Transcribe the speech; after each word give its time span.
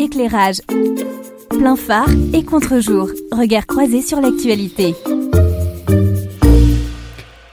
Éclairage. 0.00 0.62
Plein 1.50 1.76
phare 1.76 2.08
et 2.32 2.42
contre-jour. 2.42 3.10
Regard 3.32 3.66
croisé 3.66 4.00
sur 4.00 4.22
l'actualité. 4.22 4.94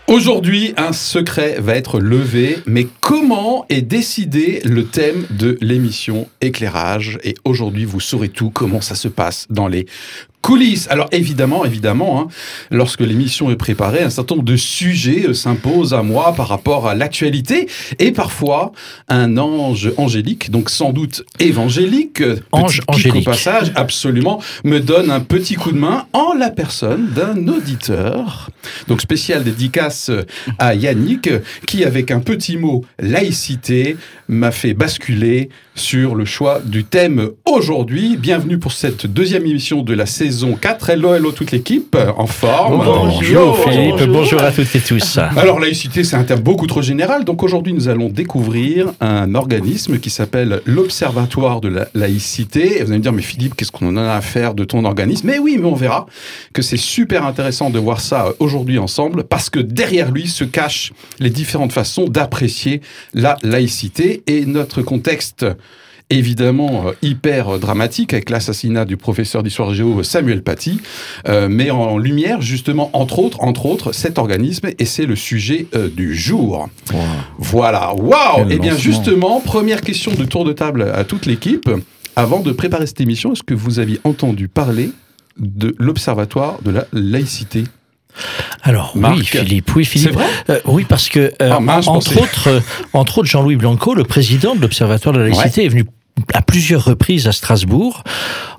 Aujourd'hui, 0.08 0.74
un 0.78 0.94
secret 0.94 1.58
va 1.60 1.76
être 1.76 2.00
levé, 2.00 2.60
mais 2.66 2.88
comment 3.02 3.66
est 3.68 3.82
décidé 3.82 4.62
le 4.64 4.86
thème 4.86 5.26
de 5.30 5.58
l'émission 5.60 6.30
Éclairage? 6.40 7.20
Et 7.26 7.36
aujourd'hui, 7.44 7.84
vous 7.84 8.00
saurez 8.00 8.30
tout, 8.30 8.50
comment 8.50 8.80
ça 8.80 8.96
se 8.96 9.10
passe 9.10 9.46
dans 9.50 9.68
les 9.68 9.86
coulisses. 10.42 10.88
Alors 10.90 11.08
évidemment, 11.12 11.66
évidemment, 11.66 12.22
hein, 12.22 12.28
lorsque 12.72 13.02
l'émission 13.02 13.52
est 13.52 13.56
préparée, 13.56 14.04
un 14.04 14.10
certain 14.10 14.36
nombre 14.36 14.48
de 14.48 14.56
sujets 14.56 15.28
euh, 15.28 15.34
s'imposent 15.34 15.94
à 15.94 16.04
moi 16.04 16.34
par 16.34 16.48
rapport 16.48 16.88
à 16.88 16.96
l'actualité 16.96 17.68
et 18.00 18.12
parfois 18.12 18.72
un 19.10 19.38
ange 19.38 19.92
angélique, 19.98 20.52
donc 20.52 20.70
sans 20.70 20.94
doute 20.94 21.24
évangélique, 21.40 22.22
euh, 22.22 22.40
ange 22.52 22.82
angélique 22.88 23.28
au 23.28 23.32
passage, 23.32 23.72
absolument, 23.76 24.42
me 24.64 24.80
donne 24.80 25.12
un 25.12 25.20
petit 25.20 25.56
coup 25.56 25.72
de 25.72 25.78
main 25.78 26.06
en 26.14 26.34
la 26.34 26.50
personne 26.50 27.10
d'un 27.14 27.48
auditeur. 27.48 28.50
Donc 28.88 29.02
spécial 29.02 29.44
dédicace 29.44 30.12
à 30.60 30.76
Yannick 30.76 31.30
qui 31.66 31.84
avec 31.84 32.12
un 32.12 32.20
petit 32.20 32.58
mot 32.58 32.86
laïcité 33.00 33.98
m'a 34.28 34.52
fait 34.52 34.74
basculer 34.74 35.50
sur 35.80 36.16
le 36.16 36.26
choix 36.26 36.60
du 36.64 36.84
thème 36.84 37.30
aujourd'hui. 37.46 38.18
Bienvenue 38.18 38.58
pour 38.58 38.72
cette 38.72 39.06
deuxième 39.06 39.46
émission 39.46 39.84
de 39.84 39.94
la 39.94 40.06
saison 40.06 40.56
4. 40.60 40.90
Hello, 40.90 41.14
hello 41.14 41.32
toute 41.32 41.52
l'équipe, 41.52 41.96
en 42.18 42.26
forme. 42.26 42.84
Bonjour, 42.84 43.60
Philippe, 43.60 44.10
bonjour. 44.10 44.42
à 44.42 44.52
toutes 44.52 44.76
et 44.76 44.80
tous. 44.80 45.18
Alors 45.18 45.60
laïcité, 45.60 46.04
c'est 46.04 46.16
un 46.16 46.24
terme 46.24 46.42
beaucoup 46.42 46.68
trop 46.68 46.82
général, 46.82 47.26
donc 47.26 47.44
aujourd'hui 47.44 47.74
nous 47.74 47.88
allons 47.90 48.10
découvrir 48.10 48.92
un 49.02 49.36
organisme 49.36 50.00
qui 50.00 50.10
s'appelle 50.10 50.62
l'Observatoire 50.66 51.62
de 51.62 51.70
la 51.70 51.88
laïcité. 51.94 52.80
Et 52.80 52.84
vous 52.84 52.90
allez 52.90 53.00
me 53.00 53.04
dire, 53.04 53.14
mais 53.14 53.22
Philippe, 53.22 53.56
qu'est-ce 53.56 53.72
qu'on 53.72 53.88
en 53.88 53.98
a 53.98 54.14
à 54.14 54.22
faire 54.22 54.54
de 54.54 54.64
ton 54.64 54.84
organisme? 54.84 55.28
Mais 55.28 55.40
oui, 55.40 55.58
mais 55.60 55.68
on 55.68 55.76
verra 55.76 56.08
que 56.54 56.62
c'est 56.62 56.78
super 56.78 57.26
intéressant 57.26 57.70
de 57.70 57.80
voir 57.80 58.02
ça 58.02 58.34
aujourd'hui 58.40 58.80
ensemble, 58.80 59.24
parce 59.24 59.50
que 59.50 59.60
derrière 59.60 60.12
lui 60.12 60.28
se 60.28 60.44
cachent 60.44 60.92
les 61.20 61.30
différentes 61.30 61.74
façons 61.74 62.06
d'apprécier 62.06 62.82
la 63.14 63.38
laïcité 63.44 64.24
et 64.28 64.46
notre 64.46 64.82
contexte 64.82 65.46
évidemment 66.10 66.88
euh, 66.88 66.92
hyper 67.02 67.60
dramatique 67.60 68.14
avec 68.14 68.30
l'assassinat 68.30 68.86
du 68.86 68.98
professeur 68.98 69.44
d'histoire 69.44 69.74
géo 69.74 70.04
Samuel 70.04 70.42
Paty, 70.42 70.80
euh, 71.28 71.50
met 71.50 71.72
en 71.72 71.98
lumière 71.98 72.42
justement 72.42 72.90
entre 72.94 73.20
autres, 73.20 73.42
entre 73.42 73.66
autres 73.66 73.92
cet 73.92 74.18
organisme 74.18 74.70
et 74.78 74.86
c'est 74.86 75.06
le 75.06 75.16
sujet 75.16 75.68
euh, 75.76 75.90
du 75.90 76.16
jour. 76.16 76.70
Voilà, 77.38 77.94
waouh. 77.96 78.50
Et 78.50 78.54
eh 78.54 78.60
bien 78.60 78.78
justement, 78.78 79.42
première 79.42 79.82
question 79.82 80.14
de 80.14 80.24
tour 80.24 80.46
de 80.46 80.54
table 80.54 80.92
à 80.94 81.04
toute 81.04 81.26
l'équipe. 81.26 81.70
Avant 82.16 82.40
de 82.40 82.52
préparer 82.52 82.88
cette 82.88 83.02
émission, 83.02 83.34
est-ce 83.34 83.44
que 83.44 83.54
vous 83.54 83.78
aviez 83.80 84.00
entendu 84.04 84.48
parler 84.48 84.90
de 85.38 85.76
l'Observatoire 85.78 86.60
de 86.64 86.72
la 86.72 86.88
laïcité? 86.92 87.66
Alors 88.64 88.94
oui, 88.96 89.24
Philippe, 89.24 89.76
oui, 89.76 89.86
Philippe. 89.86 90.14
Vrai? 90.14 90.26
Euh, 90.50 90.60
oui, 90.66 90.86
parce 90.88 91.10
que 91.10 91.20
euh, 91.20 91.52
ah, 91.52 91.60
entre, 91.88 92.22
autres, 92.22 92.48
euh, 92.48 92.60
entre 92.94 93.20
autres, 93.20 93.28
Jean-Louis 93.28 93.56
Blanco, 93.56 93.94
le 93.94 94.04
président 94.04 94.56
de 94.56 94.62
l'Observatoire 94.62 95.14
de 95.14 95.20
la 95.20 95.30
laïcité, 95.30 95.66
est 95.66 95.70
venu 95.70 95.86
à 96.34 96.42
plusieurs 96.42 96.84
reprises 96.84 97.28
à 97.28 97.32
Strasbourg, 97.32 98.04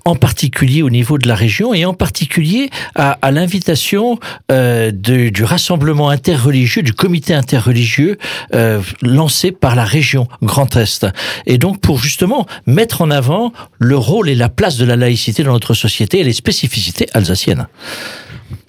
en 0.04 0.14
particulier 0.14 0.82
au 0.82 0.90
niveau 0.90 1.18
de 1.18 1.28
la 1.28 1.34
région 1.34 1.74
et 1.74 1.84
en 1.84 1.94
particulier 1.94 2.70
à, 2.94 3.18
à 3.22 3.30
l'invitation 3.30 4.18
euh, 4.50 4.90
du 4.90 5.44
rassemblement 5.44 6.08
interreligieux, 6.08 6.82
du 6.82 6.92
comité 6.92 7.34
interreligieux 7.34 8.18
euh, 8.54 8.80
lancé 9.02 9.52
par 9.52 9.74
la 9.74 9.84
région 9.84 10.28
Grand 10.42 10.76
Est. 10.76 11.06
Et 11.46 11.58
donc 11.58 11.80
pour 11.80 11.98
justement 11.98 12.46
mettre 12.66 13.02
en 13.02 13.10
avant 13.10 13.52
le 13.78 13.96
rôle 13.96 14.28
et 14.28 14.34
la 14.34 14.48
place 14.48 14.76
de 14.76 14.84
la 14.84 14.96
laïcité 14.96 15.42
dans 15.42 15.52
notre 15.52 15.74
société 15.74 16.20
et 16.20 16.24
les 16.24 16.32
spécificités 16.32 17.06
alsaciennes. 17.12 17.66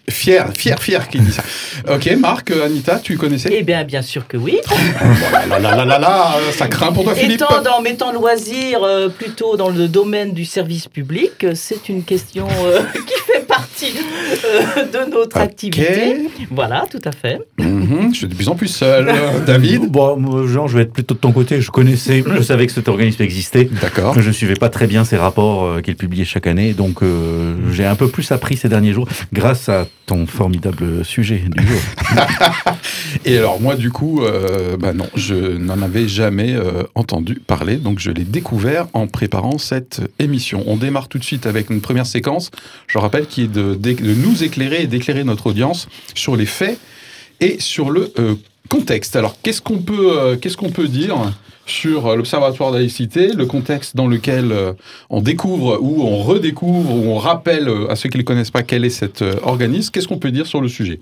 Fier, 0.10 0.48
fier, 0.56 0.82
fier 0.82 1.08
qu'il 1.08 1.24
dit 1.24 1.32
ça. 1.32 1.44
Ok, 1.88 2.10
Marc, 2.18 2.52
Anita, 2.52 3.00
tu 3.00 3.16
connaissais 3.16 3.50
Eh 3.52 3.64
bien, 3.64 3.84
bien 3.84 4.02
sûr 4.02 4.28
que 4.28 4.38
oui. 4.38 4.58
là, 5.50 5.60
là, 5.60 5.76
là, 5.76 5.86
là, 5.86 6.00
là, 6.00 6.36
ça 6.52 6.68
craint 6.68 6.92
pour 6.92 7.04
toi, 7.04 7.14
Philippe. 7.14 7.42
Étant 7.42 7.62
dans 7.62 7.82
mes 7.82 7.96
temps 7.96 8.12
loisirs, 8.12 8.84
euh, 8.84 9.10
plutôt 9.10 9.56
dans 9.56 9.70
le 9.70 9.88
domaine 9.88 10.34
du 10.34 10.46
service 10.46 10.88
public, 10.88 11.46
c'est 11.54 11.90
une 11.90 12.04
question 12.04 12.48
euh, 12.66 12.82
qui 13.08 13.14
fait 13.32 13.46
partie 13.80 13.94
de 14.92 15.12
notre 15.12 15.38
activité. 15.38 16.18
Voilà, 16.52 16.86
tout 16.90 17.02
à 17.04 17.12
fait. 17.12 17.40
Mhm, 17.58 18.10
je 18.14 18.18
suis 18.18 18.28
de 18.28 18.36
plus 18.36 18.50
en 18.50 18.56
plus 18.56 18.68
seul. 18.68 19.12
David 19.46 19.90
Bon, 19.90 20.48
Jean, 20.48 20.68
je 20.68 20.78
vais 20.78 20.84
être 20.84 20.94
plutôt 20.94 21.16
de 21.16 21.20
ton 21.20 21.32
côté. 21.32 21.62
Je 21.62 21.72
connaissais, 21.72 22.24
je 22.26 22.42
savais 22.42 22.68
que 22.68 22.74
cet 22.74 22.88
organisme 22.88 23.24
existait. 23.24 23.70
D'accord. 23.82 24.20
Je 24.20 24.28
ne 24.28 24.34
suivais 24.34 24.56
pas 24.56 24.70
très 24.70 24.88
bien 24.88 25.04
ces 25.06 25.18
rapports 25.18 25.82
qu'il 25.82 25.96
publiait 25.96 26.26
chaque 26.26 26.48
année, 26.48 26.74
donc 26.74 27.00
j'ai 27.72 27.86
un 27.86 27.96
peu 27.96 28.08
plus 28.08 28.32
appris 28.32 28.58
ces 28.58 28.70
derniers 28.70 28.94
jours 28.94 29.08
grâce 29.34 29.70
à 29.70 29.88
ton 30.10 30.26
formidable 30.26 31.06
sujet. 31.06 31.44
Et 33.26 33.38
alors 33.38 33.62
moi 33.62 33.76
du 33.76 33.92
coup, 33.92 34.24
euh, 34.24 34.76
bah 34.76 34.92
non, 34.92 35.08
je 35.14 35.36
n'en 35.36 35.84
avais 35.84 36.08
jamais 36.08 36.56
euh, 36.56 36.82
entendu 36.96 37.36
parler, 37.36 37.76
donc 37.78 38.00
je 38.00 38.10
l'ai 38.10 38.24
découvert 38.24 38.88
en 38.94 39.06
préparant 39.06 39.60
cette 39.60 40.02
émission. 40.18 40.64
On 40.66 40.78
démarre 40.78 41.10
tout 41.10 41.20
de 41.20 41.24
suite 41.24 41.46
avec 41.46 41.70
une 41.70 41.80
première 41.80 42.08
séquence, 42.08 42.50
je 42.88 42.98
rappelle, 42.98 43.28
qui 43.28 43.44
est 43.44 43.48
de 43.48 43.78
nous 44.16 44.44
éclairer 44.44 44.82
et 44.82 44.88
d'éclairer 44.88 45.24
notre 45.24 45.46
audience 45.46 45.88
sur 46.16 46.36
les 46.36 46.48
faits 46.48 46.80
et 47.42 47.60
sur 47.60 47.90
le 47.90 48.12
euh, 48.20 48.36
contexte. 48.70 49.16
Alors 49.16 49.36
qu'est-ce 49.42 49.62
qu'on 49.62 49.80
peut, 49.80 50.38
qu'est-ce 50.42 50.58
qu'on 50.58 50.70
peut 50.70 50.88
dire 50.88 51.34
sur 51.70 52.16
l'Observatoire 52.16 52.72
de 52.72 52.76
la 52.76 52.82
laïcité, 52.82 53.34
le 53.34 53.46
contexte 53.46 53.96
dans 53.96 54.08
lequel 54.08 54.52
euh, 54.52 54.74
on 55.10 55.22
découvre 55.22 55.80
ou 55.82 56.04
on 56.04 56.18
redécouvre 56.18 56.94
ou 56.94 57.12
on 57.12 57.18
rappelle 57.18 57.70
euh, 57.70 57.90
à 57.90 57.96
ceux 57.96 58.10
qui 58.10 58.18
ne 58.18 58.24
connaissent 58.24 58.52
pas 58.52 58.64
quel 58.64 58.84
est 58.84 58.90
cet 58.90 59.22
euh, 59.22 59.36
organisme? 59.44 59.92
Qu'est-ce 59.92 60.08
qu'on 60.08 60.18
peut 60.18 60.32
dire 60.32 60.48
sur 60.48 60.62
le 60.62 60.68
sujet? 60.68 61.00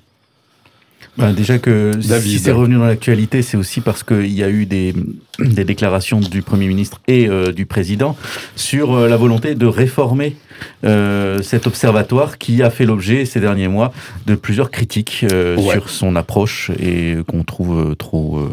Ben 1.18 1.34
déjà 1.34 1.58
que 1.58 1.94
si 2.00 2.38
c'est 2.38 2.52
revenu 2.52 2.76
dans 2.76 2.86
l'actualité, 2.86 3.42
c'est 3.42 3.58
aussi 3.58 3.82
parce 3.82 4.04
qu'il 4.04 4.32
y 4.32 4.44
a 4.44 4.50
eu 4.50 4.68
des, 4.68 4.94
des, 5.40 5.64
déclarations 5.64 6.20
du 6.20 6.44
Premier 6.44 6.68
ministre 6.68 7.02
et 7.08 7.28
du 7.56 7.66
Président 7.66 8.16
sur 8.56 8.96
la 8.96 9.18
volonté 9.18 9.56
de 9.56 9.66
réformer 9.66 10.36
cet 10.84 11.68
observatoire 11.68 12.38
qui 12.38 12.64
a 12.64 12.70
fait 12.70 12.86
l'objet 12.86 13.26
ces 13.26 13.40
derniers 13.40 13.68
mois 13.68 13.92
de 14.26 14.36
plusieurs 14.36 14.72
critiques 14.72 15.26
sur 15.58 15.90
son 15.90 16.16
approche 16.16 16.72
et 16.80 17.18
qu'on 17.28 17.44
trouve 17.44 17.96
trop 17.96 18.48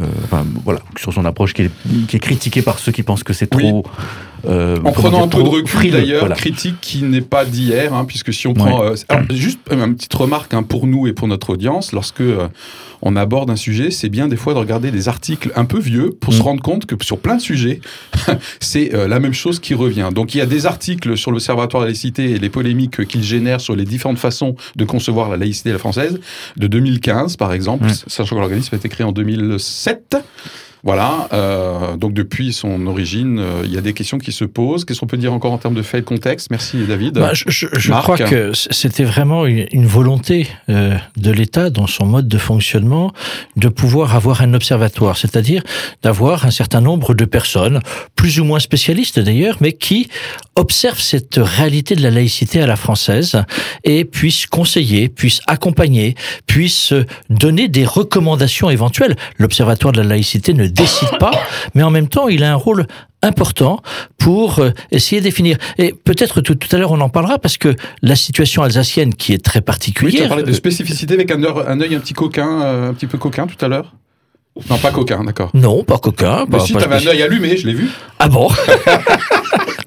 euh, 0.00 0.06
enfin, 0.24 0.46
voilà, 0.64 0.80
sur 0.98 1.12
son 1.12 1.26
approche 1.26 1.52
qui 1.52 1.62
est, 1.62 1.70
qui 2.08 2.16
est, 2.16 2.20
critiquée 2.20 2.62
par 2.62 2.78
ceux 2.78 2.92
qui 2.92 3.02
pensent 3.02 3.24
que 3.24 3.34
c'est 3.34 3.46
trop. 3.46 3.84
Euh, 4.46 4.78
en 4.84 4.92
prenant 4.92 5.24
un 5.24 5.28
peu 5.28 5.42
de 5.42 5.48
recul 5.48 5.90
d'ailleurs, 5.90 6.32
critique 6.32 6.76
qui 6.80 7.02
n'est 7.02 7.20
pas 7.20 7.44
d'hier, 7.44 7.92
hein, 7.92 8.06
puisque 8.06 8.32
si 8.32 8.46
on 8.46 8.54
prend, 8.54 8.82
euh, 8.82 8.94
alors, 9.08 9.24
juste 9.30 9.60
une 9.70 9.94
petite 9.94 10.14
remarque 10.14 10.54
hein, 10.54 10.62
pour 10.62 10.86
nous 10.86 11.06
et 11.06 11.12
pour 11.12 11.28
notre 11.28 11.50
audience, 11.50 11.92
lorsque 11.92 12.22
on 13.02 13.16
aborde 13.16 13.50
un 13.50 13.56
sujet, 13.56 13.90
c'est 13.90 14.08
bien 14.08 14.28
des 14.28 14.36
fois 14.36 14.54
de 14.54 14.58
regarder 14.60 14.92
des 14.92 15.08
articles 15.08 15.52
un 15.56 15.64
peu 15.64 15.78
vieux 15.78 16.10
pour 16.20 16.32
se 16.32 16.38
mm. 16.38 16.42
rendre 16.42 16.62
compte 16.62 16.86
que 16.86 16.94
sur 17.04 17.18
plein 17.18 17.36
de 17.36 17.40
sujets, 17.40 17.80
c'est 18.60 18.94
euh, 18.94 19.08
la 19.08 19.18
même 19.18 19.34
chose 19.34 19.58
qui 19.58 19.74
revient. 19.74 20.10
Donc 20.14 20.34
il 20.34 20.38
y 20.38 20.40
a 20.40 20.46
des 20.46 20.66
articles 20.66 21.16
sur 21.16 21.31
l'Observatoire 21.32 21.82
de 21.82 21.86
la 21.86 21.90
laïcité 21.90 22.30
et 22.32 22.38
les 22.38 22.50
polémiques 22.50 23.06
qu'il 23.06 23.22
génère 23.22 23.60
sur 23.60 23.74
les 23.74 23.84
différentes 23.84 24.18
façons 24.18 24.54
de 24.76 24.84
concevoir 24.84 25.28
la 25.28 25.36
laïcité 25.36 25.72
la 25.72 25.78
française, 25.78 26.20
de 26.56 26.66
2015 26.66 27.36
par 27.36 27.52
exemple, 27.52 27.86
sachant 28.06 28.36
que 28.36 28.40
l'organisme 28.40 28.74
a 28.74 28.78
été 28.78 28.88
créé 28.88 29.06
en 29.06 29.12
2007. 29.12 30.16
Voilà, 30.84 31.28
euh, 31.32 31.96
donc 31.96 32.12
depuis 32.12 32.52
son 32.52 32.88
origine, 32.88 33.38
euh, 33.38 33.62
il 33.64 33.72
y 33.72 33.78
a 33.78 33.80
des 33.80 33.92
questions 33.92 34.18
qui 34.18 34.32
se 34.32 34.44
posent. 34.44 34.84
Qu'est-ce 34.84 34.98
qu'on 34.98 35.06
peut 35.06 35.16
dire 35.16 35.32
encore 35.32 35.52
en 35.52 35.58
termes 35.58 35.76
de 35.76 35.82
faits 35.82 35.98
et 35.98 36.00
de 36.00 36.06
contexte? 36.06 36.50
Merci 36.50 36.78
David. 36.88 37.14
Bah, 37.14 37.30
je, 37.34 37.44
je, 37.48 37.92
crois 37.92 38.18
que 38.18 38.50
c'était 38.52 39.04
vraiment 39.04 39.46
une, 39.46 39.86
volonté 39.86 40.48
euh, 40.68 40.96
de 41.16 41.30
l'État 41.30 41.70
dans 41.70 41.86
son 41.86 42.04
mode 42.04 42.26
de 42.26 42.38
fonctionnement 42.38 43.12
de 43.54 43.68
pouvoir 43.68 44.16
avoir 44.16 44.42
un 44.42 44.54
observatoire, 44.54 45.16
c'est-à-dire 45.16 45.62
d'avoir 46.02 46.46
un 46.46 46.50
certain 46.50 46.80
nombre 46.80 47.14
de 47.14 47.26
personnes, 47.26 47.78
plus 48.16 48.40
ou 48.40 48.44
moins 48.44 48.58
spécialistes 48.58 49.20
d'ailleurs, 49.20 49.58
mais 49.60 49.74
qui 49.74 50.08
observent 50.56 51.00
cette 51.00 51.38
réalité 51.40 51.94
de 51.94 52.02
la 52.02 52.10
laïcité 52.10 52.60
à 52.60 52.66
la 52.66 52.76
française 52.76 53.40
et 53.84 54.04
puissent 54.04 54.46
conseiller, 54.46 55.08
puissent 55.08 55.42
accompagner, 55.46 56.16
puissent 56.48 56.92
donner 57.30 57.68
des 57.68 57.84
recommandations 57.84 58.68
éventuelles. 58.68 59.14
L'observatoire 59.38 59.92
de 59.92 60.00
la 60.00 60.08
laïcité 60.08 60.54
ne 60.54 60.71
décide 60.72 61.18
pas, 61.18 61.32
mais 61.74 61.82
en 61.82 61.90
même 61.90 62.08
temps, 62.08 62.28
il 62.28 62.42
a 62.44 62.52
un 62.52 62.56
rôle 62.56 62.86
important 63.22 63.80
pour 64.18 64.58
euh, 64.58 64.70
essayer 64.90 65.20
de 65.20 65.24
définir. 65.24 65.56
Et 65.78 65.92
peut-être 65.92 66.40
tout, 66.40 66.54
tout, 66.54 66.74
à 66.74 66.78
l'heure 66.78 66.92
on 66.92 67.00
en 67.00 67.08
parlera 67.08 67.38
parce 67.38 67.56
que 67.56 67.74
la 68.02 68.16
situation 68.16 68.62
alsacienne 68.62 69.14
qui 69.14 69.32
est 69.32 69.44
très 69.44 69.60
particulière. 69.60 70.12
Oui, 70.12 70.18
tu 70.18 70.24
as 70.24 70.28
parlé 70.28 70.42
de 70.42 70.52
spécificité 70.52 71.14
avec 71.14 71.30
un, 71.30 71.42
œil 71.42 71.52
un, 71.66 71.80
œil 71.80 71.94
un 71.94 72.00
petit 72.00 72.14
coquin, 72.14 72.62
euh, 72.62 72.90
un 72.90 72.94
petit 72.94 73.06
peu 73.06 73.18
coquin 73.18 73.46
tout 73.46 73.64
à 73.64 73.68
l'heure? 73.68 73.94
Non, 74.68 74.76
pas 74.76 74.90
coquin, 74.90 75.24
d'accord. 75.24 75.50
Non, 75.54 75.82
pas 75.82 75.96
coquin. 75.96 76.44
Mais 76.48 76.60
si, 76.60 76.74
t'avais 76.74 76.96
un 76.96 77.10
œil 77.10 77.22
allumé, 77.22 77.56
je 77.56 77.66
l'ai 77.66 77.72
vu. 77.72 77.88
Ah 78.18 78.28
bon? 78.28 78.50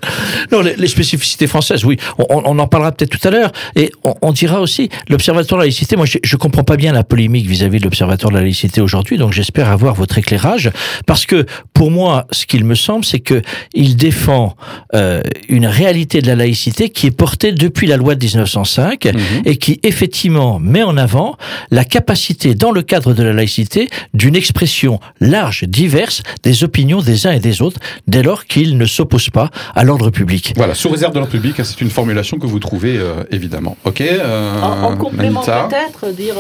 Non, 0.52 0.62
les, 0.62 0.88
spécificités 0.88 1.48
françaises, 1.48 1.84
oui. 1.86 1.98
On, 2.30 2.58
en 2.60 2.68
parlera 2.68 2.92
peut-être 2.92 3.18
tout 3.18 3.28
à 3.28 3.32
l'heure. 3.32 3.52
Et 3.76 3.92
on, 4.22 4.32
dira 4.32 4.62
aussi, 4.62 4.90
l'Observatoire 5.10 5.60
de 5.60 5.64
la 5.64 5.66
laïcité, 5.66 5.96
moi 5.96 6.06
je, 6.06 6.18
je 6.24 6.36
comprends 6.36 6.64
pas 6.64 6.78
bien 6.78 6.94
la 6.94 7.04
polémique 7.04 7.48
vis-à-vis 7.48 7.80
de 7.80 7.84
l'Observatoire 7.84 8.32
de 8.32 8.38
la 8.38 8.44
laïcité 8.44 8.82
aujourd'hui, 8.82 9.18
donc 9.18 9.34
j'espère 9.34 9.70
avoir 9.70 9.96
votre 9.96 10.18
éclairage. 10.18 10.72
Parce 11.06 11.26
que 11.26 11.46
pour 11.74 11.92
moi, 11.92 12.28
ce 12.32 12.46
qu'il 12.46 12.64
me 12.66 12.76
semble, 12.76 13.06
c'est 13.06 13.20
que 13.20 13.42
il 13.74 13.96
défend 13.96 14.56
euh, 14.94 15.22
une 15.50 15.66
réalité 15.66 16.22
de 16.22 16.28
la 16.28 16.36
laïcité 16.36 16.90
qui 16.90 17.08
est 17.08 17.12
portée 17.12 17.52
depuis 17.52 17.88
la 17.88 17.98
loi 17.98 18.16
de 18.16 18.24
1905 18.24 19.06
mhm. 19.06 19.14
et 19.46 19.58
qui 19.58 19.80
effectivement 19.84 20.60
met 20.60 20.84
en 20.84 20.98
avant 20.98 21.38
la 21.72 21.86
capacité, 21.86 22.56
dans 22.56 22.72
le 22.72 22.82
cadre 22.82 23.14
de 23.14 23.24
la 23.24 23.34
laïcité, 23.34 23.90
d'une 24.14 24.36
expression 24.36 25.00
large, 25.20 25.64
diverse 25.64 26.24
des 26.44 26.64
opinions 26.64 27.02
des 27.02 27.28
uns 27.28 27.32
et 27.32 27.40
des 27.40 27.62
autres, 27.62 27.80
dès 28.08 28.24
lors 28.24 28.46
qu'ils 28.46 28.78
ne 28.78 28.86
s'opposent 28.86 29.30
pas 29.30 29.50
à 29.76 29.84
l'ordre 29.98 30.12
public. 30.12 30.54
Voilà, 30.56 30.74
sous 30.74 30.90
réserve 30.90 31.14
de 31.14 31.20
l'ordre 31.20 31.32
public, 31.32 31.56
c'est 31.64 31.82
une 31.82 31.90
formulation 31.90 32.38
que 32.38 32.46
vous 32.46 32.60
trouvez 32.60 32.98
euh, 32.98 33.24
évidemment. 33.32 33.78
Ok. 33.86 34.02
Euh, 34.02 34.62
en, 34.62 34.98
complément 34.98 35.42
peut-être, 35.42 36.12
dire 36.12 36.36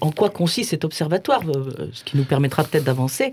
en 0.00 0.10
quoi 0.10 0.30
consiste 0.30 0.70
cet 0.70 0.84
observatoire, 0.84 1.42
ce 1.92 2.04
qui 2.04 2.16
nous 2.16 2.24
permettra 2.24 2.64
peut-être 2.64 2.84
d'avancer. 2.84 3.32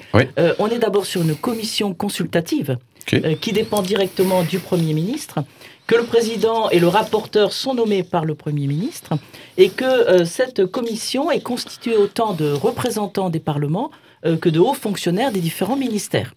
on 0.60 0.68
est 0.68 0.80
d'abord 0.80 1.06
sur 1.06 1.22
une 1.22 1.36
commission 1.36 1.94
consultative 1.94 2.78
euh, 3.14 3.36
qui 3.36 3.54
dépend 3.54 3.82
directement 3.82 4.42
du 4.44 4.58
Premier 4.58 4.94
ministre, 4.94 5.44
que 5.86 5.96
le 5.96 6.06
président 6.06 6.70
et 6.72 6.80
le 6.80 6.88
rapporteur 6.88 7.54
sont 7.54 7.76
nommés 7.76 8.02
par 8.04 8.26
le 8.26 8.34
Premier 8.34 8.66
ministre, 8.66 9.14
et 9.58 9.70
que 9.70 9.86
euh, 9.86 10.26
cette 10.26 10.66
commission 10.66 11.30
est 11.30 11.42
constituée 11.42 11.96
autant 11.96 12.34
de 12.34 12.52
représentants 12.52 13.30
des 13.30 13.40
parlements 13.40 13.92
euh, 14.26 14.38
que 14.38 14.50
de 14.50 14.60
hauts 14.60 14.74
fonctionnaires 14.74 15.32
des 15.32 15.40
différents 15.40 15.78
ministères. 15.78 16.34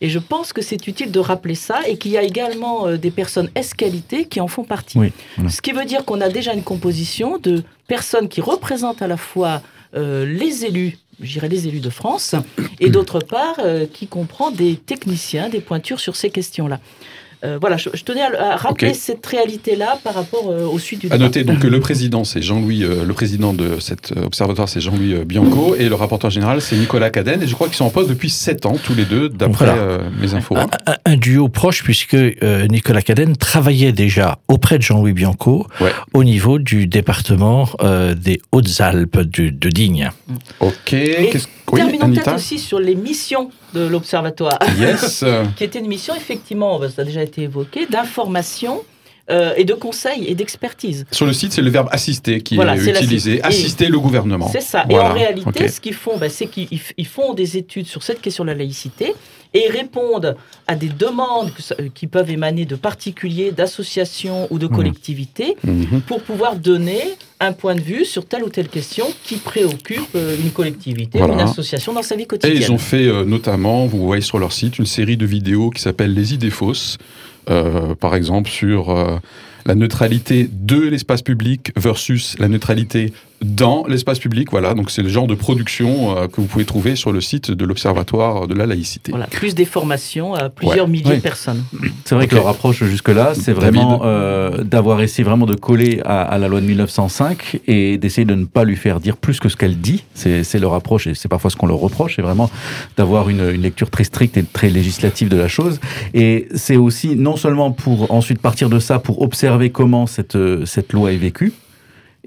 Et 0.00 0.08
je 0.08 0.18
pense 0.18 0.52
que 0.52 0.62
c'est 0.62 0.86
utile 0.86 1.10
de 1.10 1.20
rappeler 1.20 1.54
ça 1.54 1.80
et 1.88 1.98
qu'il 1.98 2.12
y 2.12 2.18
a 2.18 2.22
également 2.22 2.96
des 2.96 3.10
personnes 3.10 3.50
esqualités 3.54 4.26
qui 4.26 4.40
en 4.40 4.48
font 4.48 4.64
partie. 4.64 4.98
Ce 5.48 5.60
qui 5.60 5.72
veut 5.72 5.84
dire 5.84 6.04
qu'on 6.04 6.20
a 6.20 6.28
déjà 6.28 6.54
une 6.54 6.62
composition 6.62 7.38
de 7.38 7.62
personnes 7.88 8.28
qui 8.28 8.40
représentent 8.40 9.02
à 9.02 9.08
la 9.08 9.16
fois 9.16 9.62
les 9.94 10.64
élus 10.64 10.98
j'irai 11.20 11.48
les 11.48 11.66
élus 11.68 11.80
de 11.80 11.90
France, 11.90 12.34
et 12.80 12.90
d'autre 12.90 13.20
part, 13.20 13.56
euh, 13.60 13.86
qui 13.86 14.06
comprend 14.06 14.50
des 14.50 14.76
techniciens, 14.76 15.48
des 15.48 15.60
pointures 15.60 16.00
sur 16.00 16.16
ces 16.16 16.30
questions-là. 16.30 16.80
Euh, 17.44 17.58
voilà, 17.60 17.76
je, 17.76 17.88
tenais 18.02 18.22
à, 18.22 18.56
rappeler 18.56 18.94
cette 18.94 19.24
réalité-là 19.24 19.98
par 20.02 20.14
rapport 20.14 20.50
euh, 20.50 20.66
au 20.66 20.78
suite 20.78 21.00
du. 21.00 21.12
À 21.12 21.18
noter 21.18 21.44
donc 21.44 21.60
que 21.60 21.66
le 21.66 21.80
président, 21.80 22.24
c'est 22.24 22.42
Jean-Louis, 22.42 22.80
le 22.80 23.12
président 23.12 23.52
de 23.52 23.78
cet 23.80 24.12
observatoire, 24.16 24.68
c'est 24.68 24.80
Jean-Louis 24.80 25.24
Bianco, 25.24 25.74
et 25.76 25.88
le 25.88 25.94
rapporteur 25.94 26.30
général, 26.30 26.60
c'est 26.60 26.76
Nicolas 26.76 27.10
Cadenne, 27.10 27.42
et 27.42 27.46
je 27.46 27.54
crois 27.54 27.68
qu'ils 27.68 27.76
sont 27.76 27.84
en 27.84 27.90
poste 27.90 28.08
depuis 28.08 28.30
7 28.30 28.66
ans, 28.66 28.76
tous 28.82 28.94
les 28.94 29.04
deux, 29.04 29.28
d'après 29.28 29.72
mes 30.20 30.34
infos. 30.34 30.56
Hein. 30.56 30.66
Un, 31.04 31.16
duo 31.16 31.48
proche, 31.48 31.82
puisque 31.82 32.16
Nicolas 32.70 33.02
Cadenne 33.02 33.36
travaillait 33.36 33.92
déjà 33.92 34.38
auprès 34.48 34.78
de 34.78 34.82
Jean-Louis 34.82 35.12
Bianco, 35.12 35.66
au 36.14 36.24
niveau 36.24 36.58
du 36.58 36.86
département 36.86 37.68
des 38.16 38.40
Hautes-Alpes 38.52 39.20
de 39.20 39.68
Digne. 39.68 40.10
Ok. 40.60 40.96
Oui, 41.72 41.80
terminons 41.80 42.10
peut-être 42.10 42.34
aussi 42.34 42.58
sur 42.58 42.78
les 42.78 42.94
missions 42.94 43.50
de 43.74 43.86
l'Observatoire. 43.86 44.58
Yes. 44.78 45.24
qui 45.56 45.64
était 45.64 45.78
une 45.78 45.88
mission, 45.88 46.14
effectivement, 46.14 46.80
ça 46.88 47.02
a 47.02 47.04
déjà 47.04 47.22
été 47.22 47.42
évoqué, 47.42 47.86
d'information. 47.86 48.82
Euh, 49.30 49.52
et 49.58 49.64
de 49.64 49.74
conseil 49.74 50.24
et 50.26 50.34
d'expertise. 50.34 51.04
Sur 51.10 51.26
le 51.26 51.34
site, 51.34 51.52
c'est 51.52 51.60
le 51.60 51.68
verbe 51.68 51.88
assister 51.92 52.40
qui 52.40 52.58
est 52.58 52.88
utilisé. 52.88 53.42
Assister 53.42 53.88
le 53.88 53.98
gouvernement. 53.98 54.48
C'est 54.50 54.62
ça. 54.62 54.86
Et 54.88 54.98
en 54.98 55.12
réalité, 55.12 55.68
ce 55.68 55.80
qu'ils 55.80 55.94
font, 55.94 56.16
bah, 56.16 56.30
c'est 56.30 56.46
qu'ils 56.46 57.06
font 57.06 57.34
des 57.34 57.58
études 57.58 57.86
sur 57.86 58.02
cette 58.02 58.22
question 58.22 58.44
de 58.44 58.48
la 58.48 58.54
laïcité 58.54 59.14
et 59.54 59.68
répondent 59.68 60.36
à 60.66 60.76
des 60.76 60.88
demandes 60.88 61.50
euh, 61.80 61.88
qui 61.94 62.06
peuvent 62.06 62.30
émaner 62.30 62.64
de 62.64 62.76
particuliers, 62.76 63.50
d'associations 63.50 64.46
ou 64.50 64.58
de 64.58 64.66
mmh. 64.66 64.76
collectivités 64.76 65.56
mmh. 65.64 66.00
pour 66.06 66.22
pouvoir 66.22 66.56
donner 66.56 67.00
un 67.40 67.52
point 67.52 67.74
de 67.74 67.80
vue 67.80 68.04
sur 68.04 68.26
telle 68.26 68.42
ou 68.42 68.48
telle 68.48 68.68
question 68.68 69.06
qui 69.24 69.36
préoccupe 69.36 70.14
euh, 70.16 70.36
une 70.42 70.50
collectivité, 70.50 71.22
ou 71.22 71.32
une 71.32 71.40
association 71.40 71.92
dans 71.92 72.02
sa 72.02 72.16
vie 72.16 72.26
quotidienne. 72.26 72.60
Et 72.60 72.64
ils 72.64 72.72
ont 72.72 72.78
fait 72.78 73.06
euh, 73.06 73.24
notamment, 73.24 73.86
vous 73.86 74.04
voyez 74.04 74.22
sur 74.22 74.38
leur 74.38 74.52
site, 74.52 74.78
une 74.78 74.86
série 74.86 75.16
de 75.16 75.26
vidéos 75.26 75.70
qui 75.70 75.80
s'appelle 75.80 76.12
Les 76.12 76.34
idées 76.34 76.50
fausses, 76.50 76.98
par 78.00 78.14
exemple 78.14 78.50
sur 78.50 79.20
la 79.66 79.74
neutralité 79.74 80.48
de 80.50 80.80
l'espace 80.80 81.22
public 81.22 81.72
versus 81.76 82.38
la 82.38 82.48
neutralité 82.48 83.12
dans 83.42 83.86
l'espace 83.86 84.18
public. 84.18 84.50
Voilà, 84.50 84.74
donc 84.74 84.90
c'est 84.90 85.02
le 85.02 85.08
genre 85.08 85.26
de 85.26 85.34
production 85.34 86.16
euh, 86.16 86.28
que 86.28 86.40
vous 86.40 86.46
pouvez 86.46 86.64
trouver 86.64 86.96
sur 86.96 87.12
le 87.12 87.20
site 87.20 87.50
de 87.50 87.64
l'Observatoire 87.64 88.46
de 88.46 88.54
la 88.54 88.66
laïcité. 88.66 89.10
Voilà, 89.10 89.26
plus 89.26 89.54
des 89.54 89.64
formations 89.64 90.34
à 90.34 90.48
plusieurs 90.48 90.88
milliers 90.88 91.16
de 91.16 91.20
personnes. 91.20 91.64
C'est 92.04 92.14
vrai 92.14 92.26
que 92.26 92.34
leur 92.34 92.48
approche 92.48 92.84
jusque-là, 92.84 93.32
c'est 93.34 93.52
vraiment 93.52 94.02
euh, 94.04 94.62
d'avoir 94.62 95.00
essayé 95.00 95.24
vraiment 95.24 95.46
de 95.46 95.54
coller 95.54 96.00
à, 96.04 96.38
la 96.38 96.48
loi 96.48 96.60
de 96.60 96.66
1905 96.66 97.60
et 97.66 97.98
d'essayer 97.98 98.24
de 98.24 98.34
ne 98.34 98.44
pas 98.44 98.64
lui 98.64 98.76
faire 98.76 99.00
dire 99.00 99.16
plus 99.16 99.40
que 99.40 99.48
ce 99.48 99.56
qu'elle 99.56 99.78
dit. 99.78 100.04
C'est 100.14 100.58
leur 100.58 100.74
approche 100.74 101.06
et 101.06 101.14
c'est 101.14 101.28
parfois 101.28 101.50
ce 101.50 101.56
qu'on 101.56 101.66
leur 101.66 101.78
reproche, 101.78 102.16
c'est 102.16 102.22
vraiment 102.22 102.50
d'avoir 102.96 103.28
une, 103.28 103.50
une 103.50 103.62
lecture 103.62 103.90
très 103.90 104.04
stricte 104.04 104.36
et 104.36 104.44
très 104.44 104.70
législative 104.70 105.28
de 105.28 105.36
la 105.36 105.48
chose. 105.48 105.80
Et 106.14 106.48
c'est 106.54 106.76
aussi 106.76 107.16
non 107.16 107.36
seulement 107.36 107.70
pour 107.70 108.10
ensuite 108.12 108.40
partir 108.40 108.68
de 108.68 108.78
ça 108.78 108.98
pour 108.98 109.22
observer 109.22 109.70
comment 109.70 110.06
cette, 110.06 110.38
cette 110.64 110.92
loi 110.92 111.12
est 111.12 111.16
vécue, 111.16 111.52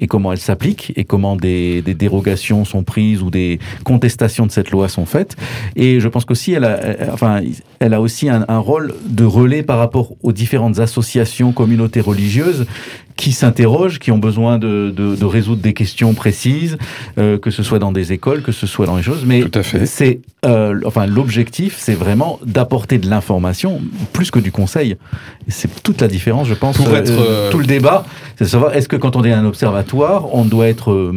et 0.01 0.07
comment 0.07 0.31
elle 0.31 0.39
s'applique 0.39 0.91
et 0.95 1.05
comment 1.05 1.35
des, 1.35 1.81
dérogations 1.81 2.65
sont 2.65 2.83
prises 2.83 3.21
ou 3.21 3.29
des 3.29 3.59
contestations 3.83 4.45
de 4.47 4.51
cette 4.51 4.71
loi 4.71 4.89
sont 4.89 5.05
faites. 5.05 5.37
Et 5.75 5.99
je 5.99 6.07
pense 6.07 6.25
qu'aussi 6.25 6.53
elle 6.53 6.65
a, 6.65 6.79
enfin, 7.13 7.41
elle 7.79 7.93
a 7.93 8.01
aussi 8.01 8.27
un, 8.27 8.43
un, 8.47 8.57
rôle 8.57 8.95
de 9.05 9.23
relais 9.23 9.63
par 9.63 9.77
rapport 9.77 10.13
aux 10.23 10.31
différentes 10.31 10.79
associations, 10.79 11.51
communautés 11.51 12.01
religieuses 12.01 12.65
qui 13.15 13.31
s'interrogent, 13.31 13.99
qui 13.99 14.11
ont 14.11 14.17
besoin 14.17 14.57
de, 14.57 14.93
de, 14.95 15.15
de, 15.15 15.25
résoudre 15.25 15.61
des 15.61 15.73
questions 15.73 16.13
précises, 16.13 16.77
euh, 17.17 17.37
que 17.37 17.51
ce 17.51 17.63
soit 17.63 17.79
dans 17.79 17.91
des 17.91 18.13
écoles, 18.13 18.41
que 18.41 18.51
ce 18.51 18.67
soit 18.67 18.85
dans 18.85 18.97
les 18.97 19.03
choses. 19.03 19.23
Mais 19.25 19.43
c'est, 19.85 20.21
euh, 20.45 20.79
enfin, 20.85 21.05
l'objectif, 21.05 21.75
c'est 21.77 21.93
vraiment 21.93 22.39
d'apporter 22.45 22.97
de 22.97 23.09
l'information 23.09 23.81
plus 24.13 24.31
que 24.31 24.39
du 24.39 24.51
conseil. 24.51 24.97
C'est 25.47 25.83
toute 25.83 26.01
la 26.01 26.07
différence, 26.07 26.47
je 26.47 26.53
pense. 26.53 26.77
Pour 26.77 26.95
être, 26.95 27.11
euh, 27.11 27.51
tout 27.51 27.59
le 27.59 27.65
débat, 27.65 28.05
c'est 28.37 28.45
de 28.45 28.49
savoir 28.49 28.75
est-ce 28.75 28.87
que 28.87 28.95
quand 28.95 29.15
on 29.15 29.23
est 29.23 29.31
un 29.31 29.45
observatoire, 29.45 30.33
on 30.33 30.45
doit 30.45 30.67
être 30.67 30.91
euh, 30.91 31.13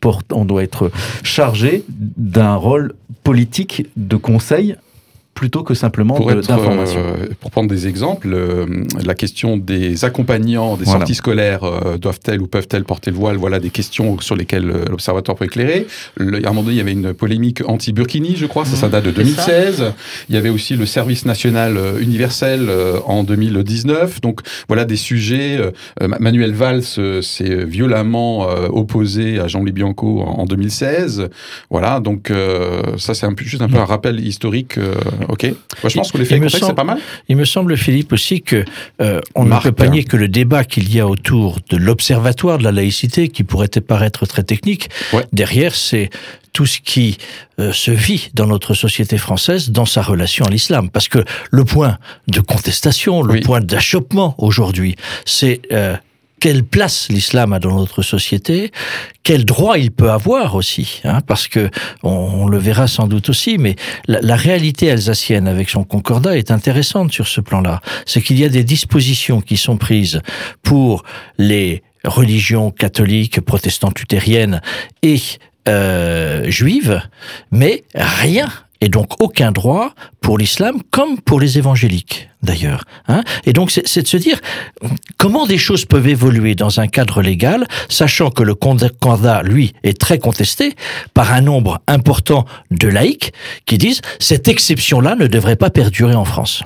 porte, 0.00 0.32
on 0.32 0.44
doit 0.44 0.62
être 0.62 0.90
chargé 1.22 1.84
d'un 1.88 2.54
rôle 2.54 2.94
politique 3.24 3.86
de 3.96 4.16
conseil 4.16 4.76
plutôt 5.40 5.62
que 5.62 5.72
simplement 5.72 6.20
d'information. 6.20 7.00
Euh, 7.00 7.28
pour 7.40 7.50
prendre 7.50 7.70
des 7.70 7.88
exemples, 7.88 8.28
euh, 8.30 8.66
la 9.02 9.14
question 9.14 9.56
des 9.56 10.04
accompagnants 10.04 10.76
des 10.76 10.84
sorties 10.84 11.14
scolaires, 11.14 11.64
euh, 11.64 11.96
doivent-elles 11.96 12.42
ou 12.42 12.46
peuvent-elles 12.46 12.84
porter 12.84 13.10
le 13.10 13.16
voile 13.16 13.38
Voilà 13.38 13.58
des 13.58 13.70
questions 13.70 14.20
sur 14.20 14.36
lesquelles 14.36 14.70
l'Observatoire 14.90 15.38
peut 15.38 15.46
éclairer. 15.46 15.86
Le, 16.18 16.44
à 16.44 16.50
un 16.50 16.52
moment 16.52 16.64
donné, 16.64 16.74
il 16.74 16.76
y 16.76 16.82
avait 16.82 16.92
une 16.92 17.14
polémique 17.14 17.62
anti-Burkini, 17.66 18.36
je 18.36 18.44
crois, 18.44 18.66
ça, 18.66 18.76
ça 18.76 18.90
date 18.90 19.06
de 19.06 19.12
2016. 19.12 19.94
Il 20.28 20.34
y 20.34 20.38
avait 20.38 20.50
aussi 20.50 20.76
le 20.76 20.84
service 20.84 21.24
national 21.24 21.78
universel 22.02 22.68
en 23.06 23.24
2019. 23.24 24.20
Donc 24.20 24.40
voilà 24.68 24.84
des 24.84 24.96
sujets. 24.96 25.58
Manuel 26.18 26.52
Valls 26.52 27.22
s'est 27.22 27.64
violemment 27.64 28.46
opposé 28.68 29.40
à 29.40 29.48
Jean-Louis 29.48 29.72
Bianco 29.72 30.20
en, 30.20 30.44
2016. 30.44 31.30
Voilà, 31.70 31.98
donc 32.00 32.30
ça 32.98 33.14
c'est 33.14 33.26
juste 33.38 33.62
un 33.62 33.70
peu 33.70 33.78
un 33.78 33.86
rappel 33.86 34.20
historique 34.20 34.78
Ok. 35.30 35.44
Moi, 35.44 35.54
je 35.88 35.94
pense 35.94 36.10
que 36.10 36.18
l'effet 36.18 36.40
c'est 36.48 36.74
pas 36.74 36.82
mal. 36.82 36.98
Il 37.28 37.36
me 37.36 37.44
semble, 37.44 37.76
Philippe, 37.76 38.12
aussi 38.12 38.42
que 38.42 38.64
euh, 39.00 39.20
on 39.36 39.44
ne 39.44 39.56
peut 39.60 39.70
pas 39.70 39.86
nier 39.86 40.02
que 40.02 40.16
le 40.16 40.26
débat 40.26 40.64
qu'il 40.64 40.92
y 40.92 40.98
a 40.98 41.06
autour 41.06 41.58
de 41.70 41.76
l'observatoire 41.76 42.58
de 42.58 42.64
la 42.64 42.72
laïcité, 42.72 43.28
qui 43.28 43.44
pourrait 43.44 43.68
paraître 43.68 44.26
très 44.26 44.42
technique, 44.42 44.90
derrière, 45.32 45.76
c'est 45.76 46.10
tout 46.52 46.66
ce 46.66 46.80
qui 46.80 47.16
euh, 47.60 47.72
se 47.72 47.92
vit 47.92 48.30
dans 48.34 48.48
notre 48.48 48.74
société 48.74 49.18
française 49.18 49.70
dans 49.70 49.86
sa 49.86 50.02
relation 50.02 50.44
à 50.46 50.50
l'islam. 50.50 50.90
Parce 50.90 51.06
que 51.06 51.24
le 51.52 51.64
point 51.64 51.98
de 52.26 52.40
contestation, 52.40 53.22
le 53.22 53.40
point 53.40 53.60
d'achoppement 53.60 54.34
aujourd'hui, 54.38 54.96
c'est 55.24 55.60
euh, 55.70 55.96
quelle 56.40 56.64
place 56.64 57.08
l'islam 57.10 57.52
a 57.52 57.58
dans 57.58 57.76
notre 57.76 58.02
société, 58.02 58.72
quel 59.22 59.44
droit 59.44 59.78
il 59.78 59.90
peut 59.90 60.10
avoir 60.10 60.54
aussi, 60.54 61.00
hein, 61.04 61.20
parce 61.26 61.46
que 61.46 61.70
on, 62.02 62.48
le 62.48 62.58
verra 62.58 62.88
sans 62.88 63.06
doute 63.06 63.28
aussi, 63.28 63.58
mais 63.58 63.76
la, 64.08 64.20
la, 64.20 64.36
réalité 64.36 64.90
alsacienne 64.90 65.46
avec 65.46 65.68
son 65.68 65.84
concordat 65.84 66.36
est 66.36 66.50
intéressante 66.50 67.12
sur 67.12 67.28
ce 67.28 67.40
plan-là. 67.40 67.80
C'est 68.06 68.22
qu'il 68.22 68.38
y 68.38 68.44
a 68.44 68.48
des 68.48 68.64
dispositions 68.64 69.40
qui 69.40 69.56
sont 69.56 69.76
prises 69.76 70.20
pour 70.62 71.04
les 71.38 71.82
religions 72.04 72.70
catholiques, 72.70 73.40
protestantes, 73.40 73.98
luthériennes 73.98 74.62
et 75.02 75.20
euh, 75.68 76.50
juives, 76.50 77.02
mais 77.50 77.84
rien 77.94 78.48
et 78.80 78.88
donc 78.88 79.20
aucun 79.22 79.52
droit 79.52 79.94
pour 80.20 80.38
l'islam 80.38 80.76
comme 80.90 81.20
pour 81.20 81.40
les 81.40 81.58
évangéliques 81.58 82.28
d'ailleurs. 82.42 82.84
Hein 83.08 83.22
et 83.44 83.52
donc 83.52 83.70
c'est 83.70 84.02
de 84.02 84.06
se 84.06 84.16
dire 84.16 84.40
comment 85.16 85.46
des 85.46 85.58
choses 85.58 85.84
peuvent 85.84 86.08
évoluer 86.08 86.54
dans 86.54 86.80
un 86.80 86.86
cadre 86.86 87.22
légal, 87.22 87.66
sachant 87.88 88.30
que 88.30 88.42
le 88.42 88.54
concordat, 88.54 89.42
lui, 89.42 89.74
est 89.82 89.98
très 89.98 90.18
contesté 90.18 90.74
par 91.14 91.32
un 91.32 91.40
nombre 91.40 91.80
important 91.86 92.46
de 92.70 92.88
laïcs 92.88 93.32
qui 93.66 93.78
disent 93.78 94.00
cette 94.18 94.48
exception-là 94.48 95.16
ne 95.16 95.26
devrait 95.26 95.56
pas 95.56 95.70
perdurer 95.70 96.14
en 96.14 96.24
France. 96.24 96.62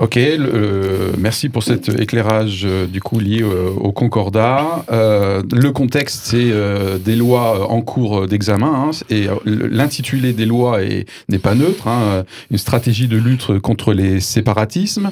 Ok, 0.00 0.16
euh, 0.16 1.10
merci 1.18 1.48
pour 1.48 1.64
cet 1.64 1.88
éclairage 1.88 2.62
euh, 2.64 2.86
du 2.86 3.00
coup 3.00 3.18
lié 3.18 3.42
euh, 3.42 3.70
au 3.70 3.90
Concordat. 3.90 4.84
le 4.90 5.70
contexte, 5.70 6.26
c'est 6.26 6.52
des 7.04 7.16
lois 7.16 7.70
en 7.70 7.80
cours 7.82 8.26
d'examen 8.26 8.72
hein, 8.72 8.90
et 9.10 9.26
l'intitulé 9.44 10.32
des 10.32 10.46
lois 10.46 10.78
n'est 11.28 11.38
pas 11.38 11.54
neutre. 11.54 11.88
Hein, 11.88 12.24
une 12.50 12.58
stratégie 12.58 13.08
de 13.08 13.16
lutte 13.16 13.58
contre 13.58 13.92
les 13.92 14.20
séparatismes. 14.20 15.10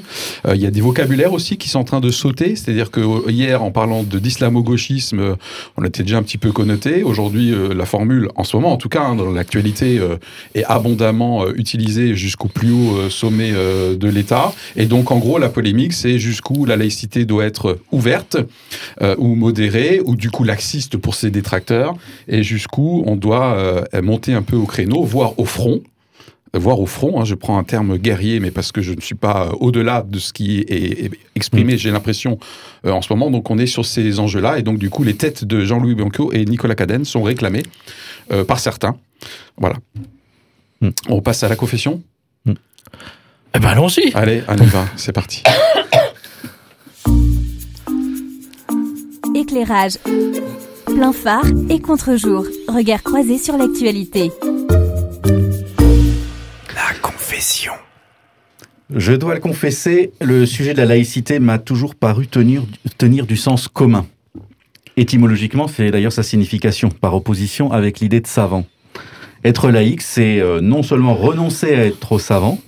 Il 0.52 0.60
y 0.60 0.66
a 0.66 0.70
des 0.70 0.80
vocabulaires 0.80 1.32
aussi 1.32 1.56
qui 1.56 1.68
sont 1.68 1.80
en 1.80 1.84
train 1.84 2.00
de 2.00 2.10
sauter, 2.10 2.56
c'est-à-dire 2.56 2.90
que 2.90 3.28
hier, 3.30 3.62
en 3.62 3.70
parlant 3.70 4.02
de 4.02 4.18
d'islamo-gauchisme, 4.18 5.36
on 5.76 5.84
était 5.84 6.02
déjà 6.02 6.18
un 6.18 6.22
petit 6.22 6.38
peu 6.38 6.52
connoté. 6.52 7.02
Aujourd'hui, 7.02 7.54
la 7.74 7.86
formule, 7.86 8.28
en 8.36 8.44
ce 8.44 8.56
moment 8.56 8.72
en 8.72 8.76
tout 8.76 8.88
cas, 8.88 9.02
hein, 9.02 9.16
dans 9.16 9.30
l'actualité, 9.30 10.00
est 10.54 10.64
abondamment 10.64 11.48
utilisée 11.48 12.14
jusqu'au 12.14 12.48
plus 12.48 12.72
haut 12.72 13.10
sommet 13.10 13.52
de 13.52 14.08
l'État. 14.08 14.45
Et 14.76 14.86
donc, 14.86 15.10
en 15.10 15.18
gros, 15.18 15.38
la 15.38 15.48
polémique, 15.48 15.92
c'est 15.92 16.18
jusqu'où 16.18 16.64
la 16.64 16.76
laïcité 16.76 17.24
doit 17.24 17.44
être 17.44 17.78
ouverte 17.92 18.36
euh, 19.02 19.14
ou 19.18 19.34
modérée, 19.34 20.00
ou 20.04 20.16
du 20.16 20.30
coup 20.30 20.44
laxiste 20.44 20.96
pour 20.96 21.14
ses 21.14 21.30
détracteurs, 21.30 21.94
et 22.28 22.42
jusqu'où 22.42 23.02
on 23.06 23.16
doit 23.16 23.54
euh, 23.54 23.84
monter 24.02 24.32
un 24.32 24.42
peu 24.42 24.56
au 24.56 24.66
créneau, 24.66 25.02
voire 25.02 25.38
au 25.38 25.44
front, 25.44 25.82
voire 26.54 26.80
au 26.80 26.86
front. 26.86 27.20
Hein, 27.20 27.24
je 27.24 27.34
prends 27.34 27.58
un 27.58 27.64
terme 27.64 27.96
guerrier, 27.96 28.40
mais 28.40 28.50
parce 28.50 28.72
que 28.72 28.82
je 28.82 28.92
ne 28.92 29.00
suis 29.00 29.14
pas 29.14 29.52
au-delà 29.60 30.02
de 30.02 30.18
ce 30.18 30.32
qui 30.32 30.60
est, 30.60 31.10
exprimé, 31.34 31.74
mm. 31.74 31.78
j'ai 31.78 31.90
l'impression, 31.90 32.38
euh, 32.84 32.90
en 32.90 33.02
ce 33.02 33.12
moment. 33.12 33.30
Donc 33.30 33.50
on 33.50 33.58
est 33.58 33.66
sur 33.66 33.84
ces 33.84 34.18
enjeux-là. 34.18 34.58
Et 34.58 34.62
donc 34.62 34.78
du 34.78 34.90
coup, 34.90 35.04
les 35.04 35.14
têtes 35.14 35.44
de 35.44 35.64
Jean-Louis 35.64 35.94
Bianco 35.94 36.32
et 36.32 36.44
Nicolas 36.44 36.74
Cadenne 36.74 37.04
sont 37.04 37.22
réclamées 37.22 37.64
par 38.48 38.58
certains. 38.58 38.96
Voilà. 39.56 39.76
Mm. 40.80 40.88
On 41.08 41.20
passe 41.20 41.42
à 41.44 41.48
la 41.48 41.56
confession 41.56 42.02
eh 43.56 43.58
ben 43.58 43.68
allons-y. 43.68 44.12
Allez, 44.14 44.42
on 44.48 44.56
y 44.56 44.66
va, 44.66 44.84
c'est 44.96 45.12
parti. 45.12 45.42
Éclairage. 49.34 49.94
Plein 50.84 51.12
phare 51.12 51.46
et 51.70 51.80
contre-jour. 51.80 52.46
Regard 52.68 53.02
croisé 53.02 53.38
sur 53.38 53.56
l'actualité. 53.56 54.30
La 56.74 56.94
confession. 57.00 57.72
Je 58.94 59.12
dois 59.12 59.34
le 59.34 59.40
confesser, 59.40 60.12
le 60.20 60.46
sujet 60.46 60.74
de 60.74 60.78
la 60.78 60.86
laïcité 60.86 61.38
m'a 61.38 61.58
toujours 61.58 61.94
paru 61.94 62.26
tenir, 62.26 62.62
tenir 62.98 63.26
du 63.26 63.36
sens 63.36 63.68
commun. 63.68 64.06
Étymologiquement, 64.96 65.66
c'est 65.66 65.90
d'ailleurs 65.90 66.12
sa 66.12 66.22
signification, 66.22 66.88
par 66.88 67.14
opposition 67.14 67.72
avec 67.72 68.00
l'idée 68.00 68.20
de 68.20 68.26
savant. 68.26 68.64
Être 69.46 69.70
laïque, 69.70 70.02
c'est 70.02 70.40
euh, 70.40 70.60
non 70.60 70.82
seulement 70.82 71.14
renoncer 71.14 71.72
à 71.72 71.86
être 71.86 72.00
trop 72.00 72.18
savant, 72.18 72.58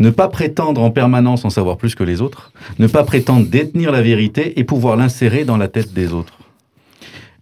ne 0.00 0.10
pas 0.10 0.28
prétendre 0.28 0.82
en 0.82 0.90
permanence 0.90 1.46
en 1.46 1.50
savoir 1.50 1.78
plus 1.78 1.94
que 1.94 2.04
les 2.04 2.20
autres, 2.20 2.52
ne 2.78 2.86
pas 2.86 3.04
prétendre 3.04 3.46
détenir 3.46 3.90
la 3.90 4.02
vérité 4.02 4.60
et 4.60 4.64
pouvoir 4.64 4.98
l'insérer 4.98 5.46
dans 5.46 5.56
la 5.56 5.68
tête 5.68 5.94
des 5.94 6.12
autres. 6.12 6.34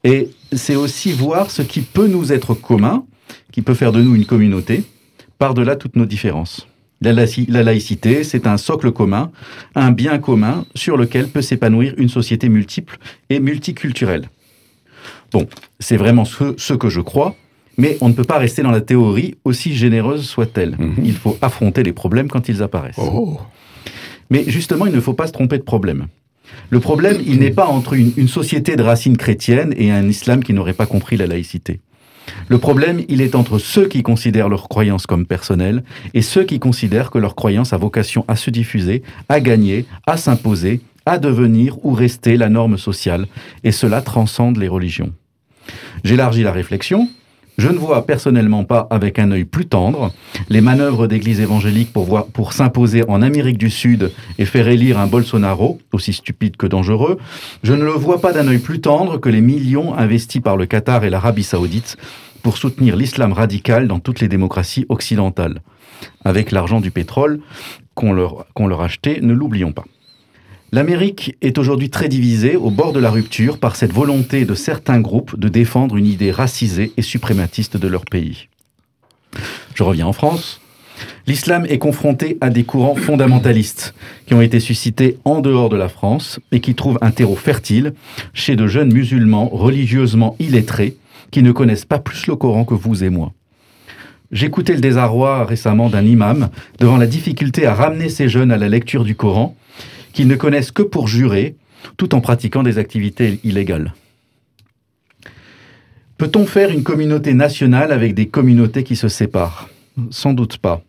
Et 0.05 0.31
c'est 0.53 0.77
aussi 0.77 1.11
voir 1.11 1.51
ce 1.51 1.63
qui 1.63 1.81
peut 1.81 2.07
nous 2.07 2.33
être 2.33 2.55
commun, 2.55 3.05
qui 3.51 3.63
peut 3.63 3.75
faire 3.75 3.91
de 3.91 4.01
nous 4.01 4.15
une 4.15 4.27
communauté, 4.27 4.85
par-delà 5.41 5.75
toutes 5.75 5.97
nos 5.97 6.07
différences. 6.07 6.69
La, 7.01 7.13
laïcité, 7.65 8.23
c'est 8.23 8.47
un 8.47 8.59
socle 8.59 8.93
commun, 8.93 9.33
un 9.75 9.91
bien 9.91 10.19
commun 10.19 10.67
sur 10.77 10.97
lequel 10.97 11.27
peut 11.27 11.43
s'épanouir 11.43 11.95
une 11.97 12.09
société 12.09 12.49
multiple 12.49 12.99
et 13.29 13.41
multiculturelle. 13.41 14.29
Bon, 15.33 15.49
c'est 15.81 15.97
vraiment 15.97 16.25
ce 16.25 16.75
que 16.75 16.89
je 16.89 17.01
crois, 17.01 17.35
mais 17.77 17.99
on 18.01 18.09
ne 18.09 18.15
peut 18.15 18.25
pas 18.25 18.39
rester 18.39 18.63
dans 18.63 18.71
la 18.71 18.81
théorie, 18.81 19.35
aussi 19.45 19.75
généreuse 19.75 20.27
soit-elle. 20.27 20.77
Mhm. 20.79 20.95
Il 21.05 21.13
faut 21.15 21.37
affronter 21.43 21.83
les 21.83 21.93
problèmes 21.93 22.29
quand 22.29 22.49
ils 22.49 22.63
apparaissent. 22.63 22.99
Oh. 22.99 23.39
Mais 24.31 24.45
justement, 24.47 24.87
il 24.87 24.95
ne 24.95 25.01
faut 25.01 25.15
pas 25.15 25.27
se 25.27 25.33
tromper 25.33 25.59
de 25.59 25.63
problème. 25.63 26.07
Le 26.71 26.81
problème, 26.81 27.19
il 27.27 27.41
n'est 27.41 27.51
pas 27.51 27.67
entre 27.67 27.95
une, 27.95 28.29
société 28.29 28.77
de 28.77 28.83
racines 28.83 29.17
chrétiennes 29.17 29.75
et 29.77 29.91
un 29.91 30.09
islam 30.09 30.43
qui 30.43 30.53
n'aurait 30.53 30.73
pas 30.73 30.87
compris 30.87 31.17
la 31.17 31.27
laïcité. 31.27 31.81
Le 32.49 32.59
problème, 32.59 33.03
il 33.09 33.21
est 33.21 33.35
entre 33.35 33.59
ceux 33.59 33.87
qui 33.87 34.03
considèrent 34.03 34.49
leur 34.49 34.69
croyance 34.69 35.07
comme 35.07 35.27
personnelle 35.27 35.85
et 36.15 36.23
ceux 36.23 36.45
qui 36.45 36.59
considèrent 36.59 37.11
que 37.11 37.19
leur 37.19 37.35
croyance 37.35 37.73
a 37.73 37.77
vocation 37.77 38.25
à 38.29 38.37
se 38.37 38.51
diffuser, 38.51 39.03
à 39.29 39.41
gagner, 39.41 39.85
à 40.07 40.17
s'imposer, 40.17 40.81
à 41.07 41.19
devenir 41.19 41.85
ou 41.85 41.93
rester 41.93 42.37
la 42.37 42.49
norme 42.49 42.79
sociale, 42.79 43.27
et 43.63 43.73
cela 43.73 44.01
transcende 44.01 44.57
les 44.57 44.69
religions. 44.69 45.13
J'élargis 46.03 46.43
la 46.43 46.53
réflexion, 46.53 47.09
je 47.57 47.69
ne 47.69 47.79
vois 47.79 48.05
personnellement 48.05 48.65
pas 48.65 48.87
avec 48.91 49.19
un 49.19 49.31
œil 49.31 49.45
plus 49.45 49.67
tendre 49.67 50.13
les 50.49 50.61
manœuvres 50.61 51.07
d'églises 51.07 51.41
évangéliques 51.41 51.93
pour, 51.93 52.53
s'imposer 52.53 53.05
en 53.09 53.23
Amérique 53.23 53.59
du 53.59 53.71
Sud 53.71 54.11
et 54.39 54.45
faire 54.45 54.69
élire 54.69 54.99
un 54.99 55.07
Bolsonaro, 55.07 55.81
aussi 55.93 56.13
stupide 56.13 56.57
que 56.57 56.67
dangereux. 56.67 57.19
Je 57.63 57.73
ne 57.73 57.85
le 57.85 57.93
vois 57.93 58.21
pas 58.21 58.33
d'un 58.33 58.49
œil 58.49 58.59
plus 58.59 58.81
tendre 58.81 59.19
que 59.19 59.29
les 59.29 59.41
millions 59.41 59.95
investis 59.97 60.43
par 60.43 60.57
le 60.57 60.67
Qatar 60.67 61.05
et 61.05 61.11
l'Arabie 61.11 61.45
saoudite 61.45 61.97
pour 62.43 62.59
soutenir 62.59 62.97
l'islam 62.97 63.33
radical 63.33 63.89
dans 63.89 64.01
toutes 64.01 64.21
les 64.21 64.29
démocraties 64.29 64.87
occidentales. 64.89 65.61
Avec 66.25 66.51
l'argent 66.51 66.81
du 66.81 66.91
pétrole 66.91 67.41
qu'on 67.95 68.13
leur 68.13 68.83
achetait, 68.83 69.21
ne 69.23 69.33
l'oublions 69.33 69.73
pas. 69.73 69.85
L'Amérique 70.75 71.37
est 71.41 71.59
aujourd'hui 71.59 71.89
très 71.89 72.09
divisée 72.09 72.57
au 72.57 72.69
bord 72.69 72.93
de 72.93 72.99
la 72.99 73.09
rupture 73.09 73.59
par 73.59 73.77
cette 73.77 73.93
volonté 73.93 74.45
de 74.45 74.57
certains 74.57 75.01
groupes 75.01 75.39
de 75.39 75.47
défendre 75.47 75.97
une 75.97 76.05
idée 76.05 76.33
racisée 76.33 76.91
et 76.97 77.03
suprématiste 77.03 77.77
de 77.77 77.87
leur 77.87 78.05
pays. 78.05 78.49
Je 79.77 79.85
reviens 79.85 80.09
en 80.09 80.13
France. 80.13 80.61
L'islam 81.29 81.65
est 81.69 81.79
confronté 81.79 82.39
à 82.41 82.51
des 82.51 82.65
courants 82.65 82.97
fondamentalistes 82.97 83.95
qui 84.27 84.35
ont 84.35 84.41
été 84.41 84.59
suscités 84.59 85.17
en 85.25 85.43
dehors 85.43 85.69
de 85.69 85.77
la 85.77 85.89
France 85.89 86.41
et 86.51 86.59
qui 86.59 86.75
trouvent 86.75 86.99
un 87.03 87.13
terreau 87.13 87.37
fertile 87.37 87.95
chez 88.33 88.57
de 88.57 88.67
jeunes 88.67 88.93
musulmans 88.93 89.49
religieusement 89.53 90.35
illettrés 90.41 90.97
qui 91.31 91.45
ne 91.45 91.53
connaissent 91.53 91.85
pas 91.85 92.01
plus 92.01 92.27
le 92.27 92.35
Coran 92.35 92.65
que 92.65 92.75
vous 92.75 93.05
et 93.05 93.11
moi. 93.11 93.33
J'écoutais 94.33 94.75
le 94.75 94.81
désarroi 94.81 95.45
récemment 95.45 95.89
d'un 95.89 96.05
imam 96.05 96.49
devant 96.81 96.97
la 96.97 97.07
difficulté 97.07 97.65
à 97.65 97.75
ramener 97.75 98.09
ces 98.09 98.29
jeunes 98.29 98.51
à 98.51 98.59
la 98.59 98.69
lecture 98.69 99.05
du 99.05 99.15
Coran 99.15 99.55
qu'ils 100.15 100.29
ne 100.29 100.37
connaissent 100.37 100.71
que 100.73 100.83
pour 100.83 101.09
jurer, 101.09 101.57
tout 101.99 102.15
en 102.15 102.21
pratiquant 102.21 102.63
des 102.63 102.79
activités 102.79 103.41
illégales. 103.45 103.93
Peut-on 106.17 106.47
faire 106.47 106.71
une 106.71 106.85
communauté 106.85 107.35
nationale 107.35 107.93
avec 107.93 108.15
des 108.15 108.29
communautés 108.29 108.85
qui 108.85 108.97
se 108.97 109.09
séparent? 109.09 109.69
Sans 110.11 110.33
doute 110.33 110.59
pas. 110.59 110.83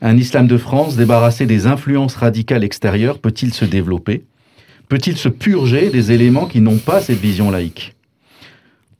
Un 0.00 0.16
islam 0.16 0.46
de 0.46 0.56
France 0.56 0.96
débarrassé 0.96 1.46
des 1.46 1.66
influences 1.66 2.14
radicales 2.14 2.64
extérieures 2.64 3.18
peut-il 3.18 3.52
se 3.52 3.64
développer? 3.64 4.24
Peut-il 4.88 5.16
se 5.16 5.28
purger 5.28 5.90
des 5.90 6.12
éléments 6.12 6.46
qui 6.46 6.60
n'ont 6.60 6.78
pas 6.78 7.00
cette 7.00 7.18
vision 7.18 7.50
laïque? 7.50 7.94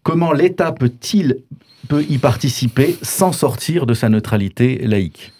Comment 0.02 0.32
l'État 0.32 0.73
peut-il 0.73 1.38
peut 1.88 2.04
y 2.08 2.18
participer 2.18 2.96
sans 3.02 3.32
sortir 3.32 3.87
de 3.87 3.94
sa 3.94 4.08
neutralité 4.08 4.78
laïque? 4.78 5.34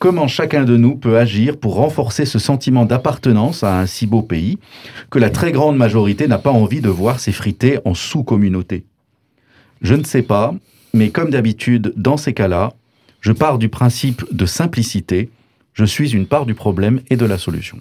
Comment 0.00 0.28
chacun 0.28 0.64
de 0.64 0.76
nous 0.78 0.96
peut 0.96 1.18
agir 1.18 1.58
pour 1.58 1.74
renforcer 1.74 2.24
ce 2.24 2.40
sentiment 2.40 2.86
d'appartenance 2.86 3.62
à 3.62 3.78
un 3.78 3.86
si 3.86 4.06
beau 4.06 4.22
pays 4.22 4.58
que 5.10 5.18
la 5.18 5.28
très 5.30 5.52
grande 5.52 5.76
majorité 5.76 6.26
n'a 6.26 6.38
pas 6.38 6.50
envie 6.50 6.80
de 6.80 6.88
voir 6.88 7.20
s'effriter 7.20 7.78
en 7.84 7.94
sous-communauté. 7.94 8.86
Je 9.82 9.94
ne 9.94 10.02
sais 10.02 10.22
pas, 10.22 10.54
mais 10.94 11.10
comme 11.10 11.30
d'habitude 11.30 11.92
dans 11.96 12.16
ces 12.16 12.32
cas-là, 12.32 12.72
je 13.20 13.32
pars 13.32 13.58
du 13.58 13.68
principe 13.68 14.24
de 14.34 14.46
simplicité, 14.46 15.28
je 15.74 15.84
suis 15.84 16.14
une 16.14 16.26
part 16.26 16.46
du 16.46 16.54
problème 16.54 17.00
et 17.10 17.16
de 17.16 17.26
la 17.26 17.36
solution. 17.36 17.78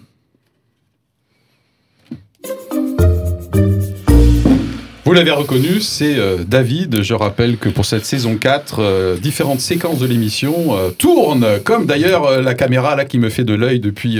Vous 5.05 5.13
l'avez 5.13 5.31
reconnu, 5.31 5.79
c'est 5.79 6.17
euh, 6.17 6.43
David. 6.45 7.01
Je 7.01 7.13
rappelle 7.13 7.57
que 7.57 7.69
pour 7.69 7.85
cette 7.85 8.05
saison 8.05 8.35
4, 8.35 8.79
euh, 8.79 9.17
différentes 9.17 9.61
séquences 9.61 9.99
de 9.99 10.05
l'émission 10.05 10.75
euh, 10.75 10.89
tournent, 10.89 11.47
comme 11.63 11.85
d'ailleurs 11.85 12.41
la 12.41 12.53
caméra 12.53 12.95
là 12.95 13.05
qui 13.05 13.17
me 13.17 13.29
fait 13.29 13.43
de 13.43 13.53
l'œil 13.53 13.79
depuis 13.79 14.19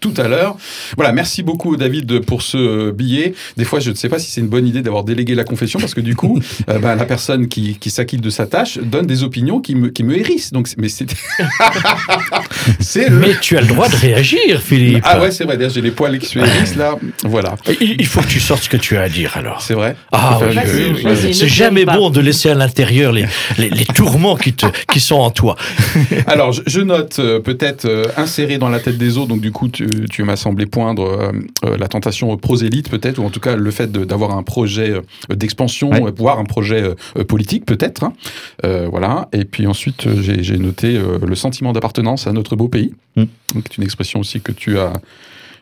tout 0.00 0.14
à 0.16 0.28
l'heure. 0.28 0.56
Voilà, 0.96 1.12
merci 1.12 1.42
beaucoup 1.42 1.76
David 1.76 2.20
pour 2.20 2.42
ce 2.42 2.90
billet. 2.90 3.34
Des 3.56 3.64
fois, 3.64 3.80
je 3.80 3.90
ne 3.90 3.96
sais 3.96 4.08
pas 4.08 4.18
si 4.18 4.30
c'est 4.30 4.40
une 4.40 4.48
bonne 4.48 4.66
idée 4.66 4.82
d'avoir 4.82 5.04
délégué 5.04 5.34
la 5.34 5.44
confession 5.44 5.80
parce 5.80 5.94
que 5.94 6.00
du 6.00 6.14
coup, 6.14 6.40
ben, 6.66 6.94
la 6.94 7.04
personne 7.04 7.48
qui, 7.48 7.76
qui 7.78 7.90
s'acquitte 7.90 8.20
de 8.20 8.30
sa 8.30 8.46
tâche 8.46 8.78
donne 8.78 9.06
des 9.06 9.24
opinions 9.24 9.60
qui 9.60 9.74
me, 9.74 9.88
qui 9.88 10.04
me 10.04 10.16
hérissent. 10.16 10.52
Donc, 10.52 10.68
mais 10.78 10.88
c'est. 10.88 11.06
Mais 13.10 13.34
tu 13.40 13.56
as 13.56 13.60
le 13.60 13.66
droit 13.66 13.88
de 13.88 13.96
réagir, 13.96 14.60
Philippe. 14.60 15.04
Ah 15.06 15.20
ouais, 15.20 15.30
c'est 15.30 15.44
vrai. 15.44 15.56
D'ailleurs, 15.56 15.72
j'ai 15.72 15.80
les 15.80 15.90
poils 15.90 16.18
qui 16.18 16.26
se 16.26 16.38
hérissent 16.38 16.76
là. 16.76 16.96
Voilà. 17.24 17.56
Il 17.80 18.06
faut 18.06 18.20
que 18.20 18.26
tu 18.26 18.40
sortes 18.40 18.64
ce 18.64 18.68
que 18.68 18.76
tu 18.76 18.96
as 18.96 19.02
à 19.02 19.08
dire 19.08 19.36
alors. 19.36 19.62
C'est 19.62 19.74
vrai. 19.74 19.96
Ah, 20.12 20.19
ah, 20.20 20.38
c'est 21.32 21.48
jamais 21.48 21.84
bon 21.84 22.10
de 22.10 22.20
laisser 22.20 22.50
à 22.50 22.54
l'intérieur 22.54 23.12
les, 23.12 23.26
les, 23.58 23.84
tourments 23.86 24.36
qui, 24.36 24.52
te, 24.52 24.66
qui 24.92 25.00
sont 25.00 25.16
en 25.16 25.30
toi. 25.30 25.56
Alors, 26.26 26.52
je, 26.52 26.80
note 26.80 27.18
euh, 27.18 27.40
peut-être 27.40 27.86
euh, 27.86 28.04
inséré 28.16 28.58
dans 28.58 28.68
la 28.68 28.80
tête 28.80 28.98
des 28.98 29.16
autres, 29.16 29.28
donc 29.28 29.40
du 29.40 29.52
coup, 29.52 29.68
tu, 29.68 29.88
tu 30.10 30.22
m'as 30.22 30.36
semblé 30.36 30.66
poindre 30.66 31.32
euh, 31.64 31.76
la 31.76 31.88
tentation 31.88 32.36
prosélyte 32.36 32.90
peut-être, 32.90 33.18
ou 33.18 33.24
en 33.24 33.30
tout 33.30 33.40
cas 33.40 33.56
le 33.56 33.70
fait 33.70 33.90
d'avoir 33.90 34.36
un 34.36 34.42
projet 34.42 34.94
d'expansion, 35.30 35.90
voire 36.16 36.38
un 36.38 36.44
projet 36.44 36.82
politique 37.26 37.64
peut-être. 37.64 38.04
Hein. 38.04 38.12
voilà. 38.90 39.28
Et 39.32 39.44
puis 39.44 39.66
ensuite, 39.66 40.06
j'ai 40.20 40.58
noté 40.58 41.00
le 41.22 41.34
sentiment 41.34 41.72
d'appartenance 41.72 42.26
à 42.26 42.32
notre 42.32 42.56
beau 42.56 42.68
pays. 42.68 42.92
Mm. 43.16 43.24
C'est 43.54 43.76
une 43.78 43.84
expression 43.84 44.20
aussi 44.20 44.40
que 44.40 44.52
tu 44.52 44.78
as 44.78 44.92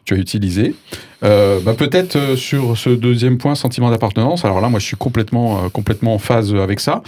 tu 0.09 0.15
as 0.15 0.17
utilisé. 0.17 0.75
Euh, 1.23 1.61
bah, 1.61 1.75
peut-être 1.75 2.17
euh, 2.17 2.35
sur 2.35 2.79
ce 2.79 2.88
deuxième 2.88 3.37
point, 3.37 3.55
sentiment 3.55 3.91
d'appartenance. 3.91 4.43
Alors 4.47 4.62
là, 4.62 4.71
moi, 4.71 4.81
je 4.81 4.87
suis 4.87 4.97
complètement, 4.97 5.65
euh, 5.65 5.69
complètement 5.69 6.15
en 6.15 6.19
phase 6.19 6.55
avec 6.55 6.81
ça. 6.81 7.03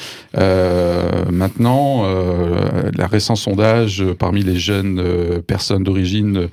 maintenant, 1.31 2.05
la 2.97 3.07
récent 3.07 3.37
sondage 3.37 4.05
parmi 4.19 4.43
les 4.43 4.59
jeunes 4.59 5.03
personnes 5.47 5.85
d'origine 5.85 6.49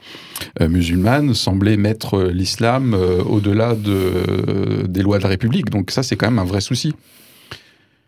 musulmane 0.60 1.34
semblait 1.34 1.77
mettre 1.77 2.24
l'islam 2.24 2.96
au-delà 3.27 3.75
de, 3.75 4.86
des 4.88 5.01
lois 5.01 5.18
de 5.18 5.24
la 5.24 5.30
République. 5.30 5.70
Donc 5.70 5.92
ça, 5.92 6.04
c'est 6.04 6.16
quand 6.16 6.27
même 6.27 6.39
un 6.39 6.46
vrai 6.46 6.62
souci 6.62 6.94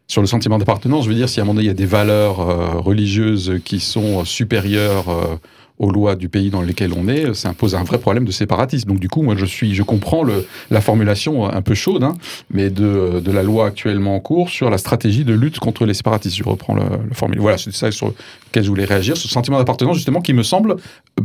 sur 0.08 0.22
le 0.22 0.28
sentiment 0.28 0.58
d'appartenance, 0.58 1.04
je 1.06 1.10
veux 1.10 1.16
dire, 1.16 1.30
si 1.30 1.40
à 1.40 1.44
un 1.44 1.46
moment 1.46 1.56
donné, 1.56 1.66
il 1.66 1.68
y 1.68 1.72
a 1.72 1.76
des 1.76 1.86
valeurs 1.86 2.38
religieuses 2.84 3.60
qui 3.64 3.80
sont 3.80 4.26
supérieures 4.26 5.40
aux 5.80 5.92
lois 5.92 6.16
du 6.16 6.28
pays 6.30 6.50
dans 6.50 6.62
lequel 6.62 6.92
on 6.96 7.08
est, 7.08 7.34
ça 7.34 7.50
impose 7.50 7.74
un 7.74 7.84
vrai 7.84 7.98
problème 7.98 8.26
de 8.26 8.32
séparatisme. 8.32 8.90
Donc 8.90 9.00
du 9.00 9.08
coup, 9.08 9.22
moi, 9.22 9.36
je 9.38 9.46
suis, 9.46 9.74
je 9.74 9.84
comprends 9.84 10.24
le, 10.24 10.46
la 10.70 10.82
formulation 10.82 11.50
un 11.50 11.62
peu 11.62 11.74
chaude, 11.74 12.04
hein, 12.04 12.16
mais 12.52 12.70
de, 12.70 13.22
de, 13.24 13.32
la 13.32 13.44
loi 13.44 13.68
actuellement 13.68 14.16
en 14.16 14.20
cours 14.20 14.50
sur 14.50 14.70
la 14.70 14.78
stratégie 14.78 15.24
de 15.24 15.34
lutte 15.34 15.60
contre 15.60 15.86
les 15.86 15.94
séparatistes. 15.94 16.36
Je 16.36 16.44
reprends 16.44 16.76
le, 16.76 16.84
le 17.08 17.14
formule. 17.14 17.40
Voilà, 17.40 17.58
c'est 17.58 17.74
ça 17.74 17.92
sur 17.92 18.14
lequel 18.50 18.64
je 18.64 18.70
voulais 18.70 18.86
réagir, 18.86 19.16
ce 19.16 19.28
sentiment 19.28 19.58
d'appartenance 19.58 19.96
justement 19.96 20.22
qui 20.22 20.34
me 20.34 20.44
semble 20.44 20.76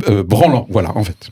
euh, 0.09 0.23
branlant. 0.23 0.65
Voilà, 0.69 0.95
en 0.97 1.03
fait. 1.03 1.29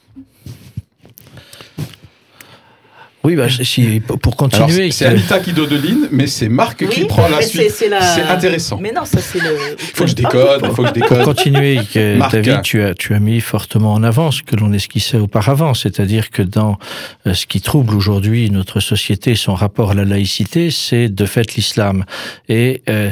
Oui, 3.26 3.38
bah, 3.38 3.48
si, 3.50 4.02
pour 4.02 4.36
continuer. 4.36 4.92
C'est 4.92 5.06
Anita 5.06 5.40
qui 5.40 5.54
dodeline, 5.54 6.10
mais 6.12 6.28
c'est 6.28 6.50
Marc 6.50 6.86
qui 6.90 7.06
prend 7.06 7.30
la 7.30 7.42
suite. 7.42 7.72
C'est 7.72 7.94
intéressant. 8.24 8.78
Mais 8.82 8.92
non, 8.92 9.06
ça 9.06 9.22
c'est 9.22 9.40
le. 9.40 9.56
Il 9.80 9.86
faut 9.86 10.04
que 10.04 10.10
je 10.10 10.16
décode, 10.16 10.62
il 10.64 10.76
faut 10.76 10.82
que 10.84 10.90
je 10.90 10.94
décode. 10.94 11.18
Pour 11.18 11.26
continuer, 11.28 11.80
David, 12.32 12.62
tu 12.64 12.82
as, 12.84 12.94
tu 12.94 13.14
as 13.14 13.20
mis 13.20 13.40
fortement 13.40 13.94
en 13.94 14.04
avant 14.04 14.32
ce 14.32 14.44
que 14.44 14.58
l'on 14.58 14.74
esquissait 14.74 15.18
auparavant, 15.18 15.74
c'est-à-dire 15.74 16.32
que 16.32 16.42
dans 16.42 16.78
euh, 17.26 17.34
ce 17.34 17.46
qui 17.46 17.62
trouble 17.62 17.96
aujourd'hui 17.96 18.50
notre 18.50 18.82
société, 18.82 19.36
son 19.36 19.54
rapport 19.54 19.92
à 19.92 19.94
la 19.94 20.04
laïcité, 20.04 20.70
c'est 20.70 21.08
de 21.08 21.26
fait 21.26 21.56
l'islam. 21.56 22.04
Et 22.50 22.82
euh, 22.90 23.10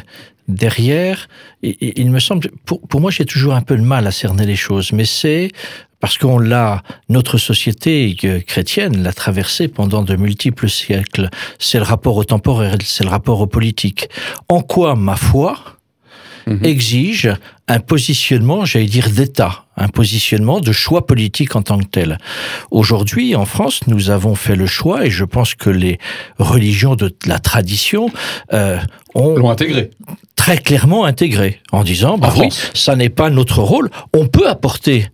derrière, 0.50 1.30
il, 1.64 1.76
il, 1.80 2.12
me 2.12 2.20
semble, 2.20 2.50
pour, 2.66 2.82
pour 2.82 3.00
moi 3.00 3.12
j'ai 3.12 3.26
toujours 3.26 3.54
un 3.54 3.62
peu 3.62 3.76
le 3.76 3.84
mal 3.84 4.08
à 4.08 4.12
cerner 4.12 4.46
les 4.46 4.58
choses, 4.58 4.92
mais 4.92 5.06
c'est 5.06 5.52
parce 6.02 6.18
qu'on 6.18 6.40
l'a, 6.40 6.84
notre 7.08 7.38
société 7.38 8.18
chrétienne 8.46 9.02
l'a 9.02 9.14
traversé 9.14 9.68
pendant 9.68 10.02
de 10.02 10.16
multiples 10.16 10.68
siècles. 10.68 11.30
C'est 11.60 11.78
le 11.78 11.86
rapport 11.86 12.18
au 12.18 12.26
temporel, 12.26 12.80
c'est 12.84 13.04
le 13.04 13.10
rapport 13.10 13.40
au 13.40 13.48
politique. 13.48 14.10
En 14.50 14.62
quoi 14.62 14.96
ma 14.96 15.16
foi 15.16 15.58
mhm. 16.48 16.66
exige 16.66 17.30
un 17.68 17.80
positionnement, 17.80 18.66
j'allais 18.66 18.88
dire, 18.88 19.12
d'État, 19.12 19.66
un 19.78 19.88
positionnement 19.88 20.60
de 20.60 20.72
choix 20.72 21.06
politique 21.06 21.56
en 21.56 21.62
tant 21.62 21.78
que 21.78 21.86
tel? 21.86 22.18
Aujourd'hui, 22.72 23.36
en 23.36 23.46
France, 23.46 23.82
nous 23.86 24.10
avons 24.10 24.34
fait 24.34 24.56
le 24.56 24.66
choix, 24.66 25.06
et 25.06 25.12
je 25.12 25.24
pense 25.24 25.54
que 25.54 25.70
les 25.70 26.00
religions 26.40 26.96
de 26.96 27.16
la 27.28 27.38
tradition 27.38 28.10
euh, 28.54 28.80
ont 29.14 29.36
l'ont 29.38 29.52
intégré 29.52 29.92
très 30.36 30.58
clairement 30.58 31.06
intégré 31.06 31.60
en 31.72 31.84
disant 31.84 32.18
bah 32.18 32.34
oui, 32.36 32.50
ça 32.74 32.96
n'est 32.96 33.10
pas 33.10 33.30
notre 33.30 33.60
rôle. 33.62 33.92
On 34.12 34.26
peut 34.26 34.50
apporter 34.50 35.06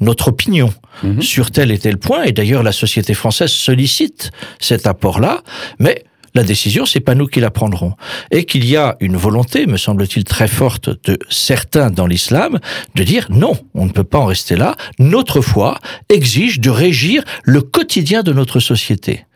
notre 0.00 0.28
opinion 0.28 0.72
mhm. 1.02 1.22
sur 1.22 1.50
tel 1.50 1.70
et 1.70 1.78
tel 1.78 1.98
point. 1.98 2.24
Et 2.24 2.32
d'ailleurs, 2.32 2.62
la 2.62 2.72
société 2.72 3.14
française 3.14 3.50
sollicite 3.50 4.30
cet 4.58 4.86
apport-là, 4.86 5.42
mais 5.78 6.04
la 6.34 6.44
décision, 6.44 6.86
c'est 6.86 7.00
pas 7.00 7.14
nous 7.14 7.26
qui 7.26 7.40
la 7.40 7.50
prendrons. 7.50 7.94
Et 8.30 8.44
qu'il 8.44 8.64
y 8.64 8.76
a 8.76 8.96
une 9.00 9.16
volonté, 9.16 9.66
me 9.66 9.76
semble-t-il, 9.76 10.24
très 10.24 10.48
forte 10.48 10.88
de 11.04 11.18
certains 11.28 11.90
dans 11.90 12.06
l'islam, 12.06 12.58
de 12.94 13.02
dire 13.02 13.26
non, 13.28 13.52
on 13.74 13.84
ne 13.84 13.90
peut 13.90 14.04
pas 14.04 14.18
en 14.18 14.26
rester 14.26 14.56
là. 14.56 14.76
Notre 14.98 15.42
foi 15.42 15.78
exige 16.08 16.58
de 16.58 16.70
régir 16.70 17.22
le 17.44 17.60
quotidien 17.60 18.22
de 18.22 18.32
notre 18.32 18.60
société. 18.60 19.26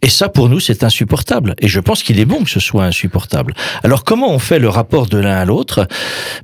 Et 0.00 0.08
ça, 0.08 0.28
pour 0.28 0.48
nous, 0.48 0.60
c'est 0.60 0.84
insupportable. 0.84 1.54
Et 1.58 1.66
je 1.66 1.80
pense 1.80 2.04
qu'il 2.04 2.20
est 2.20 2.24
bon 2.24 2.44
que 2.44 2.50
ce 2.50 2.60
soit 2.60 2.84
insupportable. 2.84 3.54
Alors, 3.82 4.04
comment 4.04 4.32
on 4.32 4.38
fait 4.38 4.60
le 4.60 4.68
rapport 4.68 5.06
de 5.06 5.18
l'un 5.18 5.36
à 5.36 5.44
l'autre? 5.44 5.88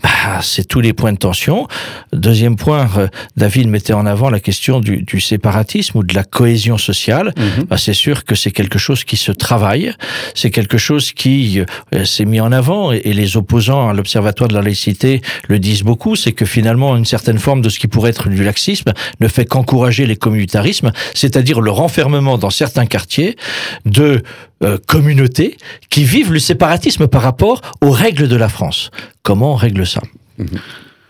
Bah, 0.02 0.40
C'est 0.42 0.66
tous 0.66 0.80
les 0.80 0.92
points 0.92 1.12
de 1.12 1.18
tension. 1.18 1.68
Deuxième 2.12 2.56
point, 2.56 2.88
euh, 2.96 3.06
David 3.36 3.68
mettait 3.68 3.92
en 3.92 4.06
avant 4.06 4.28
la 4.28 4.40
question 4.40 4.80
du, 4.80 5.02
du 5.02 5.20
séparatisme 5.20 5.98
ou 5.98 6.02
de 6.02 6.14
la 6.14 6.24
cohésion 6.24 6.78
sociale. 6.78 7.32
Mhm. 7.36 7.66
Bah, 7.70 7.76
c'est 7.76 7.94
sûr 7.94 8.24
que 8.24 8.34
c'est 8.34 8.50
quelque 8.50 8.78
chose 8.78 9.04
qui 9.04 9.16
se 9.16 9.30
travaille. 9.30 9.92
C'est 10.34 10.50
quelque 10.50 10.78
chose 10.78 11.12
qui 11.12 11.60
euh, 11.60 12.04
s'est 12.04 12.24
mis 12.24 12.40
en 12.40 12.50
avant. 12.50 12.90
Et, 12.90 13.14
les 13.14 13.36
opposants 13.36 13.88
à 13.88 13.92
l'Observatoire 13.92 14.48
de 14.48 14.54
la 14.54 14.62
laïcité 14.62 15.22
le 15.46 15.60
disent 15.60 15.84
beaucoup. 15.84 16.16
C'est 16.16 16.32
que 16.32 16.44
finalement, 16.44 16.96
une 16.96 17.04
certaine 17.04 17.38
forme 17.38 17.62
de 17.62 17.68
ce 17.68 17.78
qui 17.78 17.86
pourrait 17.86 18.10
être 18.10 18.28
du 18.28 18.42
laxisme 18.42 18.92
ne 19.20 19.28
fait 19.28 19.44
qu'encourager 19.44 20.06
les 20.06 20.16
communautarismes, 20.16 20.90
c'est-à-dire 21.14 21.60
le 21.60 21.70
renfermement 21.70 22.36
dans 22.36 22.50
certains 22.50 22.86
quartiers 22.86 23.36
de 23.84 24.22
euh, 24.62 24.78
communautés 24.86 25.58
qui 25.90 26.04
vivent 26.04 26.32
le 26.32 26.38
séparatisme 26.38 27.06
par 27.06 27.22
rapport 27.22 27.60
aux 27.82 27.90
règles 27.90 28.28
de 28.28 28.36
la 28.36 28.48
France. 28.48 28.90
Comment 29.22 29.52
on 29.52 29.56
règle 29.56 29.86
ça? 29.86 30.00
Mhm. 30.38 30.48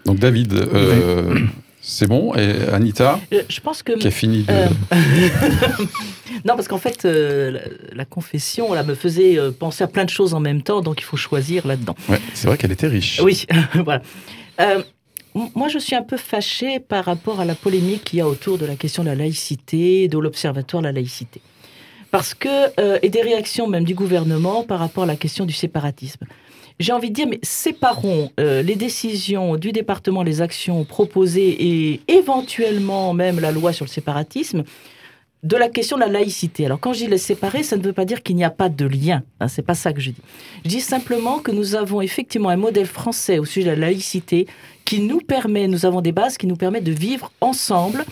Donc 0.06 0.18
David, 0.18 0.54
euh, 0.54 1.38
c'est 1.80 2.08
bon? 2.08 2.34
Et 2.34 2.52
Anita 2.72 3.20
euh, 3.32 3.42
Je 3.48 3.60
pense 3.60 3.82
que... 3.82 3.92
Qui 3.92 4.08
a 4.08 4.10
fini 4.10 4.42
de... 4.42 4.52
non, 6.44 6.56
parce 6.56 6.68
qu'en 6.68 6.78
fait, 6.78 7.04
la, 7.04 8.04
confession 8.04 8.72
là, 8.74 8.82
me 8.82 8.94
faisait 8.94 9.38
penser 9.52 9.84
à 9.84 9.86
plein 9.86 10.04
de 10.04 10.10
choses 10.10 10.34
en 10.34 10.40
même 10.40 10.62
temps, 10.62 10.80
donc 10.80 11.00
il 11.00 11.04
faut 11.04 11.16
choisir 11.16 11.66
là-dedans. 11.66 11.94
Ouais, 12.08 12.20
c'est 12.32 12.48
vrai 12.48 12.58
qu'elle 12.58 12.72
était 12.72 12.88
riche. 12.88 13.20
Oui, 13.22 13.46
voilà. 13.84 14.02
moi, 15.54 15.68
je 15.68 15.78
suis 15.78 15.94
un 15.94 16.02
peu 16.02 16.16
fâchée 16.16 16.80
par 16.80 17.04
rapport 17.04 17.40
à 17.40 17.44
la 17.44 17.54
polémique 17.54 18.04
qu'il 18.04 18.18
y 18.18 18.22
a 18.22 18.26
autour 18.26 18.58
de 18.58 18.66
la 18.66 18.74
question 18.74 19.04
de 19.04 19.08
la 19.08 19.14
laïcité, 19.14 20.08
de 20.08 20.18
l'observatoire 20.18 20.82
de 20.82 20.88
la 20.88 20.92
laïcité 20.92 21.40
parce 22.14 22.32
que 22.32 22.48
euh, 22.78 23.00
et 23.02 23.08
des 23.08 23.22
réactions 23.22 23.66
même 23.66 23.82
du 23.82 23.96
gouvernement 23.96 24.62
par 24.62 24.78
rapport 24.78 25.02
à 25.02 25.06
la 25.06 25.16
question 25.16 25.46
du 25.46 25.52
séparatisme. 25.52 26.26
J'ai 26.78 26.92
envie 26.92 27.08
de 27.10 27.14
dire, 27.14 27.26
mais 27.28 27.40
séparons 27.42 28.30
euh, 28.38 28.62
les 28.62 28.76
décisions 28.76 29.56
du 29.56 29.72
département, 29.72 30.22
les 30.22 30.40
actions 30.40 30.84
proposées 30.84 31.56
et 31.58 32.02
éventuellement 32.06 33.14
même 33.14 33.40
la 33.40 33.50
loi 33.50 33.72
sur 33.72 33.84
le 33.84 33.90
séparatisme 33.90 34.62
de 35.42 35.56
la 35.56 35.68
question 35.68 35.96
de 35.96 36.02
la 36.02 36.08
laïcité. 36.08 36.66
Alors 36.66 36.78
quand 36.78 36.92
je 36.92 37.00
dis 37.00 37.08
les 37.08 37.18
séparer, 37.18 37.64
ça 37.64 37.76
ne 37.76 37.82
veut 37.82 37.92
pas 37.92 38.04
dire 38.04 38.22
qu'il 38.22 38.36
n'y 38.36 38.44
a 38.44 38.50
pas 38.50 38.68
de 38.68 38.86
lien. 38.86 39.24
Hein, 39.40 39.48
c'est 39.48 39.62
pas 39.62 39.74
ça 39.74 39.92
que 39.92 40.00
je 40.00 40.10
dis. 40.10 40.22
Je 40.64 40.70
dis 40.70 40.80
simplement 40.80 41.40
que 41.40 41.50
nous 41.50 41.74
avons 41.74 42.00
effectivement 42.00 42.48
un 42.48 42.56
modèle 42.56 42.86
français 42.86 43.40
au 43.40 43.44
sujet 43.44 43.66
de 43.66 43.80
la 43.80 43.88
laïcité 43.88 44.46
qui 44.84 45.00
nous 45.00 45.18
permet, 45.18 45.66
nous 45.66 45.84
avons 45.84 46.00
des 46.00 46.12
bases 46.12 46.38
qui 46.38 46.46
nous 46.46 46.54
permettent 46.54 46.84
de 46.84 46.92
vivre 46.92 47.32
ensemble 47.40 48.04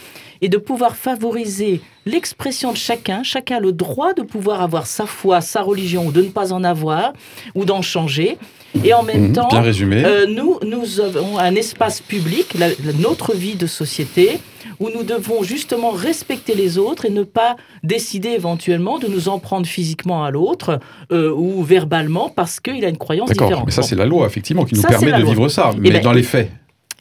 et 0.42 0.48
de 0.48 0.58
pouvoir 0.58 0.96
favoriser 0.96 1.80
l'expression 2.04 2.72
de 2.72 2.76
chacun. 2.76 3.22
Chacun 3.22 3.56
a 3.56 3.60
le 3.60 3.72
droit 3.72 4.12
de 4.12 4.22
pouvoir 4.22 4.60
avoir 4.60 4.86
sa 4.86 5.06
foi, 5.06 5.40
sa 5.40 5.62
religion, 5.62 6.08
ou 6.08 6.12
de 6.12 6.20
ne 6.20 6.28
pas 6.28 6.52
en 6.52 6.64
avoir, 6.64 7.12
ou 7.54 7.64
d'en 7.64 7.80
changer. 7.80 8.38
Et 8.84 8.92
en 8.92 9.04
même 9.04 9.28
mmh, 9.28 9.32
temps, 9.34 9.48
euh, 9.52 10.26
nous, 10.26 10.58
nous 10.66 11.00
avons 11.00 11.38
un 11.38 11.54
espace 11.54 12.00
public, 12.00 12.56
notre 12.98 13.34
vie 13.34 13.54
de 13.54 13.66
société, 13.66 14.40
où 14.80 14.88
nous 14.92 15.04
devons 15.04 15.44
justement 15.44 15.90
respecter 15.90 16.54
les 16.54 16.78
autres 16.78 17.04
et 17.04 17.10
ne 17.10 17.22
pas 17.22 17.56
décider 17.84 18.30
éventuellement 18.30 18.98
de 18.98 19.06
nous 19.06 19.28
en 19.28 19.38
prendre 19.38 19.66
physiquement 19.66 20.24
à 20.24 20.30
l'autre 20.30 20.80
euh, 21.12 21.32
ou 21.32 21.62
verbalement 21.62 22.30
parce 22.30 22.58
qu'il 22.58 22.84
a 22.84 22.88
une 22.88 22.96
croyance 22.96 23.30
différente. 23.30 23.66
Mais 23.66 23.72
ça, 23.72 23.82
c'est 23.82 23.94
la 23.94 24.06
loi, 24.06 24.26
effectivement, 24.26 24.64
qui 24.64 24.74
nous 24.74 24.82
permet 24.82 25.12
de 25.12 25.24
vivre 25.24 25.48
ça. 25.48 25.70
Eh 25.74 25.80
mais 25.80 25.90
ben, 25.90 26.02
dans 26.02 26.12
les 26.12 26.24
faits. 26.24 26.50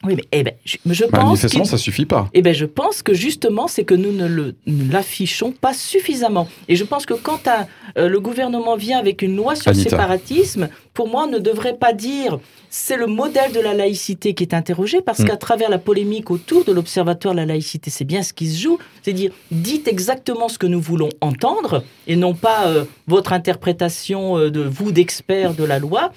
Oui, 0.03 0.15
mais 0.15 0.23
eh 0.31 0.43
ben, 0.43 0.53
je, 0.65 0.77
je 0.85 1.05
pense. 1.05 1.23
Manifestement, 1.23 1.65
ça 1.65 1.77
suffit 1.77 2.05
pas. 2.05 2.27
Eh 2.33 2.41
ben, 2.41 2.53
je 2.53 2.65
pense 2.65 3.03
que 3.03 3.13
justement, 3.13 3.67
c'est 3.67 3.83
que 3.83 3.93
nous 3.93 4.11
ne 4.11 4.53
l'affichons 4.91 5.51
pas 5.51 5.73
suffisamment. 5.73 6.47
Et 6.67 6.75
je 6.75 6.83
pense 6.83 7.05
que 7.05 7.13
quand 7.13 7.47
euh, 7.97 8.07
le 8.07 8.19
gouvernement 8.19 8.75
vient 8.75 8.97
avec 8.97 9.21
une 9.21 9.35
loi 9.35 9.55
sur 9.55 9.71
le 9.71 9.77
séparatisme, 9.77 10.69
pour 10.93 11.07
moi, 11.07 11.25
on 11.27 11.31
ne 11.31 11.39
devrait 11.39 11.77
pas 11.77 11.93
dire 11.93 12.39
c'est 12.69 12.97
le 12.97 13.05
modèle 13.05 13.51
de 13.51 13.59
la 13.59 13.73
laïcité 13.73 14.33
qui 14.33 14.43
est 14.43 14.53
interrogé, 14.53 15.01
parce 15.01 15.19
mm. 15.19 15.25
qu'à 15.25 15.37
travers 15.37 15.69
la 15.69 15.77
polémique 15.77 16.31
autour 16.31 16.63
de 16.63 16.71
l'Observatoire 16.71 17.33
de 17.33 17.39
la 17.39 17.45
laïcité, 17.45 17.91
c'est 17.91 18.05
bien 18.05 18.23
ce 18.23 18.33
qui 18.33 18.47
se 18.49 18.59
joue. 18.59 18.79
C'est 19.03 19.13
dire, 19.13 19.31
dites 19.51 19.87
exactement 19.87 20.49
ce 20.49 20.57
que 20.57 20.67
nous 20.67 20.81
voulons 20.81 21.09
entendre, 21.21 21.83
et 22.07 22.15
non 22.15 22.33
pas 22.33 22.67
euh, 22.67 22.85
votre 23.07 23.33
interprétation 23.33 24.37
euh, 24.37 24.49
de 24.49 24.61
vous 24.61 24.91
d'experts 24.91 25.53
de 25.53 25.63
la 25.63 25.79
loi 25.79 26.11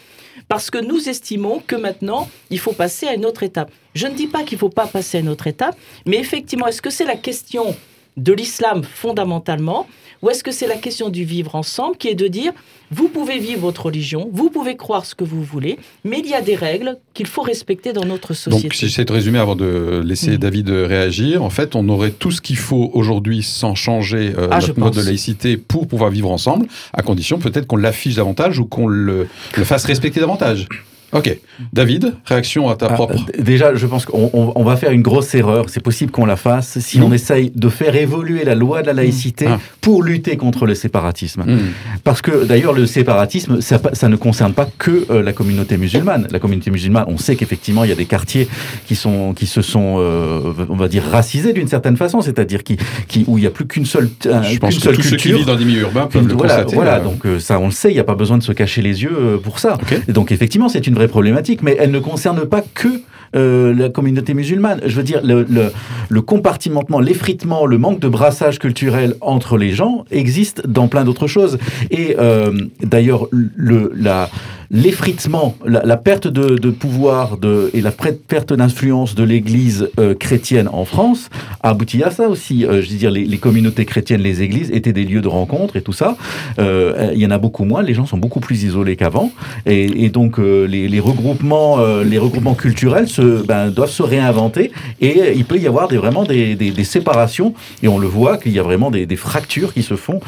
parce 0.48 0.70
que 0.70 0.78
nous 0.78 1.08
estimons 1.08 1.62
que 1.66 1.76
maintenant, 1.76 2.28
il 2.50 2.58
faut 2.58 2.72
passer 2.72 3.06
à 3.06 3.14
une 3.14 3.24
autre 3.24 3.42
étape. 3.42 3.70
Je 3.94 4.06
ne 4.06 4.14
dis 4.14 4.26
pas 4.26 4.42
qu'il 4.42 4.56
ne 4.56 4.60
faut 4.60 4.68
pas 4.68 4.86
passer 4.86 5.18
à 5.18 5.20
une 5.20 5.28
autre 5.28 5.46
étape, 5.46 5.76
mais 6.06 6.18
effectivement, 6.18 6.66
est-ce 6.66 6.82
que 6.82 6.90
c'est 6.90 7.04
la 7.04 7.16
question 7.16 7.74
de 8.16 8.32
l'islam 8.32 8.82
fondamentalement, 8.84 9.86
ou 10.22 10.30
est-ce 10.30 10.44
que 10.44 10.50
c'est 10.50 10.66
la 10.66 10.76
question 10.76 11.08
du 11.08 11.24
vivre 11.24 11.54
ensemble 11.54 11.96
qui 11.96 12.08
est 12.08 12.14
de 12.14 12.28
dire, 12.28 12.52
vous 12.90 13.08
pouvez 13.08 13.38
vivre 13.38 13.60
votre 13.60 13.86
religion, 13.86 14.28
vous 14.32 14.50
pouvez 14.50 14.76
croire 14.76 15.04
ce 15.06 15.14
que 15.14 15.24
vous 15.24 15.42
voulez, 15.42 15.78
mais 16.04 16.20
il 16.20 16.28
y 16.28 16.34
a 16.34 16.40
des 16.40 16.54
règles 16.54 16.96
qu'il 17.12 17.26
faut 17.26 17.42
respecter 17.42 17.92
dans 17.92 18.04
notre 18.04 18.34
société. 18.34 18.62
Donc, 18.68 18.74
si 18.74 18.86
j'essaie 18.86 19.04
de 19.04 19.12
résumer 19.12 19.38
avant 19.38 19.56
de 19.56 20.02
laisser 20.04 20.32
mm. 20.32 20.38
David 20.38 20.68
réagir, 20.70 21.42
en 21.42 21.50
fait, 21.50 21.74
on 21.74 21.88
aurait 21.88 22.10
tout 22.10 22.30
ce 22.30 22.40
qu'il 22.40 22.56
faut 22.56 22.90
aujourd'hui 22.94 23.42
sans 23.42 23.74
changer 23.74 24.32
euh, 24.36 24.48
ah, 24.50 24.60
notre 24.60 24.78
mode 24.78 24.94
de 24.94 25.02
laïcité 25.02 25.56
pour 25.56 25.86
pouvoir 25.88 26.10
vivre 26.10 26.30
ensemble, 26.30 26.66
à 26.92 27.02
condition 27.02 27.38
peut-être 27.38 27.66
qu'on 27.66 27.76
l'affiche 27.76 28.14
davantage 28.14 28.58
ou 28.58 28.66
qu'on 28.66 28.86
le, 28.86 29.28
le 29.56 29.64
fasse 29.64 29.84
respecter 29.84 30.20
davantage. 30.20 30.68
Ok. 31.14 31.38
David, 31.72 32.14
réaction 32.24 32.68
à 32.68 32.74
ta 32.74 32.86
ah, 32.86 32.94
propre. 32.94 33.14
déjà, 33.38 33.74
je 33.76 33.86
pense 33.86 34.04
qu'on 34.04 34.30
on, 34.32 34.64
va 34.64 34.76
faire 34.76 34.90
une 34.90 35.02
grosse 35.02 35.32
erreur. 35.36 35.66
C'est 35.68 35.82
possible 35.82 36.10
qu'on 36.10 36.26
la 36.26 36.34
fasse 36.34 36.80
si 36.80 37.00
on 37.00 37.12
essaye 37.12 37.52
de 37.54 37.68
faire 37.68 37.94
évoluer 37.94 38.44
la 38.44 38.56
loi 38.56 38.82
de 38.82 38.88
la 38.88 38.94
laïcité 38.94 39.46
ah. 39.48 39.60
pour 39.80 40.02
lutter 40.02 40.36
contre 40.36 40.66
le 40.66 40.74
séparatisme. 40.74 41.42
Hmm. 41.42 41.58
Parce 42.02 42.20
que 42.20 42.44
d'ailleurs, 42.44 42.72
le 42.72 42.86
séparatisme, 42.86 43.60
ça, 43.60 44.08
ne 44.08 44.16
concerne 44.16 44.54
pas 44.54 44.68
que 44.78 45.06
euh, 45.10 45.22
la 45.22 45.32
communauté 45.32 45.76
musulmane. 45.76 46.26
La 46.32 46.40
communauté 46.40 46.72
musulmane, 46.72 47.04
on 47.06 47.16
sait 47.16 47.36
qu'effectivement, 47.36 47.84
il 47.84 47.90
y 47.90 47.92
a 47.92 47.96
des 47.96 48.06
quartiers 48.06 48.48
qui, 48.86 48.96
sont, 48.96 49.34
qui 49.34 49.46
se 49.46 49.62
sont, 49.62 49.96
euh, 49.98 50.40
on 50.68 50.76
va 50.76 50.88
dire, 50.88 51.04
racisés 51.04 51.52
d'une 51.52 51.68
certaine 51.68 51.96
façon, 51.96 52.22
c'est-à-dire 52.22 52.64
qui, 52.64 52.76
qui, 53.06 53.24
où 53.28 53.38
il 53.38 53.42
n'y 53.42 53.46
a 53.46 53.50
plus 53.50 53.66
qu'une 53.66 53.86
seule, 53.86 54.10
je 54.24 54.58
pense 54.58 54.78
que 54.78 54.88
tous 54.90 55.02
Ceux 55.02 55.16
qui 55.16 55.32
vivent 55.32 55.46
dans 55.46 55.54
des 55.54 55.64
milieux 55.64 55.82
urbains 55.82 56.06
peuvent 56.06 56.26
le 56.26 56.34
voilà, 56.34 56.54
constater. 56.64 56.74
Voilà, 56.74 56.98
donc 56.98 57.22
ça, 57.38 57.60
on 57.60 57.66
le 57.66 57.72
sait, 57.72 57.90
il 57.90 57.94
n'y 57.94 58.00
a 58.00 58.04
pas 58.04 58.16
besoin 58.16 58.36
de 58.36 58.42
se 58.42 58.52
cacher 58.52 58.82
les 58.82 59.04
yeux 59.04 59.40
pour 59.42 59.60
ça. 59.60 59.78
Et 60.08 60.12
donc 60.12 60.32
effectivement, 60.32 60.68
c'est 60.68 60.86
une 60.88 60.94
vraie 60.94 61.03
problématique, 61.08 61.62
mais 61.62 61.76
elle 61.78 61.90
ne 61.90 61.98
concerne 61.98 62.46
pas 62.46 62.62
que 62.62 63.00
euh, 63.36 63.74
la 63.74 63.88
communauté 63.88 64.32
musulmane. 64.32 64.80
Je 64.86 64.94
veux 64.94 65.02
dire, 65.02 65.20
le, 65.24 66.20
compartimentement, 66.20 67.00
l'effritement, 67.00 67.66
le 67.66 67.78
manque 67.78 67.98
de 67.98 68.08
brassage 68.08 68.60
culturel 68.60 69.16
entre 69.20 69.58
les 69.58 69.72
gens 69.72 70.04
existe 70.12 70.66
dans 70.68 70.86
plein 70.86 71.04
d'autres 71.04 71.26
choses. 71.26 71.58
Et 71.90 72.14
euh, 72.18 72.52
d'ailleurs, 72.80 73.26
le, 73.32 73.92
la, 73.96 74.30
l'effritement, 74.74 75.56
la, 75.64 75.96
perte 75.96 76.26
de, 76.26 76.70
pouvoir 76.70 77.38
de, 77.38 77.70
et 77.74 77.80
la 77.80 77.92
perte 77.92 78.52
d'influence 78.52 79.14
de 79.14 79.22
l'Église 79.22 79.88
euh, 80.00 80.14
chrétienne 80.14 80.68
en 80.72 80.84
France 80.84 81.30
a 81.62 81.70
abouti 81.70 82.02
à 82.02 82.10
ça 82.10 82.28
aussi. 82.28 82.66
Euh, 82.66 82.82
je 82.82 82.90
veux 82.90 82.96
dire, 82.96 83.12
les, 83.12 83.38
communautés 83.38 83.84
chrétiennes, 83.84 84.20
les 84.20 84.42
églises 84.42 84.72
étaient 84.72 84.92
des 84.92 85.04
lieux 85.04 85.20
de 85.20 85.28
rencontre 85.28 85.76
et 85.76 85.82
tout 85.82 85.92
ça. 85.92 86.16
Euh, 86.58 87.12
il 87.14 87.20
y 87.20 87.26
en 87.26 87.30
a 87.30 87.38
beaucoup 87.38 87.64
moins. 87.64 87.82
Les 87.82 87.94
gens 87.94 88.04
sont 88.04 88.18
beaucoup 88.18 88.40
plus 88.40 88.64
isolés 88.64 88.96
qu'avant, 88.96 89.30
et, 89.64 90.08
donc 90.08 90.38
les, 90.38 91.00
regroupements, 91.00 91.78
les 92.02 92.18
regroupements 92.18 92.54
culturels 92.54 93.06
se, 93.08 93.44
ben, 93.44 93.70
doivent 93.70 93.90
se 93.90 94.02
réinventer. 94.02 94.72
Et 95.00 95.34
il 95.36 95.44
peut 95.44 95.58
y 95.58 95.68
avoir 95.68 95.86
des, 95.86 95.98
vraiment 95.98 96.24
des, 96.24 96.84
séparations, 96.84 97.54
et 97.84 97.88
on 97.88 97.98
le 97.98 98.08
voit 98.08 98.38
qu'il 98.38 98.52
y 98.52 98.58
a 98.58 98.64
vraiment 98.64 98.90
des, 98.90 99.14
fractures 99.14 99.72
qui 99.72 99.84
se 99.84 99.94
font 99.94 100.18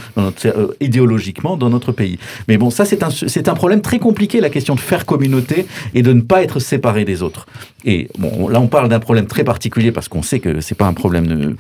idéologiquement 0.81 1.57
dans 1.57 1.69
notre 1.69 1.91
pays. 1.91 2.19
Mais 2.47 2.59
bon, 2.59 2.71
ça 2.71 2.85
c'est 2.85 3.03
un, 3.03 3.11
c'est 3.11 3.49
un 3.49 3.55
problème 3.55 3.81
très 3.81 3.99
compliqué 3.99 4.36
la 4.41 4.51
question 4.51 4.75
de 4.75 4.81
faire 4.81 5.07
communauté 5.07 5.67
et 5.95 6.03
de 6.03 6.13
ne 6.13 6.21
pas 6.21 6.43
être 6.43 6.61
séparé 6.61 7.05
des 7.05 7.23
autres. 7.23 7.47
Et 7.85 8.09
bon, 8.19 8.49
là, 8.49 8.61
on 8.61 8.67
parle 8.67 8.89
d'un 8.89 8.99
problème 8.99 9.27
très 9.27 9.45
particulier 9.45 9.93
parce 9.93 10.09
qu'on 10.09 10.23
sait 10.23 10.41
que 10.41 10.61
c'est 10.61 10.75
pas 10.75 10.87
un 10.87 10.93
problème 10.93 11.57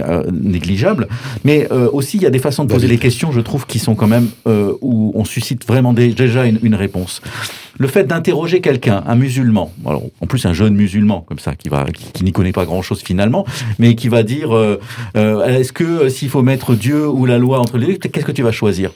euh, 0.00 0.22
négligeable, 0.30 1.08
mais 1.44 1.68
euh, 1.70 1.88
aussi 1.92 2.16
il 2.16 2.24
y 2.24 2.26
a 2.26 2.30
des 2.30 2.40
façons 2.40 2.64
de 2.64 2.72
poser 2.72 2.88
les 2.88 2.98
questions, 2.98 3.30
je 3.30 3.40
trouve, 3.40 3.66
qui 3.66 3.78
sont 3.78 3.94
quand 3.94 4.08
même 4.08 4.28
euh, 4.46 4.72
où 4.80 5.12
on 5.14 5.24
suscite 5.24 5.66
vraiment 5.66 5.92
déjà 5.92 6.46
une, 6.46 6.74
réponse. 6.74 7.22
Le 7.78 7.86
fait 7.86 8.04
d'interroger 8.04 8.60
quelqu'un, 8.60 9.04
un 9.06 9.14
musulman, 9.14 9.72
alors, 9.86 10.02
en 10.20 10.26
plus 10.26 10.44
un 10.46 10.52
jeune 10.52 10.74
musulman 10.74 11.20
comme 11.20 11.38
ça, 11.38 11.54
qui 11.54 11.68
va, 11.68 11.84
qui, 11.84 12.24
n'y 12.24 12.32
connaît 12.32 12.52
pas 12.52 12.64
grand-chose 12.64 13.00
finalement, 13.02 13.46
mais 13.78 13.94
qui 13.94 14.08
va 14.08 14.22
dire, 14.22 14.50
est-ce 15.14 15.72
que 15.72 16.08
s'il 16.08 16.28
faut 16.28 16.42
mettre 16.42 16.74
Dieu 16.74 17.08
ou 17.08 17.24
la 17.24 17.38
loi 17.38 17.60
entre 17.60 17.78
les 17.78 17.86
deux, 17.86 17.94
qu'est-ce 17.94 18.26
que 18.26 18.32
tu 18.32 18.42
vas 18.42 18.52
choisir? 18.52 18.90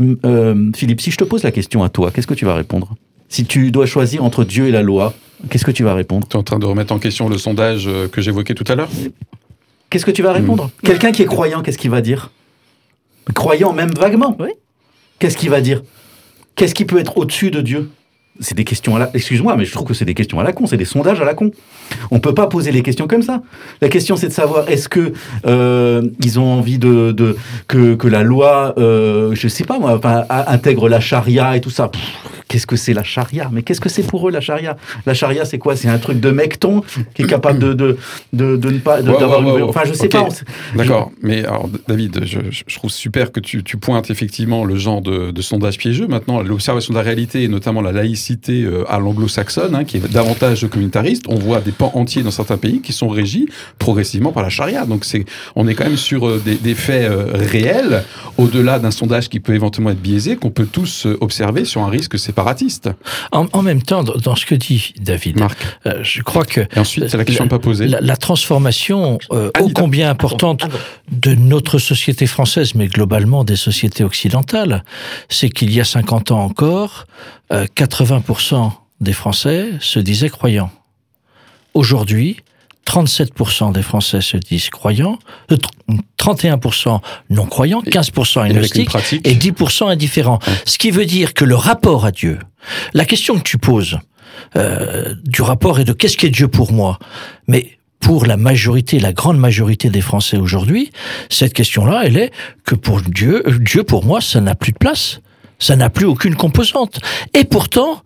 Euh, 0.00 0.70
Philippe, 0.74 1.00
si 1.00 1.10
je 1.10 1.16
te 1.16 1.24
pose 1.24 1.42
la 1.42 1.52
question 1.52 1.82
à 1.82 1.88
toi, 1.88 2.10
qu'est-ce 2.10 2.26
que 2.26 2.34
tu 2.34 2.44
vas 2.44 2.54
répondre? 2.54 2.94
Si 3.28 3.44
tu 3.44 3.70
dois 3.70 3.86
choisir 3.86 4.24
entre 4.24 4.44
Dieu 4.44 4.68
et 4.68 4.70
la 4.70 4.82
loi, 4.82 5.14
qu'est-ce 5.50 5.64
que 5.64 5.70
tu 5.70 5.82
vas 5.82 5.94
répondre? 5.94 6.28
Tu 6.28 6.36
es 6.36 6.40
en 6.40 6.42
train 6.42 6.58
de 6.58 6.66
remettre 6.66 6.92
en 6.92 6.98
question 6.98 7.28
le 7.28 7.38
sondage 7.38 7.86
euh, 7.88 8.08
que 8.08 8.20
j'évoquais 8.20 8.54
tout 8.54 8.64
à 8.68 8.74
l'heure? 8.74 8.90
Qu'est-ce 9.90 10.06
que 10.06 10.10
tu 10.10 10.22
vas 10.22 10.32
répondre? 10.32 10.66
Hmm. 10.66 10.86
Quelqu'un 10.86 11.12
qui 11.12 11.22
est 11.22 11.26
croyant, 11.26 11.62
qu'est-ce 11.62 11.78
qu'il 11.78 11.90
va 11.90 12.00
dire? 12.00 12.30
Croyant 13.34 13.72
même 13.72 13.90
vaguement. 13.90 14.36
Oui. 14.38 14.50
Qu'est-ce 15.18 15.36
qu'il 15.36 15.50
va 15.50 15.60
dire? 15.60 15.82
Qu'est-ce 16.54 16.74
qui 16.74 16.84
peut 16.84 16.98
être 16.98 17.18
au-dessus 17.18 17.50
de 17.50 17.60
Dieu? 17.60 17.90
C'est 18.40 18.54
des 18.54 18.64
questions 18.64 18.96
à 18.96 18.98
la... 18.98 19.10
Excuse-moi, 19.14 19.56
mais 19.56 19.64
je 19.64 19.72
trouve 19.72 19.86
que 19.86 19.94
c'est 19.94 20.04
des 20.04 20.14
questions 20.14 20.40
à 20.40 20.44
la 20.44 20.52
con, 20.52 20.66
c'est 20.66 20.76
des 20.76 20.84
sondages 20.84 21.20
à 21.20 21.24
la 21.24 21.34
con. 21.34 21.50
On 22.10 22.20
peut 22.20 22.34
pas 22.34 22.46
poser 22.46 22.72
les 22.72 22.82
questions 22.82 23.06
comme 23.06 23.22
ça. 23.22 23.42
La 23.80 23.88
question, 23.88 24.16
c'est 24.16 24.28
de 24.28 24.32
savoir 24.32 24.68
est-ce 24.68 24.88
que 24.88 25.12
euh, 25.46 26.02
ils 26.20 26.38
ont 26.38 26.52
envie 26.52 26.78
de, 26.78 27.12
de 27.12 27.36
que, 27.68 27.94
que, 27.94 28.08
la 28.08 28.22
loi, 28.22 28.74
euh, 28.78 29.34
je 29.34 29.48
sais 29.48 29.64
pas 29.64 29.78
moi, 29.78 30.00
intègre 30.48 30.88
la 30.88 31.00
charia 31.00 31.56
et 31.56 31.60
tout 31.60 31.70
ça. 31.70 31.90
Qu'est-ce 32.48 32.66
que 32.66 32.76
c'est 32.76 32.94
la 32.94 33.02
charia? 33.02 33.50
Mais 33.52 33.62
qu'est-ce 33.62 33.80
que 33.80 33.88
c'est 33.88 34.04
pour 34.04 34.28
eux 34.28 34.30
la 34.30 34.40
charia? 34.40 34.76
La 35.04 35.14
charia, 35.14 35.44
c'est 35.44 35.58
quoi? 35.58 35.74
C'est 35.74 35.88
un 35.88 35.98
truc 35.98 36.20
de 36.20 36.30
mecton 36.30 36.82
qui 37.14 37.22
est 37.22 37.26
capable 37.26 37.58
de, 37.58 37.72
de, 37.72 37.96
de, 38.32 38.56
de 38.56 38.70
ne 38.70 38.78
pas 38.78 39.02
d'avoir 39.02 39.42
une. 39.42 39.62
Enfin, 39.62 39.82
je 39.84 39.92
sais 39.94 40.08
pas. 40.08 40.28
D'accord. 40.76 41.10
Mais 41.22 41.44
alors, 41.44 41.68
David, 41.88 42.24
je, 42.24 42.38
je, 42.50 42.76
trouve 42.76 42.90
super 42.90 43.32
que 43.32 43.40
tu, 43.40 43.64
tu 43.64 43.76
pointes 43.78 44.10
effectivement 44.10 44.64
le 44.64 44.76
genre 44.76 45.00
de 45.00 45.42
sondage 45.42 45.78
piégeux. 45.78 46.06
Maintenant, 46.06 46.42
l'observation 46.42 46.92
de 46.92 46.98
la 46.98 47.04
réalité 47.04 47.42
et 47.42 47.48
notamment 47.48 47.80
la 47.80 47.92
laïcité 47.92 48.25
euh, 48.48 48.84
à 48.88 48.98
l'anglo-saxonne, 48.98 49.74
hein, 49.74 49.84
qui 49.84 49.96
est 49.96 50.12
davantage 50.12 50.66
communitariste, 50.68 51.24
on 51.28 51.36
voit 51.36 51.60
des 51.60 51.72
pans 51.72 51.92
entiers 51.94 52.22
dans 52.22 52.30
certains 52.30 52.56
pays 52.56 52.80
qui 52.80 52.92
sont 52.92 53.08
régis 53.08 53.46
progressivement 53.78 54.32
par 54.32 54.42
la 54.42 54.48
charia. 54.48 54.86
Donc, 54.86 55.04
c'est, 55.04 55.24
on 55.54 55.66
est 55.68 55.74
quand 55.74 55.84
même 55.84 55.96
sur 55.96 56.26
euh, 56.26 56.42
des, 56.44 56.56
des 56.56 56.74
faits 56.74 57.10
euh, 57.10 57.26
réels, 57.34 58.04
au-delà 58.38 58.78
d'un 58.78 58.90
sondage 58.90 59.28
qui 59.28 59.40
peut 59.40 59.54
éventuellement 59.54 59.90
être 59.90 60.02
biaisé, 60.02 60.36
qu'on 60.36 60.50
peut 60.50 60.66
tous 60.70 61.06
observer 61.20 61.64
sur 61.64 61.82
un 61.82 61.88
risque 61.88 62.18
c'est 62.18 62.32
en, 63.32 63.62
même 63.62 63.82
temps, 63.82 64.02
dans 64.02 64.36
ce 64.36 64.46
que 64.46 64.54
dit 64.54 64.94
David, 65.00 65.40
euh, 65.86 66.00
je 66.02 66.22
crois 66.22 66.44
que... 66.44 66.60
Et 66.60 66.78
ensuite, 66.78 67.08
c'est 67.08 67.16
la 67.16 67.24
question 67.24 67.48
pas 67.48 67.58
posée. 67.58 67.86
La, 67.88 68.16
transformation 68.16 69.18
euh, 69.32 69.50
ô 69.60 69.68
combien 69.74 70.10
importante 70.10 70.66
de 71.10 71.34
notre 71.34 71.78
société 71.78 72.26
française, 72.26 72.74
mais 72.74 72.88
globalement 72.88 73.44
des 73.44 73.56
sociétés 73.56 74.04
occidentales, 74.04 74.84
c'est 75.28 75.50
qu'il 75.50 75.72
y 75.72 75.80
a 75.80 75.84
50 75.84 76.30
ans 76.30 76.40
encore, 76.40 77.06
80% 77.50 78.54
euh, 78.54 78.68
des 79.00 79.12
Français 79.12 79.72
se 79.80 79.98
disaient 79.98 80.30
croyants. 80.30 80.70
Aujourd'hui, 81.74 82.38
37% 82.86 83.72
des 83.72 83.82
Français 83.82 84.20
se 84.20 84.36
disent 84.36 84.70
croyants, 84.70 85.18
31% 86.18 86.94
euh, 86.94 86.98
non 87.30 87.46
croyants, 87.46 87.82
15% 87.82 88.42
agnostiques 88.42 88.94
et 89.24 89.34
10% 89.34 89.90
indifférents. 89.90 90.38
Ce 90.64 90.78
qui 90.78 90.90
veut 90.90 91.04
dire 91.04 91.34
que 91.34 91.44
le 91.44 91.56
rapport 91.56 92.06
à 92.06 92.12
Dieu, 92.12 92.38
la 92.94 93.04
question 93.04 93.36
que 93.36 93.42
tu 93.42 93.58
poses 93.58 93.98
euh, 94.56 95.14
du 95.24 95.42
rapport 95.42 95.80
est 95.80 95.84
de 95.84 95.92
qu'est-ce 95.92 96.16
qui 96.16 96.26
est 96.26 96.30
Dieu 96.30 96.48
pour 96.48 96.72
moi, 96.72 96.98
mais 97.48 97.78
pour 98.00 98.26
la 98.26 98.36
majorité, 98.36 99.00
la 99.00 99.12
grande 99.12 99.38
majorité 99.38 99.90
des 99.90 100.00
Français 100.00 100.36
aujourd'hui, 100.36 100.92
cette 101.28 101.54
question-là, 101.54 102.02
elle 102.04 102.16
est 102.16 102.30
que 102.64 102.76
pour 102.76 103.00
Dieu, 103.00 103.42
Dieu 103.60 103.82
pour 103.82 104.04
moi, 104.04 104.20
ça 104.20 104.40
n'a 104.40 104.54
plus 104.54 104.72
de 104.72 104.78
place, 104.78 105.20
ça 105.58 105.76
n'a 105.76 105.90
plus 105.90 106.06
aucune 106.06 106.34
composante. 106.34 107.00
Et 107.34 107.44
pourtant, 107.44 108.02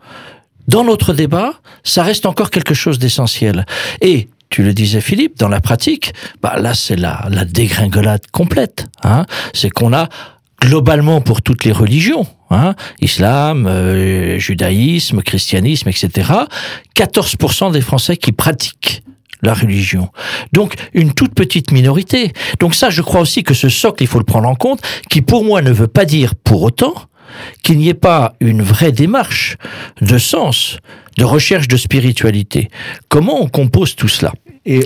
dans 0.68 0.84
notre 0.84 1.12
débat, 1.12 1.54
ça 1.82 2.02
reste 2.02 2.26
encore 2.26 2.50
quelque 2.50 2.74
chose 2.74 2.98
d'essentiel. 2.98 3.66
Et 4.00 4.28
tu 4.50 4.62
le 4.62 4.72
disais 4.72 5.00
Philippe, 5.00 5.38
dans 5.38 5.48
la 5.48 5.60
pratique, 5.60 6.12
bah 6.42 6.56
là 6.58 6.74
c'est 6.74 6.96
la, 6.96 7.26
la 7.30 7.44
dégringolade 7.44 8.26
complète. 8.32 8.86
Hein. 9.02 9.24
C'est 9.54 9.70
qu'on 9.70 9.92
a 9.92 10.08
globalement 10.60 11.20
pour 11.20 11.42
toutes 11.42 11.64
les 11.64 11.72
religions, 11.72 12.26
hein, 12.50 12.74
islam, 13.00 13.66
euh, 13.66 14.38
judaïsme, 14.38 15.22
christianisme, 15.22 15.88
etc., 15.88 16.32
14% 16.96 17.72
des 17.72 17.80
Français 17.80 18.16
qui 18.16 18.32
pratiquent 18.32 19.02
la 19.42 19.54
religion. 19.54 20.10
Donc 20.52 20.74
une 20.92 21.14
toute 21.14 21.34
petite 21.34 21.72
minorité. 21.72 22.32
Donc 22.58 22.74
ça, 22.74 22.90
je 22.90 23.00
crois 23.00 23.20
aussi 23.20 23.42
que 23.42 23.54
ce 23.54 23.68
socle, 23.68 24.02
il 24.02 24.06
faut 24.06 24.18
le 24.18 24.24
prendre 24.24 24.48
en 24.48 24.54
compte, 24.54 24.80
qui 25.08 25.22
pour 25.22 25.44
moi 25.44 25.62
ne 25.62 25.72
veut 25.72 25.88
pas 25.88 26.04
dire 26.04 26.34
pour 26.34 26.62
autant 26.62 26.94
qu'il 27.62 27.78
n'y 27.78 27.88
ait 27.88 27.94
pas 27.94 28.34
une 28.40 28.62
vraie 28.62 28.92
démarche 28.92 29.56
de 30.00 30.18
sens, 30.18 30.78
de 31.18 31.24
recherche 31.24 31.68
de 31.68 31.76
spiritualité. 31.76 32.68
Comment 33.08 33.42
on 33.42 33.48
compose 33.48 33.96
tout 33.96 34.08
cela? 34.08 34.32
Et 34.66 34.80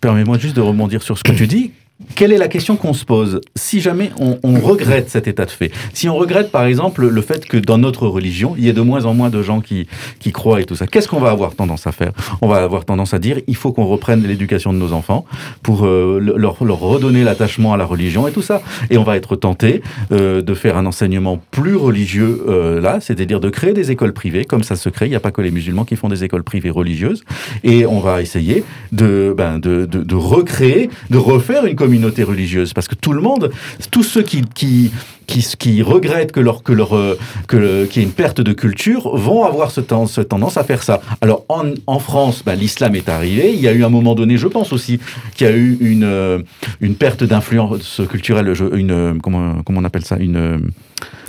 permets-moi 0.00 0.38
juste 0.38 0.56
de 0.56 0.60
rebondir 0.60 1.02
sur 1.02 1.18
ce 1.18 1.24
que 1.24 1.32
tu 1.32 1.46
dis 1.46 1.72
quelle 2.14 2.32
est 2.32 2.38
la 2.38 2.48
question 2.48 2.76
qu'on 2.76 2.92
se 2.92 3.06
pose 3.06 3.40
si 3.54 3.80
jamais 3.80 4.10
on, 4.18 4.36
regrette 4.60 5.08
cet 5.08 5.28
état 5.28 5.46
de 5.46 5.50
fait? 5.50 5.70
Si 5.94 6.08
on 6.08 6.16
regrette 6.16 6.50
par 6.50 6.64
exemple 6.64 7.06
le 7.06 7.22
fait 7.22 7.46
que 7.46 7.56
dans 7.56 7.78
notre 7.78 8.06
religion, 8.06 8.54
il 8.56 8.64
y 8.64 8.68
ait 8.68 8.74
de 8.74 8.80
moins 8.82 9.06
en 9.06 9.14
moins 9.14 9.30
de 9.30 9.42
gens 9.42 9.60
qui, 9.60 9.86
qui 10.18 10.30
croient 10.30 10.60
et 10.60 10.64
tout 10.64 10.76
ça, 10.76 10.86
qu'est-ce 10.86 11.08
qu'on 11.08 11.20
va 11.20 11.30
avoir 11.30 11.54
tendance 11.54 11.86
à 11.86 11.92
faire? 11.92 12.12
On 12.42 12.48
va 12.48 12.62
avoir 12.62 12.84
tendance 12.84 13.14
à 13.14 13.18
dire 13.18 13.38
il 13.46 13.56
faut 13.56 13.72
qu'on 13.72 13.86
reprenne 13.86 14.22
l'éducation 14.26 14.74
de 14.74 14.78
nos 14.78 14.92
enfants 14.92 15.24
pour 15.62 15.86
euh, 15.86 16.18
leur, 16.20 16.62
leur, 16.62 16.80
redonner 16.80 17.24
l'attachement 17.24 17.72
à 17.72 17.76
la 17.78 17.86
religion 17.86 18.28
et 18.28 18.32
tout 18.32 18.42
ça. 18.42 18.60
Et 18.90 18.98
on 18.98 19.04
va 19.04 19.16
être 19.16 19.34
tenté 19.34 19.82
euh, 20.12 20.42
de 20.42 20.54
faire 20.54 20.76
un 20.76 20.84
enseignement 20.84 21.40
plus 21.50 21.76
religieux 21.76 22.44
euh, 22.48 22.80
là, 22.80 22.98
c'est-à-dire 23.00 23.40
de 23.40 23.48
créer 23.48 23.72
des 23.72 23.90
écoles 23.90 24.12
privées, 24.12 24.44
comme 24.44 24.62
ça 24.62 24.76
se 24.76 24.88
crée. 24.90 25.06
Il 25.06 25.10
n'y 25.10 25.16
a 25.16 25.20
pas 25.20 25.30
que 25.30 25.40
les 25.40 25.50
musulmans 25.50 25.84
qui 25.84 25.96
font 25.96 26.08
des 26.08 26.24
écoles 26.24 26.44
privées 26.44 26.70
religieuses. 26.70 27.24
Et 27.64 27.86
on 27.86 28.00
va 28.00 28.20
essayer 28.20 28.64
de, 28.92 29.34
ben, 29.36 29.58
de, 29.58 29.86
de, 29.86 30.02
de 30.02 30.14
recréer, 30.14 30.90
de 31.10 31.18
refaire 31.18 31.64
une 31.64 31.76
communauté 31.86 32.24
religieuse 32.24 32.72
parce 32.72 32.88
que 32.88 32.96
tout 32.96 33.12
le 33.12 33.20
monde, 33.20 33.52
tous 33.92 34.02
ceux 34.02 34.22
qui, 34.22 34.42
qui, 34.54 34.90
qui, 35.28 35.40
qui 35.56 35.82
regrettent 35.82 36.32
que 36.32 36.40
leur, 36.40 36.64
que 36.64 36.72
leur, 36.72 36.96
euh, 36.96 37.16
que 37.46 37.84
qu'il 37.84 38.02
y 38.02 38.04
ait 38.04 38.08
une 38.08 38.14
perte 38.14 38.40
de 38.40 38.52
culture 38.52 39.16
vont 39.16 39.44
avoir 39.44 39.70
ce, 39.70 39.80
temps, 39.80 40.06
ce 40.06 40.20
tendance 40.20 40.56
à 40.56 40.64
faire 40.64 40.82
ça. 40.82 41.00
Alors 41.20 41.44
en, 41.48 41.64
en 41.86 42.00
France, 42.00 42.42
ben, 42.44 42.56
l'islam 42.56 42.96
est 42.96 43.08
arrivé. 43.08 43.52
Il 43.52 43.60
y 43.60 43.68
a 43.68 43.72
eu 43.72 43.84
un 43.84 43.88
moment 43.98 44.16
donné, 44.16 44.36
je 44.36 44.48
pense 44.48 44.72
aussi, 44.72 44.98
qu'il 45.36 45.46
y 45.46 45.50
a 45.50 45.56
eu 45.56 45.78
une, 45.80 46.02
euh, 46.04 46.40
une 46.80 46.96
perte 46.96 47.22
d'influence 47.22 48.00
culturelle, 48.10 48.52
une, 48.74 49.20
comment, 49.22 49.62
comment 49.64 49.80
on 49.80 49.84
appelle 49.84 50.04
ça, 50.04 50.16
une 50.16 50.72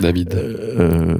David. 0.00 0.34
Euh, 0.34 1.18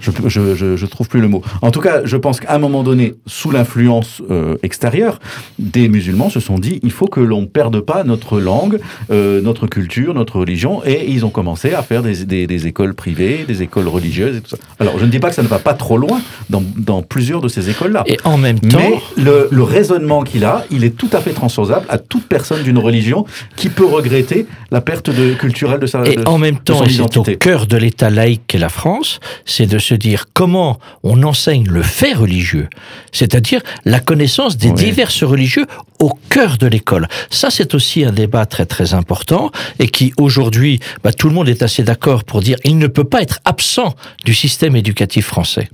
je, 0.00 0.10
je, 0.26 0.76
je, 0.76 0.86
trouve 0.86 1.08
plus 1.08 1.20
le 1.20 1.28
mot. 1.28 1.42
En 1.62 1.70
tout 1.70 1.80
cas, 1.80 2.00
je 2.04 2.16
pense 2.16 2.40
qu'à 2.40 2.52
un 2.52 2.58
moment 2.58 2.82
donné, 2.82 3.14
sous 3.26 3.50
l'influence 3.50 4.20
euh, 4.30 4.56
extérieure, 4.62 5.20
des 5.58 5.88
musulmans 5.88 6.30
se 6.30 6.40
sont 6.40 6.58
dit 6.58 6.80
il 6.82 6.90
faut 6.90 7.06
que 7.06 7.20
l'on 7.20 7.46
perde 7.46 7.80
pas 7.80 8.02
notre 8.04 8.40
langue, 8.40 8.80
euh, 9.10 9.40
notre 9.40 9.66
culture, 9.66 10.14
notre 10.14 10.40
religion, 10.40 10.82
et 10.84 11.06
ils 11.08 11.24
ont 11.24 11.30
commencé 11.30 11.74
à 11.74 11.82
faire 11.82 12.02
des, 12.02 12.24
des, 12.24 12.46
des, 12.46 12.66
écoles 12.66 12.94
privées, 12.94 13.44
des 13.46 13.62
écoles 13.62 13.88
religieuses 13.88 14.36
et 14.36 14.40
tout 14.40 14.50
ça. 14.50 14.56
Alors, 14.80 14.98
je 14.98 15.04
ne 15.04 15.10
dis 15.10 15.20
pas 15.20 15.28
que 15.28 15.34
ça 15.36 15.42
ne 15.42 15.48
va 15.48 15.58
pas 15.60 15.74
trop 15.74 15.96
loin 15.96 16.20
dans, 16.50 16.62
dans 16.76 17.02
plusieurs 17.02 17.40
de 17.40 17.48
ces 17.48 17.70
écoles-là. 17.70 18.02
Et 18.06 18.18
en 18.24 18.36
même 18.36 18.58
temps, 18.58 18.78
mais 18.78 19.22
le, 19.22 19.48
le 19.50 19.62
raisonnement 19.62 20.22
qu'il 20.22 20.44
a, 20.44 20.64
il 20.70 20.84
est 20.84 20.96
tout 20.96 21.10
à 21.12 21.20
fait 21.20 21.32
transposable 21.32 21.86
à 21.88 21.98
toute 21.98 22.26
personne 22.26 22.62
d'une 22.62 22.78
religion 22.78 23.24
qui 23.56 23.68
peut 23.68 23.86
regretter 23.86 24.46
la 24.70 24.80
perte 24.80 25.10
de, 25.10 25.34
culturelle 25.34 25.78
de 25.78 25.86
sa 25.86 26.04
Et 26.04 26.18
en 26.26 26.38
même 26.38 26.58
temps, 26.58 26.82
c'est 26.86 27.16
au 27.16 27.22
cœur 27.36 27.66
de 27.66 27.76
l'État 27.76 28.10
laïque 28.10 28.42
qu'est 28.48 28.58
la 28.58 28.68
France, 28.68 29.20
c'est 29.44 29.67
de 29.68 29.78
se 29.78 29.94
dire 29.94 30.26
comment 30.32 30.78
on 31.02 31.22
enseigne 31.22 31.68
le 31.68 31.82
fait 31.82 32.14
religieux, 32.14 32.68
c'est-à-dire 33.12 33.60
la 33.84 34.00
connaissance 34.00 34.56
des 34.56 34.72
diverses 34.72 35.22
religieux 35.22 35.66
au 36.00 36.12
cœur 36.30 36.58
de 36.58 36.66
l'école. 36.66 37.08
Ça, 37.30 37.50
c'est 37.50 37.74
aussi 37.74 38.04
un 38.04 38.12
débat 38.12 38.46
très 38.46 38.66
très 38.66 38.94
important 38.94 39.50
et 39.78 39.88
qui 39.88 40.12
aujourd'hui, 40.16 40.80
bah, 41.04 41.12
tout 41.12 41.28
le 41.28 41.34
monde 41.34 41.48
est 41.48 41.62
assez 41.62 41.82
d'accord 41.82 42.24
pour 42.24 42.40
dire 42.40 42.56
il 42.64 42.78
ne 42.78 42.86
peut 42.86 43.04
pas 43.04 43.22
être 43.22 43.40
absent 43.44 43.94
du 44.24 44.34
système 44.34 44.76
éducatif 44.76 45.26
français. 45.26 45.68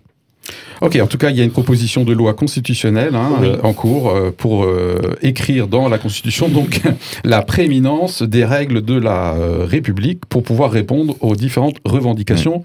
Ok, 0.80 0.98
en 1.00 1.06
tout 1.06 1.18
cas, 1.18 1.30
il 1.30 1.36
y 1.36 1.40
a 1.40 1.44
une 1.44 1.50
proposition 1.50 2.04
de 2.04 2.12
loi 2.12 2.34
constitutionnelle 2.34 3.14
hein, 3.14 3.38
euh, 3.42 3.56
en 3.62 3.72
cours 3.72 4.10
euh, 4.10 4.30
pour 4.36 4.64
euh, 4.64 5.16
écrire 5.22 5.68
dans 5.68 5.88
la 5.88 5.98
Constitution 5.98 6.48
donc 6.48 6.82
la 7.24 7.42
prééminence 7.42 8.22
des 8.22 8.44
règles 8.44 8.82
de 8.82 8.94
la 8.94 9.34
République 9.60 10.26
pour 10.26 10.42
pouvoir 10.42 10.70
répondre 10.70 11.16
aux 11.20 11.36
différentes 11.36 11.76
revendications 11.84 12.64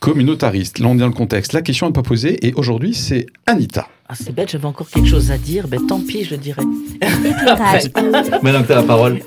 communautaristes. 0.00 0.78
Là, 0.78 0.88
on 0.88 0.94
est 0.94 0.98
dans 0.98 1.06
le 1.06 1.12
contexte. 1.12 1.52
La 1.52 1.62
question 1.62 1.86
n'est 1.86 1.92
pas 1.92 2.02
posée 2.02 2.46
et 2.46 2.52
aujourd'hui, 2.54 2.94
c'est 2.94 3.26
Anita. 3.46 3.88
Ah, 4.08 4.14
c'est 4.14 4.34
bête, 4.34 4.50
j'avais 4.50 4.66
encore 4.66 4.88
quelque 4.88 5.08
chose 5.08 5.30
à 5.30 5.38
dire. 5.38 5.66
Ben, 5.68 5.84
tant 5.86 6.00
pis, 6.00 6.24
je 6.24 6.36
dirais. 6.36 6.62
Maintenant 8.42 8.62
que 8.62 8.66
tu 8.66 8.72
as 8.72 8.76
la 8.76 8.82
parole. 8.82 9.20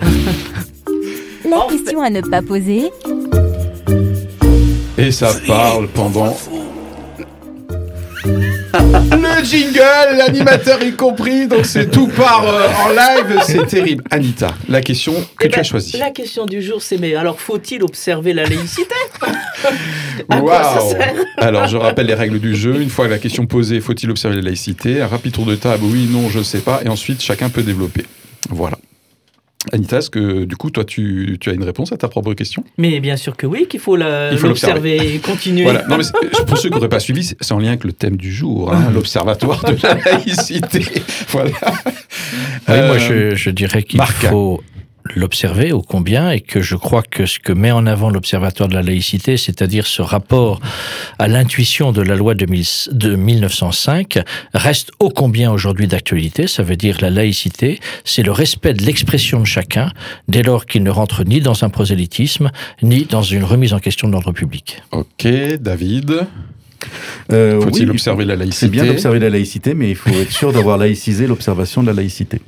La 1.43 1.67
question 1.69 2.01
à 2.01 2.09
ne 2.09 2.21
pas 2.21 2.41
poser. 2.41 2.89
Et 4.97 5.11
ça 5.11 5.31
parle 5.47 5.87
pendant 5.89 6.35
le 8.81 9.43
jingle, 9.43 10.17
l'animateur 10.17 10.81
y 10.83 10.93
compris, 10.93 11.47
donc 11.47 11.65
c'est 11.65 11.89
tout 11.89 12.07
part 12.07 12.43
euh, 12.45 12.67
en 12.83 12.89
live, 12.89 13.41
c'est 13.45 13.65
terrible. 13.67 14.03
Anita, 14.11 14.47
la 14.67 14.81
question 14.81 15.13
que 15.13 15.45
eh 15.45 15.49
tu 15.49 15.55
as 15.55 15.57
ben, 15.57 15.63
choisie. 15.63 15.97
La 15.97 16.11
question 16.11 16.45
du 16.45 16.61
jour, 16.61 16.81
c'est 16.81 16.97
mais 16.97 17.15
alors 17.15 17.39
faut-il 17.39 17.83
observer 17.83 18.33
la 18.33 18.43
laïcité? 18.43 18.95
Wow 20.29 20.49
Alors 21.37 21.67
je 21.67 21.77
rappelle 21.77 22.07
les 22.07 22.13
règles 22.13 22.39
du 22.39 22.55
jeu. 22.55 22.81
Une 22.81 22.89
fois 22.89 23.07
la 23.07 23.17
question 23.17 23.45
posée, 23.45 23.79
faut-il 23.79 24.09
observer 24.09 24.35
la 24.37 24.41
laïcité? 24.41 25.01
Un 25.01 25.07
rapide 25.07 25.33
tour 25.33 25.45
de 25.45 25.55
table, 25.55 25.83
oui, 25.85 26.07
non, 26.09 26.29
je 26.29 26.41
sais 26.41 26.59
pas, 26.59 26.81
et 26.83 26.89
ensuite 26.89 27.21
chacun 27.21 27.49
peut 27.49 27.63
développer. 27.63 28.05
Voilà. 28.49 28.77
Anita, 29.73 29.97
est-ce 29.97 30.09
que 30.09 30.45
du 30.45 30.55
coup, 30.55 30.69
toi, 30.69 30.85
tu, 30.85 31.37
as 31.45 31.51
une 31.51 31.63
réponse 31.63 31.91
à 31.91 31.97
ta 31.97 32.07
propre 32.07 32.33
question? 32.33 32.63
Mais 32.77 32.99
bien 33.01 33.17
sûr 33.17 33.35
que 33.35 33.45
oui, 33.45 33.67
qu'il 33.67 33.81
faut 33.81 33.97
l'observer 33.97 35.15
et 35.15 35.19
continuer. 35.23 35.63
Voilà. 35.63 35.85
Non, 35.87 35.97
mais 35.97 36.05
pour 36.45 36.57
ceux 36.57 36.69
qui 36.69 36.75
n'auraient 36.75 36.87
pas 36.87 37.01
suivi, 37.01 37.23
c'est 37.23 37.51
en 37.51 37.59
lien 37.59 37.69
avec 37.69 37.83
le 37.83 37.91
thème 37.91 38.15
du 38.15 38.33
jour, 38.33 38.73
hein, 38.73 38.89
l'observatoire 38.93 39.63
de 39.65 39.75
la 39.83 39.95
laïcité. 40.13 40.85
voilà. 41.29 41.51
moi, 42.67 42.97
je, 42.97 43.35
je 43.35 43.49
dirais 43.49 43.83
qu'il 43.83 44.01
faut 44.01 44.61
l'observer 45.15 45.71
au 45.71 45.81
combien 45.81 46.31
et 46.31 46.41
que 46.41 46.61
je 46.61 46.75
crois 46.75 47.03
que 47.03 47.25
ce 47.25 47.39
que 47.39 47.53
met 47.53 47.71
en 47.71 47.85
avant 47.85 48.09
l'Observatoire 48.09 48.69
de 48.69 48.73
la 48.73 48.81
laïcité, 48.81 49.37
c'est-à-dire 49.37 49.87
ce 49.87 50.01
rapport 50.01 50.59
à 51.17 51.27
l'intuition 51.27 51.91
de 51.91 52.01
la 52.01 52.15
loi 52.15 52.35
de, 52.35 52.45
1905, 53.15 54.19
reste 54.53 54.91
ô 54.99 55.09
combien 55.09 55.51
aujourd'hui 55.51 55.87
d'actualité. 55.87 56.47
Ça 56.47 56.63
veut 56.63 56.75
dire 56.75 56.97
la 57.01 57.09
laïcité, 57.09 57.79
c'est 58.03 58.23
le 58.23 58.31
respect 58.31 58.73
de 58.73 58.83
l'expression 58.83 59.39
de 59.39 59.45
chacun 59.45 59.91
dès 60.27 60.43
lors 60.43 60.65
qu'il 60.65 60.83
ne 60.83 60.91
rentre 60.91 61.23
ni 61.23 61.41
dans 61.41 61.63
un 61.63 61.69
prosélytisme 61.69 62.51
ni 62.81 63.05
dans 63.05 63.23
une 63.23 63.43
remise 63.43 63.73
en 63.73 63.79
question 63.79 64.07
de 64.07 64.13
l'ordre 64.13 64.31
public. 64.31 64.81
Ok, 64.91 65.27
David. 65.59 66.27
Euh, 67.31 67.59
Faut-il 67.61 67.89
observer 67.91 68.25
la 68.25 68.35
laïcité 68.35 68.65
C'est 68.65 68.71
bien 68.71 68.85
d'observer 68.85 69.19
la 69.19 69.29
laïcité, 69.29 69.73
mais 69.73 69.89
il 69.89 69.95
faut 69.95 70.09
être 70.11 70.31
sûr 70.31 70.53
d'avoir 70.53 70.77
laïcisé 70.77 71.27
l'observation 71.27 71.81
de 71.81 71.87
la 71.87 71.93
laïcité. 71.93 72.41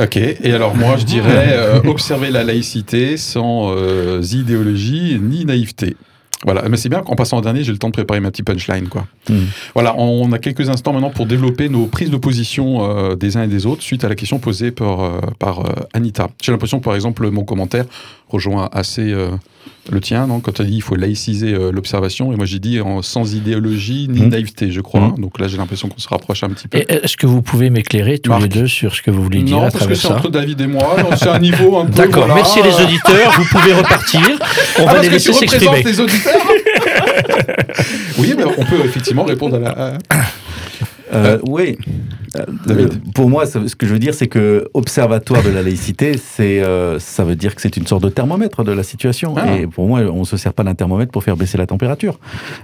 Ok, 0.00 0.16
et 0.16 0.52
alors 0.52 0.74
moi 0.74 0.96
je 0.96 1.04
dirais 1.04 1.50
euh, 1.52 1.80
observer 1.84 2.30
la 2.30 2.42
laïcité 2.42 3.16
sans 3.16 3.70
euh, 3.70 4.22
idéologie 4.22 5.18
ni 5.20 5.44
naïveté. 5.44 5.96
Voilà, 6.44 6.68
mais 6.68 6.76
c'est 6.76 6.90
bien 6.90 7.00
qu'en 7.00 7.14
passant 7.14 7.38
au 7.38 7.40
dernier, 7.40 7.64
j'ai 7.64 7.72
le 7.72 7.78
temps 7.78 7.88
de 7.88 7.94
préparer 7.94 8.20
ma 8.20 8.30
petite 8.30 8.44
punchline, 8.44 8.88
quoi. 8.88 9.06
Hmm. 9.30 9.44
Voilà, 9.72 9.96
on 9.96 10.30
a 10.32 10.38
quelques 10.38 10.68
instants 10.68 10.92
maintenant 10.92 11.08
pour 11.08 11.24
développer 11.24 11.70
nos 11.70 11.86
prises 11.86 12.10
de 12.10 12.18
position 12.18 12.84
euh, 12.84 13.14
des 13.14 13.38
uns 13.38 13.44
et 13.44 13.48
des 13.48 13.64
autres 13.64 13.82
suite 13.82 14.04
à 14.04 14.10
la 14.10 14.14
question 14.14 14.38
posée 14.38 14.70
par, 14.70 15.20
par 15.38 15.62
Anita. 15.94 16.28
J'ai 16.42 16.52
l'impression, 16.52 16.80
par 16.80 16.94
exemple, 16.96 17.30
mon 17.30 17.44
commentaire 17.44 17.86
rejoint 18.28 18.68
assez 18.72 19.14
le 19.90 20.00
tien, 20.00 20.26
non 20.26 20.40
quand 20.40 20.52
tu 20.52 20.62
as 20.62 20.64
dit 20.64 20.76
il 20.76 20.82
faut 20.82 20.94
laïciser 20.94 21.52
euh, 21.52 21.70
l'observation, 21.70 22.32
et 22.32 22.36
moi 22.36 22.46
j'ai 22.46 22.58
dit 22.58 22.80
en, 22.80 23.02
sans 23.02 23.34
idéologie 23.34 24.06
ni 24.08 24.22
mmh. 24.22 24.28
naïveté, 24.28 24.70
je 24.70 24.80
crois. 24.80 25.00
Mmh. 25.00 25.20
Donc 25.20 25.38
là 25.38 25.48
j'ai 25.48 25.56
l'impression 25.56 25.88
qu'on 25.88 25.98
se 25.98 26.08
rapproche 26.08 26.42
un 26.42 26.48
petit 26.50 26.68
peu. 26.68 26.78
Est-ce 26.78 27.16
que 27.16 27.26
vous 27.26 27.42
pouvez 27.42 27.70
m'éclairer 27.70 28.18
tous 28.18 28.36
les 28.38 28.48
deux 28.48 28.66
sur 28.66 28.94
ce 28.94 29.02
que 29.02 29.10
vous 29.10 29.22
voulez 29.22 29.42
dire 29.42 29.62
à 29.62 29.70
travers 29.70 29.72
ça 29.72 29.84
Non, 29.84 29.88
parce 29.88 30.00
que 30.00 30.08
c'est 30.08 30.14
entre 30.14 30.30
David 30.30 30.60
et 30.60 30.66
moi, 30.66 30.96
c'est 31.16 31.28
un 31.28 31.38
niveau 31.38 31.78
un 31.78 31.86
peu... 31.86 31.92
D'accord, 31.92 32.28
merci 32.28 32.60
les 32.62 32.82
auditeurs, 32.82 33.32
vous 33.36 33.44
pouvez 33.44 33.74
repartir, 33.74 34.20
on 34.78 34.86
ah, 34.86 34.94
va 34.94 35.02
les 35.02 35.10
laisser 35.10 35.32
s'exprimer. 35.32 35.82
les 35.82 36.00
auditeurs 36.00 36.34
Oui, 38.18 38.34
mais 38.36 38.44
on 38.44 38.64
peut 38.64 38.84
effectivement 38.84 39.24
répondre 39.24 39.56
à 39.56 39.58
la... 39.58 39.98
Euh, 41.14 41.38
oui. 41.46 41.76
Euh, 42.36 42.88
pour 43.14 43.28
moi, 43.28 43.46
ce 43.46 43.58
que 43.74 43.86
je 43.86 43.92
veux 43.92 43.98
dire, 43.98 44.14
c'est 44.14 44.26
que 44.26 44.68
observatoire 44.74 45.42
de 45.42 45.50
la 45.50 45.62
laïcité, 45.62 46.16
c'est, 46.18 46.62
euh, 46.62 46.98
ça 46.98 47.24
veut 47.24 47.36
dire 47.36 47.54
que 47.54 47.60
c'est 47.60 47.76
une 47.76 47.86
sorte 47.86 48.02
de 48.02 48.08
thermomètre 48.08 48.64
de 48.64 48.72
la 48.72 48.82
situation. 48.82 49.34
Ah. 49.36 49.56
Et 49.56 49.66
pour 49.66 49.86
moi, 49.86 50.00
on 50.00 50.24
se 50.24 50.36
sert 50.36 50.52
pas 50.52 50.64
d'un 50.64 50.74
thermomètre 50.74 51.12
pour 51.12 51.22
faire 51.22 51.36
baisser 51.36 51.58
la 51.58 51.66
température. 51.66 52.18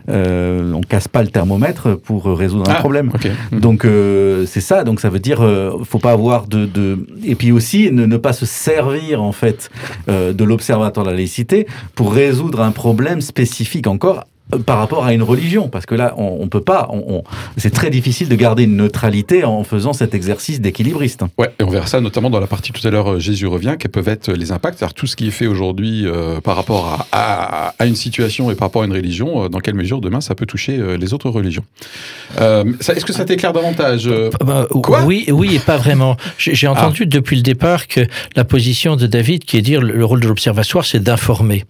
Euh, 0.09 0.73
on 0.73 0.81
casse 0.81 1.09
pas 1.09 1.23
le 1.23 1.29
thermomètre 1.29 1.97
pour 1.99 2.25
résoudre 2.27 2.69
un 2.71 2.75
ah, 2.75 2.81
problème. 2.81 3.13
Hmm. 3.53 3.61
Donc 3.61 3.85
euh, 3.85 4.45
c'est 4.47 4.61
ça. 4.61 4.85
Donc 4.85 5.01
ça 5.01 5.09
veut 5.09 5.21
dire, 5.21 5.39
faut 5.85 5.99
pas 5.99 6.13
avoir 6.13 6.47
de, 6.47 6.67
de... 6.67 7.07
et 7.25 7.35
puis 7.35 7.53
aussi 7.53 7.91
ne, 7.93 8.07
ne, 8.07 8.17
pas 8.17 8.33
se 8.33 8.47
servir 8.47 9.23
en 9.23 9.33
fait 9.33 9.71
de 10.09 10.45
l'observatoire 10.45 11.07
de 11.07 11.11
la 11.11 11.17
laïcité 11.17 11.67
pour 11.95 12.13
résoudre 12.13 12.61
un 12.61 12.71
problème 12.71 13.21
spécifique 13.21 13.87
encore 13.87 14.25
par 14.67 14.79
rapport 14.79 15.05
à 15.05 15.13
une 15.13 15.23
religion, 15.23 15.69
parce 15.69 15.87
que 15.87 15.95
là, 15.95 16.15
on, 16.17 16.39
on 16.41 16.49
peut 16.49 16.61
pas. 16.61 16.89
On, 16.91 17.23
c'est 17.57 17.71
très 17.71 17.91
difficile 17.91 18.29
de 18.29 18.35
garder 18.35 18.65
une 18.65 18.77
neutralité 18.77 19.45
en 19.45 19.65
faisant 19.65 19.93
cet 19.93 20.15
exercice 20.15 20.61
d'équilibriste. 20.61 21.23
Ouais, 21.39 21.51
et 21.59 21.65
on 21.65 21.69
verra 21.69 21.87
ça 21.87 22.01
notamment 22.01 22.31
dans 22.31 22.41
la 22.41 22.47
partie 22.47 22.73
tout 22.73 22.87
à 22.87 22.91
l'heure. 22.91 23.13
Euh, 23.13 23.19
Jésus 23.19 23.47
revient, 23.47 23.77
quels 23.79 23.91
peuvent 23.91 24.09
être 24.09 24.33
les 24.33 24.53
impacts, 24.53 24.79
c'est-à-dire 24.79 24.95
tout 24.95 25.07
ce 25.07 25.17
qui 25.17 25.29
est 25.29 25.33
fait 25.33 25.47
aujourd'hui 25.47 26.07
euh, 26.07 26.41
par 26.41 26.57
rapport 26.57 27.07
à, 27.13 27.75
à, 27.79 27.87
une 27.87 27.97
situation 27.97 28.51
et 28.51 28.55
par 28.55 28.69
rapport 28.69 28.83
à 28.83 28.87
une 28.87 28.93
religion, 28.93 29.45
euh, 29.45 29.49
dans 29.49 29.61
quelle 29.61 29.75
mesure 29.75 30.01
demain 30.01 30.21
ça 30.21 30.35
peut 30.35 30.47
toucher 30.47 30.81
les 30.99 31.15
autres 31.15 31.31
religions. 31.31 31.65
Est-ce 32.39 33.05
que 33.05 33.13
ça 33.13 33.25
t'éclaire 33.25 33.53
davantage 33.53 34.09
bah, 34.45 34.67
Quoi 34.71 35.03
Oui, 35.05 35.27
oui, 35.31 35.57
et 35.57 35.59
pas 35.59 35.77
vraiment. 35.77 36.17
J'ai 36.39 36.67
ah. 36.67 36.73
entendu 36.73 37.07
depuis 37.07 37.37
le 37.37 37.43
départ 37.43 37.87
que 37.87 38.01
la 38.37 38.45
position 38.45 38.97
de 38.97 39.07
David, 39.07 39.45
qui 39.45 39.57
est 39.57 39.63
dire 39.63 39.81
le 39.81 40.05
rôle 40.05 40.21
de 40.21 40.29
l'observatoire, 40.29 40.85
c'est 40.85 41.01
d'informer. 41.01 41.65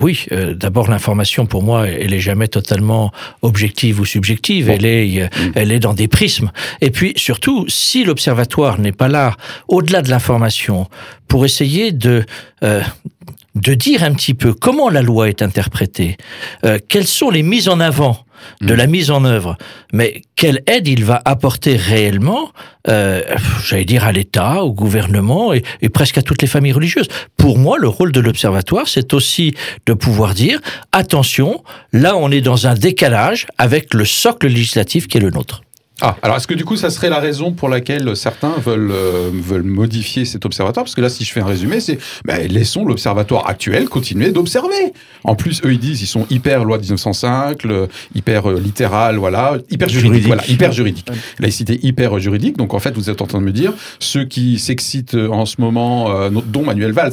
oui, 0.00 0.26
d'abord 0.54 0.90
l'information 0.90 1.46
pour 1.46 1.61
moi, 1.62 1.88
elle 1.88 2.12
est 2.12 2.20
jamais 2.20 2.48
totalement 2.48 3.12
objective 3.40 4.00
ou 4.00 4.04
subjective. 4.04 4.68
Elle 4.68 4.84
est, 4.84 5.24
mm. 5.24 5.52
elle 5.54 5.72
est 5.72 5.78
dans 5.78 5.94
des 5.94 6.08
prismes. 6.08 6.50
Et 6.80 6.90
puis 6.90 7.12
surtout, 7.16 7.66
si 7.68 8.04
l'observatoire 8.04 8.78
n'est 8.78 8.92
pas 8.92 9.08
là, 9.08 9.36
au-delà 9.68 10.02
de 10.02 10.10
l'information, 10.10 10.88
pour 11.28 11.44
essayer 11.44 11.92
de 11.92 12.24
euh, 12.62 12.82
de 13.54 13.74
dire 13.74 14.02
un 14.02 14.14
petit 14.14 14.34
peu 14.34 14.54
comment 14.54 14.88
la 14.88 15.02
loi 15.02 15.28
est 15.28 15.42
interprétée, 15.42 16.16
euh, 16.64 16.78
quelles 16.88 17.06
sont 17.06 17.30
les 17.30 17.42
mises 17.42 17.68
en 17.68 17.80
avant 17.80 18.24
de 18.60 18.74
la 18.74 18.86
mise 18.86 19.10
en 19.10 19.24
œuvre, 19.24 19.56
mais 19.92 20.22
quelle 20.36 20.62
aide 20.66 20.88
il 20.88 21.04
va 21.04 21.20
apporter 21.24 21.76
réellement, 21.76 22.50
euh, 22.88 23.22
j'allais 23.64 23.84
dire 23.84 24.04
à 24.04 24.12
l'État, 24.12 24.62
au 24.62 24.72
gouvernement 24.72 25.52
et, 25.52 25.62
presque 25.88 26.18
à 26.18 26.22
toutes 26.22 26.42
les 26.42 26.48
familles 26.48 26.72
religieuses? 26.72 27.08
Pour 27.36 27.58
moi, 27.58 27.78
le 27.78 27.88
rôle 27.88 28.12
de 28.12 28.20
l'observatoire, 28.20 28.88
c'est 28.88 29.14
aussi 29.14 29.54
de 29.86 29.92
pouvoir 29.92 30.34
dire 30.34 30.60
attention, 30.92 31.62
là 31.92 32.16
on 32.16 32.30
est 32.30 32.40
dans 32.40 32.66
un 32.66 32.74
décalage 32.74 33.46
avec 33.58 33.94
le 33.94 34.04
socle 34.04 34.48
législatif 34.48 35.08
qui 35.08 35.18
est 35.18 35.20
le 35.20 35.30
nôtre. 35.30 35.62
Ah, 36.04 36.16
alors 36.20 36.36
est-ce 36.36 36.48
que 36.48 36.54
du 36.54 36.64
coup, 36.64 36.74
ça 36.74 36.90
serait 36.90 37.08
la 37.08 37.20
raison 37.20 37.52
pour 37.52 37.68
laquelle 37.68 38.16
certains 38.16 38.54
veulent, 38.58 38.90
euh, 38.90 39.30
veulent 39.32 39.62
modifier 39.62 40.24
cet 40.24 40.44
observatoire? 40.44 40.84
Parce 40.84 40.96
que 40.96 41.00
là, 41.00 41.08
si 41.08 41.24
je 41.24 41.32
fais 41.32 41.40
un 41.40 41.46
résumé, 41.46 41.78
c'est 41.78 41.96
ben, 42.24 42.50
laissons 42.50 42.84
l'observatoire 42.84 43.48
actuel 43.48 43.88
continuer 43.88 44.32
d'observer. 44.32 44.94
En 45.22 45.36
plus, 45.36 45.62
eux, 45.64 45.72
ils 45.72 45.78
disent 45.78 46.02
ils 46.02 46.08
sont 46.08 46.26
hyper 46.28 46.64
loi 46.64 46.78
de 46.78 46.82
1905, 46.82 47.62
hyper 48.16 48.50
euh, 48.50 48.58
littéral, 48.58 49.16
voilà, 49.16 49.58
hyper 49.70 49.88
juridique, 49.88 50.26
voilà, 50.26 50.44
hyper 50.48 50.72
juridique. 50.72 51.06
Laïcité 51.38 51.78
hyper 51.84 52.18
juridique. 52.18 52.56
Donc 52.56 52.74
en 52.74 52.80
fait, 52.80 52.96
vous 52.96 53.08
êtes 53.08 53.22
en 53.22 53.26
train 53.28 53.38
de 53.38 53.44
me 53.44 53.52
dire 53.52 53.72
ceux 54.00 54.24
qui 54.24 54.58
s'excitent 54.58 55.14
en 55.14 55.46
ce 55.46 55.60
moment, 55.60 56.10
euh, 56.10 56.30
dont 56.30 56.64
Manuel 56.64 56.90
Valls, 56.90 57.12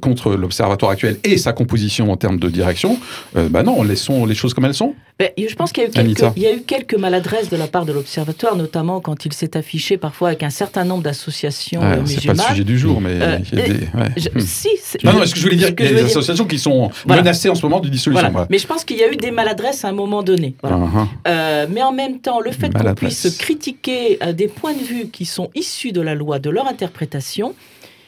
contre 0.00 0.34
l'observatoire 0.34 0.90
actuel 0.90 1.18
et 1.22 1.38
sa 1.38 1.52
composition 1.52 2.10
en 2.10 2.16
termes 2.16 2.40
de 2.40 2.48
direction, 2.48 2.98
ben 3.34 3.62
non, 3.62 3.84
laissons 3.84 4.26
les 4.26 4.34
choses 4.34 4.52
comme 4.52 4.64
elles 4.64 4.74
sont. 4.74 4.94
Ben, 5.18 5.30
je 5.36 5.54
pense 5.54 5.72
qu'il 5.72 5.84
y, 5.84 6.40
y, 6.40 6.46
a 6.46 6.54
eu 6.54 6.60
quelques 6.60 6.94
maladresses 6.94 7.50
de 7.50 7.56
la 7.56 7.67
part 7.68 7.84
de 7.84 7.92
l'Observatoire, 7.92 8.56
notamment 8.56 9.00
quand 9.00 9.24
il 9.24 9.32
s'est 9.32 9.56
affiché 9.56 9.96
parfois 9.96 10.28
avec 10.28 10.42
un 10.42 10.50
certain 10.50 10.84
nombre 10.84 11.02
d'associations 11.02 11.80
ouais, 11.80 12.00
C'est 12.06 12.26
pas 12.26 12.32
le 12.32 12.40
sujet 12.40 12.64
du 12.64 12.78
jour, 12.78 13.00
mais 13.00 13.20
euh, 13.20 13.38
il 13.52 13.58
y 13.58 13.62
a 13.62 13.68
des... 13.68 13.74
Hmm. 13.74 14.40
Si, 14.40 14.68
non, 15.04 15.12
non, 15.12 15.26
ce 15.26 15.32
que 15.32 15.38
je 15.38 15.44
voulais 15.44 15.56
dire, 15.56 15.70
il 15.78 15.84
y 15.84 15.88
a 15.88 15.92
des 15.92 16.04
associations 16.04 16.46
qui 16.46 16.58
sont 16.58 16.90
menacées 17.06 17.48
en 17.48 17.54
ce 17.54 17.62
moment 17.62 17.80
de 17.80 17.88
dissolution. 17.88 18.32
Mais 18.50 18.58
je 18.58 18.66
pense 18.66 18.84
qu'il 18.84 18.96
y 18.96 19.02
a 19.02 19.12
eu 19.12 19.16
des 19.16 19.30
maladresses 19.30 19.84
à 19.84 19.88
un 19.88 19.92
moment 19.92 20.22
donné. 20.22 20.54
Uh-huh. 20.62 21.06
Euh, 21.26 21.66
mais 21.70 21.82
en 21.82 21.92
même 21.92 22.18
temps, 22.18 22.40
le 22.40 22.50
fait 22.50 22.72
qu'on 22.72 22.94
puisse 22.94 23.36
critiquer 23.38 24.18
euh, 24.22 24.32
des 24.32 24.48
points 24.48 24.74
de 24.74 24.82
vue 24.82 25.08
qui 25.08 25.24
sont 25.24 25.50
issus 25.54 25.92
de 25.92 26.00
la 26.00 26.14
loi, 26.14 26.38
de 26.38 26.50
leur 26.50 26.66
interprétation, 26.66 27.54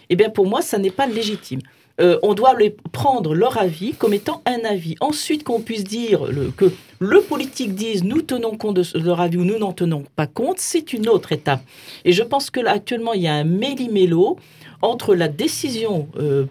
eh 0.08 0.16
bien 0.16 0.30
pour 0.30 0.46
moi, 0.46 0.62
ça 0.62 0.78
n'est 0.78 0.90
pas 0.90 1.06
légitime. 1.06 1.60
Euh, 2.00 2.18
on 2.22 2.34
doit 2.34 2.54
les 2.58 2.70
prendre 2.92 3.34
leur 3.34 3.58
avis 3.58 3.92
comme 3.92 4.14
étant 4.14 4.42
un 4.46 4.64
avis. 4.64 4.96
Ensuite, 5.00 5.44
qu'on 5.44 5.60
puisse 5.60 5.84
dire 5.84 6.22
que 6.56 6.72
le 6.98 7.20
politique 7.20 7.74
dise 7.74 8.04
nous 8.04 8.22
tenons 8.22 8.56
compte 8.56 8.76
de 8.76 8.98
leur 8.98 9.20
avis 9.20 9.36
ou 9.36 9.44
nous 9.44 9.58
n'en 9.58 9.72
tenons 9.72 10.04
pas 10.16 10.26
compte, 10.26 10.58
c'est 10.58 10.92
une 10.92 11.08
autre 11.08 11.32
étape. 11.32 11.62
Et 12.04 12.12
je 12.12 12.22
pense 12.22 12.50
que 12.50 12.60
là, 12.60 12.72
actuellement, 12.72 13.12
il 13.12 13.22
y 13.22 13.28
a 13.28 13.34
un 13.34 13.44
méli-mélo 13.44 14.38
entre 14.82 15.14
la 15.14 15.28
décision 15.28 16.08
euh, 16.18 16.46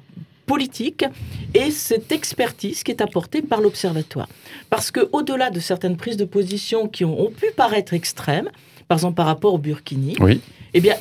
politique 0.46 1.06
et 1.54 1.72
cette 1.72 2.12
expertise 2.12 2.84
qui 2.84 2.92
est 2.92 3.02
apportée 3.02 3.42
par 3.42 3.62
l'observatoire. 3.62 4.28
Parce 4.70 4.92
que 4.92 5.08
au-delà 5.12 5.52
de 5.52 5.60
certaines 5.60 5.98
prises 5.98 6.18
de 6.18 6.26
position 6.26 6.88
qui 6.88 7.06
ont, 7.06 7.32
pu 7.32 7.52
paraître 7.56 7.94
extrêmes, 7.94 8.50
par 8.88 8.98
exemple 8.98 9.16
par 9.16 9.28
rapport 9.28 9.54
au 9.54 9.60
Burkini, 9.60 10.16
eh 10.74 10.82
bien, 10.82 10.96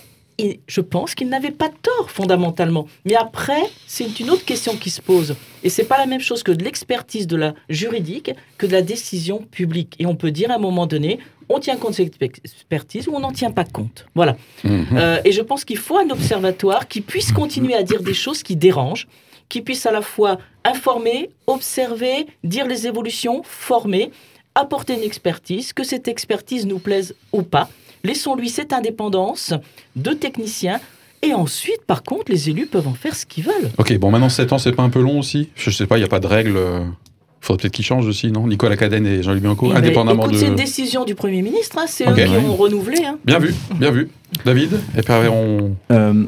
je 0.67 0.81
pense 0.81 1.15
qu'il 1.15 1.29
n'avait 1.29 1.51
pas 1.51 1.69
tort 1.69 2.11
fondamentalement. 2.11 2.87
Mais 3.05 3.17
après, 3.17 3.63
c'est 3.87 4.21
une 4.21 4.31
autre 4.31 4.45
question 4.45 4.77
qui 4.77 4.91
se 4.91 5.01
pose. 5.01 5.35
Et 5.65 5.69
c'est 5.69 5.85
pas 5.85 5.99
la 5.99 6.07
même 6.07 6.21
chose 6.21 6.43
que 6.43 6.53
de 6.53 6.65
l'expertise 6.65 7.27
de 7.27 7.37
la 7.37 7.55
juridique 7.69 8.31
que 8.57 8.67
de 8.67 8.73
la 8.73 8.83
décision 8.83 9.39
publique. 9.51 9.97
Et 9.99 10.07
on 10.07 10.15
peut 10.15 10.31
dire 10.31 10.51
à 10.51 10.55
un 10.55 10.59
moment 10.59 10.87
donné, 10.87 11.19
on 11.49 11.59
tient 11.59 11.77
compte 11.77 11.93
de 11.93 11.97
cette 11.97 12.23
expertise 12.23 13.09
ou 13.09 13.15
on 13.15 13.21
n'en 13.21 13.33
tient 13.33 13.51
pas 13.51 13.65
compte. 13.65 14.07
Voilà. 14.15 14.37
Mhm. 14.65 14.87
Euh, 14.95 15.21
et 15.25 15.33
je 15.33 15.43
pense 15.43 15.65
qu'il 15.65 15.79
faut 15.79 15.99
un 15.99 16.11
observatoire 16.11 16.87
qui 16.87 17.01
puisse 17.01 17.33
continuer 17.33 17.75
à 17.75 17.83
dire 17.83 18.03
des 18.03 18.15
choses 18.15 18.43
qui 18.43 18.55
dérangent, 18.55 19.09
qui 19.49 19.63
puisse 19.63 19.87
à 19.87 19.91
la 19.91 20.03
fois 20.03 20.39
informer, 20.65 21.31
observer, 21.47 22.27
dire 22.45 22.67
les 22.67 22.87
évolutions, 22.87 23.43
former, 23.43 24.11
apporter 24.55 24.95
une 24.95 25.03
expertise, 25.03 25.73
que 25.73 25.85
cette 25.85 26.07
expertise 26.07 26.67
nous 26.67 26.79
plaise 26.79 27.15
ou 27.33 27.43
pas 27.43 27.69
Laissons-lui 28.05 28.49
cette 28.49 28.73
indépendance 28.73 29.55
de 29.97 30.13
technicien. 30.13 30.81
Et 31.23 31.35
ensuite, 31.35 31.83
par 31.87 32.05
contre, 32.05 32.31
les 32.31 32.49
élus 32.49 32.67
peuvent 32.67 32.87
en 32.87 32.95
faire 32.95 33.17
ce 33.17 33.27
qu'ils 33.27 33.45
veulent. 33.45 33.71
Ok, 33.77 33.97
bon, 33.99 34.11
maintenant 34.11 34.29
7 34.29 34.53
ans, 34.53 34.59
c'est 34.59 34.73
pas 34.73 34.85
un 34.85 34.91
peu 34.91 35.01
long 35.01 35.19
aussi? 35.19 35.49
Je 35.57 35.71
sais 35.71 35.87
pas, 35.87 35.97
il 35.97 36.01
n'y 36.01 36.07
a 36.07 36.09
pas 36.09 36.21
de 36.21 36.29
règles. 36.29 36.57
Il 36.57 37.47
faudrait 37.47 37.63
peut-être 37.63 37.75
qu'ils 37.75 37.85
changent 37.85 38.07
aussi, 38.07 38.31
non? 38.31 38.47
Nicolas 38.47 38.77
Cadenne 38.77 39.07
et 39.07 39.23
Jean-Luc 39.23 39.43
Bianco, 39.43 39.73
indépendamment 39.73 40.25
écoute, 40.25 40.35
de. 40.35 40.39
C'est 40.39 40.47
une 40.47 40.55
décision 40.55 41.05
du 41.05 41.15
Premier 41.17 41.43
ministre, 41.43 41.79
hein, 41.79 41.87
c'est 41.89 42.09
eux 42.09 42.15
qui 42.15 42.23
ont 42.23 42.55
renouvelé. 42.55 43.05
Hein. 43.05 43.19
Bien 43.25 43.39
vu, 43.39 43.55
bien 43.75 43.91
vu. 43.91 44.11
David 44.45 44.79
Et 44.97 45.03
puis 45.03 45.15
on. 45.29 45.75
Euh, 45.91 46.25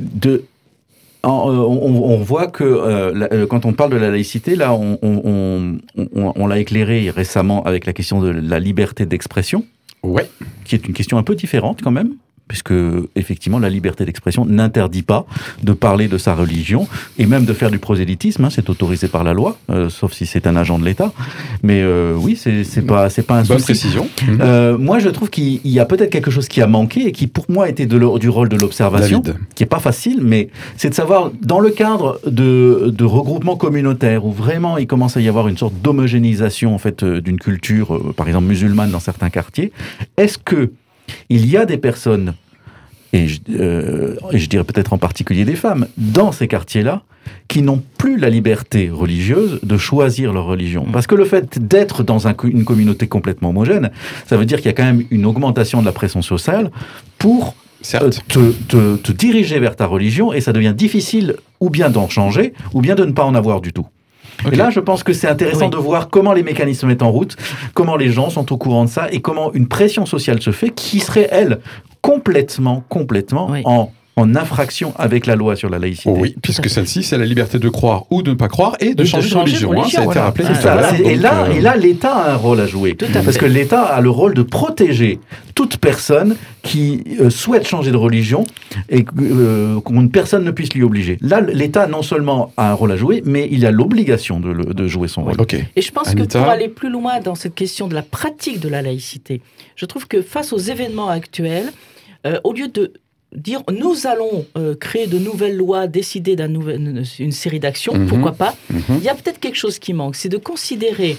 de, 0.00 0.44
euh, 1.24 1.28
on, 1.28 2.16
voit 2.18 2.46
que 2.46 2.64
euh, 2.64 3.28
euh, 3.32 3.46
quand 3.46 3.66
on 3.66 3.74
parle 3.74 3.90
de 3.90 3.96
la 3.96 4.10
laïcité, 4.10 4.56
là, 4.56 4.72
on, 4.72 4.98
on 6.14 6.46
l'a 6.46 6.58
éclairé 6.58 7.10
récemment 7.10 7.62
avec 7.64 7.84
la 7.84 7.92
question 7.92 8.20
de 8.20 8.30
la 8.30 8.58
liberté 8.58 9.04
d'expression. 9.04 9.64
Ouais. 10.02 10.28
Qui 10.64 10.74
est 10.74 10.86
une 10.86 10.94
question 10.94 11.18
un 11.18 11.22
peu 11.22 11.34
différente 11.34 11.82
quand 11.82 11.90
même 11.90 12.16
puisque 12.50 12.74
effectivement 13.14 13.60
la 13.60 13.70
liberté 13.70 14.04
d'expression 14.04 14.44
n'interdit 14.44 15.02
pas 15.02 15.24
de 15.62 15.72
parler 15.72 16.08
de 16.08 16.18
sa 16.18 16.34
religion 16.34 16.88
et 17.16 17.26
même 17.26 17.44
de 17.44 17.52
faire 17.52 17.70
du 17.70 17.78
prosélytisme, 17.78 18.44
hein, 18.44 18.48
c'est 18.50 18.68
autorisé 18.68 19.06
par 19.06 19.22
la 19.22 19.34
loi, 19.34 19.56
euh, 19.70 19.88
sauf 19.88 20.12
si 20.12 20.26
c'est 20.26 20.48
un 20.48 20.56
agent 20.56 20.80
de 20.80 20.84
l'État. 20.84 21.12
Mais 21.62 21.80
euh, 21.80 22.12
oui, 22.16 22.34
c'est 22.34 22.82
pas 22.84 23.08
c'est 23.08 23.22
pas 23.22 23.36
un 23.36 23.44
Bonne 23.44 23.62
précision. 23.62 24.08
Euh, 24.40 24.76
moi, 24.76 24.98
je 24.98 25.08
trouve 25.10 25.30
qu'il 25.30 25.60
y 25.64 25.78
a 25.78 25.84
peut-être 25.84 26.10
quelque 26.10 26.32
chose 26.32 26.48
qui 26.48 26.60
a 26.60 26.66
manqué 26.66 27.06
et 27.06 27.12
qui 27.12 27.28
pour 27.28 27.44
moi 27.48 27.68
était 27.68 27.86
de 27.86 28.18
du 28.18 28.28
rôle 28.28 28.48
de 28.48 28.56
l'observation, 28.56 29.22
qui 29.54 29.62
est 29.62 29.72
pas 29.76 29.78
facile, 29.78 30.18
mais 30.20 30.48
c'est 30.76 30.90
de 30.90 30.94
savoir 30.94 31.30
dans 31.42 31.60
le 31.60 31.70
cadre 31.70 32.20
de, 32.26 32.92
de 32.92 33.04
regroupements 33.04 33.56
communautaires 33.56 34.24
où 34.24 34.32
vraiment 34.32 34.76
il 34.76 34.88
commence 34.88 35.16
à 35.16 35.20
y 35.20 35.28
avoir 35.28 35.46
une 35.46 35.56
sorte 35.56 35.74
d'homogénéisation 35.80 36.74
en 36.74 36.78
fait 36.78 37.04
d'une 37.04 37.38
culture, 37.38 38.12
par 38.14 38.26
exemple 38.26 38.46
musulmane 38.46 38.90
dans 38.90 38.98
certains 38.98 39.30
quartiers, 39.30 39.70
est-ce 40.16 40.36
que 40.36 40.72
il 41.28 41.46
y 41.50 41.56
a 41.56 41.64
des 41.66 41.78
personnes, 41.78 42.34
et 43.12 43.26
je, 43.28 43.40
euh, 43.50 44.16
je 44.32 44.46
dirais 44.46 44.64
peut-être 44.64 44.92
en 44.92 44.98
particulier 44.98 45.44
des 45.44 45.56
femmes, 45.56 45.86
dans 45.96 46.32
ces 46.32 46.48
quartiers-là, 46.48 47.02
qui 47.48 47.62
n'ont 47.62 47.82
plus 47.98 48.16
la 48.16 48.30
liberté 48.30 48.90
religieuse 48.90 49.60
de 49.62 49.76
choisir 49.76 50.32
leur 50.32 50.46
religion. 50.46 50.86
Parce 50.92 51.06
que 51.06 51.14
le 51.14 51.24
fait 51.24 51.58
d'être 51.58 52.02
dans 52.02 52.26
une 52.26 52.64
communauté 52.64 53.08
complètement 53.08 53.50
homogène, 53.50 53.90
ça 54.26 54.36
veut 54.36 54.46
dire 54.46 54.58
qu'il 54.58 54.66
y 54.66 54.70
a 54.70 54.72
quand 54.72 54.84
même 54.84 55.04
une 55.10 55.26
augmentation 55.26 55.80
de 55.80 55.86
la 55.86 55.92
pression 55.92 56.22
sociale 56.22 56.70
pour 57.18 57.54
euh, 57.94 58.10
te, 58.28 58.96
te, 58.96 59.12
diriger 59.12 59.58
vers 59.58 59.74
ta 59.74 59.86
religion 59.86 60.32
et 60.32 60.40
ça 60.40 60.52
devient 60.52 60.74
difficile 60.76 61.36
ou 61.60 61.70
bien 61.70 61.90
d'en 61.90 62.08
changer 62.08 62.52
ou 62.74 62.82
bien 62.82 62.94
de 62.94 63.04
ne 63.04 63.12
pas 63.12 63.24
en 63.24 63.34
avoir 63.34 63.60
du 63.60 63.72
tout. 63.72 63.86
Et 64.50 64.56
là, 64.56 64.70
je 64.70 64.80
pense 64.80 65.02
que 65.02 65.12
c'est 65.12 65.28
intéressant 65.28 65.68
de 65.68 65.76
voir 65.76 66.08
comment 66.08 66.32
les 66.32 66.42
mécanismes 66.42 66.88
mettent 66.88 67.02
en 67.02 67.10
route, 67.10 67.36
comment 67.74 67.96
les 67.96 68.10
gens 68.10 68.30
sont 68.30 68.52
au 68.52 68.56
courant 68.56 68.84
de 68.84 68.90
ça 68.90 69.08
et 69.10 69.20
comment 69.20 69.52
une 69.52 69.68
pression 69.68 70.06
sociale 70.06 70.40
se 70.40 70.50
fait 70.50 70.70
qui 70.70 71.00
serait, 71.00 71.28
elle, 71.30 71.60
complètement, 72.02 72.84
complètement 72.88 73.50
en 73.64 73.92
en 74.20 74.36
infraction 74.36 74.92
avec 74.98 75.26
la 75.26 75.36
loi 75.36 75.56
sur 75.56 75.70
la 75.70 75.78
laïcité. 75.78 76.10
Oui, 76.10 76.34
puisque 76.42 76.68
celle-ci, 76.68 77.02
c'est 77.02 77.18
la 77.18 77.24
liberté 77.24 77.58
de 77.58 77.68
croire 77.68 78.04
ou 78.10 78.22
de 78.22 78.30
ne 78.30 78.36
pas 78.36 78.48
croire 78.48 78.76
et 78.80 78.94
de, 78.94 79.04
changer, 79.04 79.30
de 79.30 79.34
religion. 79.36 79.72
Hein, 79.72 79.88
ça 79.88 80.02
a 80.02 80.04
été 80.04 80.18
rappelé 80.18 80.44
et, 81.04 81.16
là, 81.16 81.44
euh, 81.44 81.52
et 81.52 81.60
là, 81.60 81.76
l'État 81.76 82.14
a 82.14 82.32
un 82.32 82.36
rôle 82.36 82.60
à 82.60 82.66
jouer. 82.66 82.94
parce 82.94 83.38
que 83.38 83.46
l'État 83.46 83.82
a 83.82 84.00
le 84.00 84.10
rôle 84.10 84.34
de 84.34 84.42
protéger 84.42 85.18
toute 85.54 85.78
personne 85.78 86.36
qui 86.62 87.02
euh, 87.20 87.30
souhaite 87.30 87.66
changer 87.66 87.90
de 87.90 87.96
religion 87.96 88.44
et 88.88 89.04
euh, 89.20 89.80
qu'une 89.80 90.10
personne 90.10 90.44
ne 90.44 90.50
puisse 90.50 90.72
lui 90.74 90.82
obliger. 90.82 91.18
Là, 91.20 91.40
l'État 91.40 91.86
non 91.86 92.02
seulement 92.02 92.52
a 92.56 92.70
un 92.70 92.74
rôle 92.74 92.92
à 92.92 92.96
jouer, 92.96 93.22
mais 93.24 93.48
il 93.50 93.64
a 93.66 93.70
l'obligation 93.70 94.40
de, 94.40 94.52
de, 94.52 94.88
jouer 94.88 95.08
son 95.08 95.24
rôle. 95.24 95.36
Et 95.76 95.82
je 95.82 95.90
pense 95.90 96.14
que 96.14 96.22
pour 96.22 96.48
aller 96.48 96.68
plus 96.68 96.90
loin 96.90 97.20
dans 97.20 97.34
cette 97.34 97.54
question 97.54 97.88
de 97.88 97.94
la 97.94 98.02
pratique 98.02 98.60
de 98.60 98.68
la 98.68 98.82
laïcité, 98.82 99.40
je 99.76 99.86
trouve 99.86 100.06
que 100.06 100.22
face 100.22 100.52
aux 100.52 100.58
événements 100.58 101.08
actuels, 101.08 101.72
au 102.44 102.52
lieu 102.52 102.68
de 102.68 102.92
dire 103.32 103.62
nous 103.70 104.06
allons 104.06 104.46
euh, 104.56 104.74
créer 104.74 105.06
de 105.06 105.18
nouvelles 105.18 105.56
lois, 105.56 105.86
décider 105.86 106.36
d'une 106.36 107.04
une 107.18 107.32
série 107.32 107.60
d'actions, 107.60 107.94
mhm. 107.94 108.06
pourquoi 108.06 108.32
pas 108.32 108.54
mhm. 108.70 108.82
Il 108.98 109.02
y 109.02 109.08
a 109.08 109.14
peut-être 109.14 109.38
quelque 109.38 109.58
chose 109.58 109.78
qui 109.78 109.92
manque, 109.92 110.16
c'est 110.16 110.28
de 110.28 110.36
considérer 110.36 111.16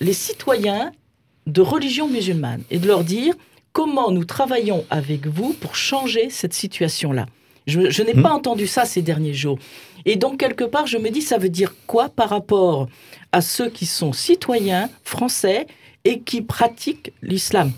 les 0.00 0.12
citoyens 0.12 0.92
de 1.46 1.60
religion 1.60 2.08
musulmane 2.08 2.62
et 2.70 2.78
de 2.78 2.86
leur 2.86 3.04
dire 3.04 3.34
comment 3.72 4.10
nous 4.10 4.24
travaillons 4.24 4.84
avec 4.90 5.26
vous 5.26 5.52
pour 5.52 5.76
changer 5.76 6.30
cette 6.30 6.54
situation-là. 6.54 7.26
Je, 7.66 8.02
n'ai 8.02 8.14
mhm. 8.14 8.22
pas 8.22 8.30
entendu 8.30 8.66
ça 8.66 8.84
ces 8.84 9.02
derniers 9.02 9.34
jours. 9.34 9.58
Et 10.04 10.14
donc, 10.14 10.38
quelque 10.38 10.62
part, 10.62 10.86
je 10.86 10.98
me 10.98 11.10
dis, 11.10 11.20
ça 11.20 11.36
veut 11.36 11.48
dire 11.48 11.74
quoi 11.88 12.08
par 12.08 12.30
rapport 12.30 12.88
à 13.32 13.40
ceux 13.40 13.68
qui 13.68 13.86
sont 13.86 14.12
citoyens 14.12 14.88
français 15.02 15.66
et 16.04 16.20
qui 16.20 16.42
pratiquent 16.42 17.12
l'islam? 17.22 17.72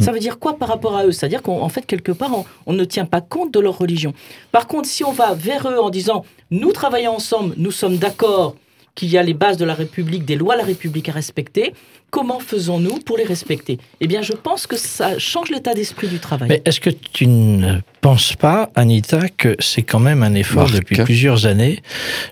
Ça 0.00 0.12
veut 0.12 0.18
dire 0.18 0.38
quoi 0.38 0.56
par 0.56 0.68
rapport 0.68 0.96
à 0.96 1.06
eux? 1.06 1.12
C'est-à-dire 1.12 1.42
qu'en 1.42 1.68
fait, 1.68 1.86
quelque 1.86 2.12
part, 2.12 2.30
on, 2.66 2.72
ne 2.72 2.84
tient 2.84 3.06
pas 3.06 3.20
compte 3.20 3.52
de 3.52 3.60
leur 3.60 3.78
religion. 3.78 4.14
Par 4.52 4.66
contre, 4.66 4.88
si 4.88 5.04
on 5.04 5.12
va 5.12 5.34
vers 5.34 5.68
eux 5.68 5.78
en 5.78 5.90
disant, 5.90 6.24
nous 6.50 6.72
travaillons 6.72 7.12
ensemble, 7.12 7.54
nous 7.56 7.70
sommes 7.70 7.96
d'accord 7.96 8.54
qu'il 9.00 9.08
y 9.08 9.16
a 9.16 9.22
les 9.22 9.32
bases 9.32 9.56
de 9.56 9.64
la 9.64 9.72
République, 9.72 10.26
des 10.26 10.36
lois 10.36 10.56
de 10.56 10.60
la 10.60 10.66
République 10.66 11.08
à 11.08 11.12
respecter, 11.12 11.72
comment 12.10 12.38
faisons-nous 12.38 12.98
pour 12.98 13.16
les 13.16 13.24
respecter? 13.24 13.78
Eh 14.02 14.06
bien, 14.06 14.20
je 14.20 14.34
pense 14.34 14.66
que 14.66 14.76
ça 14.76 15.18
change 15.18 15.48
l'état 15.48 15.72
d'esprit 15.72 16.06
du 16.06 16.18
travail. 16.18 16.50
Mais 16.50 16.60
est-ce 16.66 16.80
que 16.80 16.90
tu 16.90 17.26
ne 17.26 17.78
penses 18.02 18.34
pas, 18.36 18.68
Anita, 18.74 19.20
que 19.30 19.56
c'est 19.58 19.84
quand 19.84 20.00
même 20.00 20.22
un 20.22 20.34
effort 20.34 20.70
depuis 20.70 20.96
plusieurs 20.96 21.46
années 21.46 21.80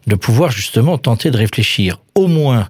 de 0.07 0.15
pouvoir 0.15 0.51
justement 0.51 0.99
tenter 0.99 1.31
de 1.31 1.39
réfléchir 1.39 2.01
au 2.15 2.27
moins 2.27 2.69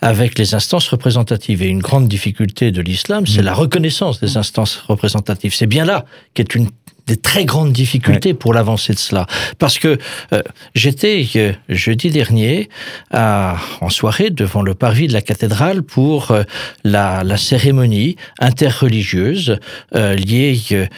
avec 0.00 0.38
les 0.38 0.54
instances 0.54 0.86
représentatives? 0.86 1.64
Et 1.64 1.68
une 1.68 1.82
grande 1.82 2.06
difficulté 2.06 2.70
de 2.70 2.80
l'islam, 2.80 3.26
c'est 3.26 3.42
mm. 3.42 3.46
la 3.46 3.54
reconnaissance 3.54 4.20
des 4.20 4.36
instances 4.36 4.76
représentatives. 4.76 5.52
C'est 5.52 5.66
bien 5.66 5.84
là 5.84 6.04
qu'est 6.34 6.54
une 6.54 6.68
des 7.06 7.16
très 7.16 7.44
grandes 7.44 7.72
difficultés 7.72 8.34
pour 8.34 8.54
l'avancée 8.54 8.92
de 8.92 8.98
cela. 8.98 9.26
Parce 9.58 9.78
que 9.78 9.98
euh, 10.32 10.42
j'étais 10.74 11.26
euh, 11.36 11.52
jeudi 11.68 12.10
dernier 12.10 12.68
à, 13.10 13.56
en 13.80 13.88
soirée 13.88 14.30
devant 14.30 14.62
le 14.62 14.74
parvis 14.74 15.08
de 15.08 15.12
la 15.12 15.22
cathédrale 15.22 15.82
pour 15.82 16.30
euh, 16.30 16.42
la, 16.84 17.24
la, 17.24 17.36
cérémonie 17.36 18.16
interreligieuse 18.38 19.58
liée 19.92 20.88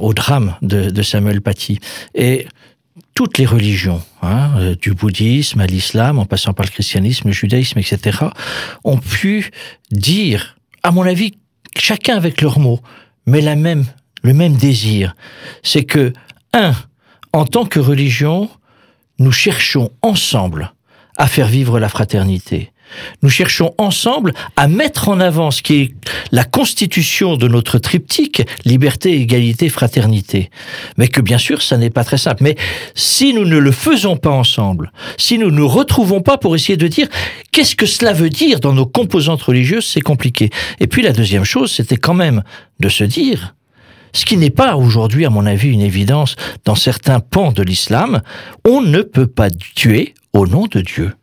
au 0.00 0.14
drame 0.14 0.56
de, 0.62 0.90
de, 0.90 1.02
Samuel 1.02 1.40
Paty. 1.40 1.78
Et 2.14 2.46
toutes 3.14 3.38
les 3.38 3.46
religions, 3.46 4.02
hein, 4.22 4.74
du 4.80 4.94
bouddhisme 4.94 5.60
à 5.60 5.66
l'islam, 5.66 6.18
en 6.18 6.24
passant 6.24 6.52
par 6.54 6.66
le 6.66 6.70
christianisme, 6.70 7.28
le 7.28 7.32
judaïsme, 7.32 7.78
etc., 7.78 8.18
ont 8.84 8.98
pu 8.98 9.50
dire, 9.90 10.56
à 10.82 10.90
mon 10.90 11.02
avis, 11.02 11.34
chacun 11.78 12.16
avec 12.16 12.40
leurs 12.40 12.58
mots, 12.58 12.80
mais 13.26 13.40
la 13.40 13.56
même 13.56 13.84
le 14.22 14.34
même 14.34 14.54
désir. 14.54 15.14
C'est 15.62 15.84
que, 15.84 16.12
un, 16.52 16.74
en 17.32 17.44
tant 17.44 17.64
que 17.64 17.80
religion, 17.80 18.48
nous 19.18 19.32
cherchons 19.32 19.90
ensemble 20.02 20.72
à 21.16 21.26
faire 21.26 21.46
vivre 21.46 21.78
la 21.78 21.88
fraternité. 21.88 22.72
Nous 23.22 23.30
cherchons 23.30 23.74
ensemble 23.78 24.34
à 24.56 24.68
mettre 24.68 25.08
en 25.08 25.20
avant 25.20 25.50
ce 25.50 25.62
qui 25.62 25.74
est 25.80 25.94
la 26.30 26.44
constitution 26.44 27.36
de 27.36 27.48
notre 27.48 27.78
triptyque, 27.78 28.42
liberté, 28.64 29.18
égalité, 29.20 29.68
fraternité. 29.68 30.50
Mais 30.98 31.08
que 31.08 31.20
bien 31.20 31.38
sûr, 31.38 31.62
ça 31.62 31.76
n'est 31.76 31.90
pas 31.90 32.04
très 32.04 32.18
simple. 32.18 32.42
Mais 32.42 32.56
si 32.94 33.32
nous 33.32 33.44
ne 33.44 33.56
le 33.56 33.72
faisons 33.72 34.16
pas 34.16 34.30
ensemble, 34.30 34.92
si 35.16 35.38
nous 35.38 35.50
ne 35.50 35.56
nous 35.56 35.68
retrouvons 35.68 36.20
pas 36.20 36.38
pour 36.38 36.54
essayer 36.54 36.76
de 36.76 36.88
dire 36.88 37.08
qu'est-ce 37.50 37.76
que 37.76 37.86
cela 37.86 38.12
veut 38.12 38.30
dire 38.30 38.60
dans 38.60 38.74
nos 38.74 38.86
composantes 38.86 39.42
religieuses, 39.42 39.86
c'est 39.86 40.00
compliqué. 40.00 40.50
Et 40.80 40.86
puis 40.86 41.02
la 41.02 41.12
deuxième 41.12 41.44
chose, 41.44 41.72
c'était 41.72 41.96
quand 41.96 42.14
même 42.14 42.42
de 42.80 42.88
se 42.88 43.04
dire, 43.04 43.54
ce 44.14 44.24
qui 44.24 44.36
n'est 44.36 44.50
pas 44.50 44.76
aujourd'hui, 44.76 45.24
à 45.24 45.30
mon 45.30 45.46
avis, 45.46 45.68
une 45.68 45.80
évidence 45.80 46.36
dans 46.64 46.74
certains 46.74 47.20
pans 47.20 47.52
de 47.52 47.62
l'islam, 47.62 48.22
on 48.68 48.80
ne 48.82 49.02
peut 49.02 49.26
pas 49.26 49.50
tuer 49.50 50.14
au 50.32 50.46
nom 50.46 50.66
de 50.66 50.80
Dieu. 50.80 51.14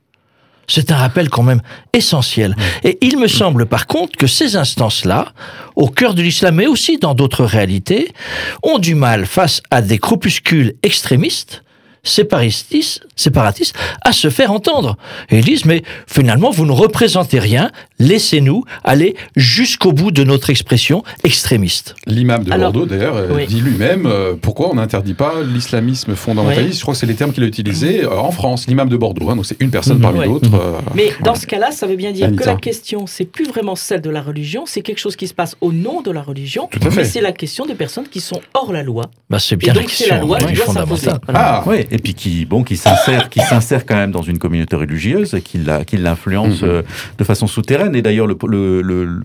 C'est 0.68 0.92
un 0.92 0.96
rappel 0.96 1.30
quand 1.30 1.42
même 1.44 1.62
essentiel. 1.94 2.56
Et 2.84 3.00
il 3.02 3.18
me 3.18 3.28
semble 3.28 3.66
par 3.66 3.88
contre 3.88 4.18
que 4.18 4.28
ces 4.28 4.56
instances-là, 4.56 5.34
au 5.76 5.88
cœur 5.88 6.14
de 6.14 6.22
l'islam, 6.22 6.56
mais 6.56 6.68
aussi 6.68 6.98
dans 6.98 7.16
d'autres 7.16 7.44
réalités, 7.44 8.14
ont 8.62 8.78
du 8.78 8.94
mal 8.94 9.26
face 9.26 9.62
à 9.72 9.82
des 9.82 9.98
groupuscules 9.98 10.76
extrémistes 10.84 11.64
séparatistes, 12.04 13.02
séparatistes 13.16 13.76
à 14.02 14.12
se 14.12 14.30
faire 14.30 14.52
entendre. 14.52 14.98
Et 15.30 15.40
ils 15.40 15.46
disent, 15.46 15.66
mais 15.66 15.84
finalement, 16.08 16.50
vous 16.50 16.66
ne 16.66 16.72
représentez 16.72 17.40
rien, 17.40 17.72
laissez-nous 18.00 18.64
aller 18.84 19.16
jusqu'au 19.36 19.92
bout 19.92 20.12
de 20.12 20.24
notre 20.24 20.50
expression 20.50 21.04
extrémiste. 21.24 21.96
L'imam 22.08 22.44
de 22.44 22.50
Bordeaux, 22.50 22.86
d'ailleurs, 22.86 23.16
euh, 23.16 23.46
dit 23.46 23.62
lui-même, 23.62 24.06
euh, 24.06 24.36
pourquoi 24.40 24.70
on 24.72 24.76
n'interdit 24.76 25.14
pas 25.14 25.42
l'islamisme 25.44 26.16
fondamentaliste 26.16 26.78
Je 26.78 26.82
crois 26.82 26.94
que 26.94 27.00
c'est 27.00 27.06
les 27.06 27.16
termes 27.16 27.34
qu'il 27.34 27.44
a 27.44 27.48
utilisés 27.48 28.04
euh, 28.04 28.18
en 28.18 28.32
France, 28.32 28.68
l'imam 28.68 28.90
de 28.90 28.98
Bordeaux. 28.98 29.30
Hein, 29.30 29.36
donc 29.36 29.46
c'est 29.46 29.60
une 29.62 29.72
personne 29.72 29.98
mhm. 29.98 30.02
parmi 30.02 30.26
d'autres. 30.26 30.50
mais 30.96 31.12
dans 31.24 31.36
ce 31.36 31.46
cas-là, 31.46 31.72
ça 31.72 31.88
veut 31.88 31.96
bien 31.96 32.12
dire 32.12 32.36
que 32.36 32.44
la 32.44 32.56
question, 32.56 33.08
c'est 33.08 33.26
plus 33.26 33.46
vraiment 33.46 33.76
celle 33.76 34.02
de 34.02 34.10
la 34.10 34.22
religion, 34.22 34.64
c'est 34.66 34.82
quelque 34.82 35.00
chose 35.00 35.16
qui 35.16 35.28
se 35.28 35.34
passe 35.34 35.56
au 35.62 35.72
nom 35.72 36.02
de 36.02 36.12
la 36.12 36.22
religion, 36.22 36.68
Tout 36.72 36.80
à 36.86 36.92
fait. 36.92 37.02
mais 37.02 37.06
c'est 37.06 37.22
la 37.22 37.32
question 37.32 37.66
des 37.66 37.76
personnes 37.76 38.08
qui 38.08 38.22
sont 38.22 38.42
hors 38.54 38.72
la 38.72 38.84
loi. 38.84 39.06
Bah, 39.30 39.40
c'est 39.40 39.56
bien 39.56 39.74
la 39.74 39.84
question 39.84 40.16
la 40.16 40.22
loi 40.22 40.38
qui 40.40 40.54
doit 40.54 41.20
Ah, 41.34 41.64
oui, 41.66 41.86
et 41.92 41.98
puis 41.98 42.14
qui, 42.14 42.46
bon, 42.46 42.64
qui 42.64 42.78
s'insère, 42.78 43.30
qui 43.30 43.40
s'insère 43.40 43.86
quand 43.86 43.96
même 43.96 44.12
dans 44.12 44.22
une 44.22 44.38
communauté 44.38 44.76
religieuse, 44.76 45.38
qui 45.44 45.98
l'influence 45.98 46.62
mhm. 46.62 46.84
de 47.18 47.24
façon 47.24 47.48
souterraine 47.48 47.96
et 47.96 48.02
d'ailleurs, 48.02 48.28
le, 48.28 49.24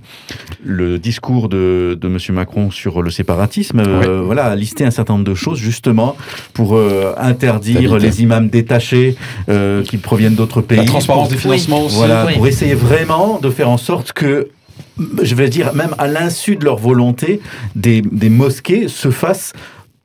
le, 0.65 0.99
discours 0.99 1.49
de, 1.49 1.99
de 2.01 2.09
M. 2.09 2.19
Macron 2.31 2.71
sur 2.71 3.03
le 3.03 3.11
séparatisme 3.11 3.81
euh, 3.81 4.23
voilà, 4.25 4.47
a 4.47 4.57
listé 4.57 4.85
un 4.85 4.91
certain 4.91 5.15
nombre 5.15 5.25
de 5.25 5.35
choses, 5.35 5.59
justement, 5.59 6.17
pour 6.53 6.77
euh, 6.77 7.15
interdire 7.17 7.97
les 7.99 8.23
imams 8.23 8.49
détachés 8.49 9.17
euh, 9.49 9.83
qui 9.83 9.97
proviennent 9.97 10.35
d'autres 10.35 10.61
pays. 10.61 10.79
La 10.79 10.85
transparence 10.85 11.29
des 11.29 11.37
financements 11.37 11.85
aussi. 11.85 11.97
Voilà, 11.97 12.27
pour 12.35 12.47
essayer 12.47 12.75
vraiment 12.75 13.39
de 13.41 13.51
faire 13.51 13.71
en 13.71 13.79
sorte 13.79 14.13
que 14.13 14.49
je 15.23 15.35
vais 15.35 15.49
dire, 15.49 15.75
même 15.75 15.95
à 15.99 16.07
l'insu 16.07 16.57
de 16.57 16.65
leur 16.65 16.77
volonté, 16.77 17.41
des, 17.75 18.03
des 18.03 18.29
mosquées 18.29 18.89
se 18.89 19.11
fassent 19.11 19.53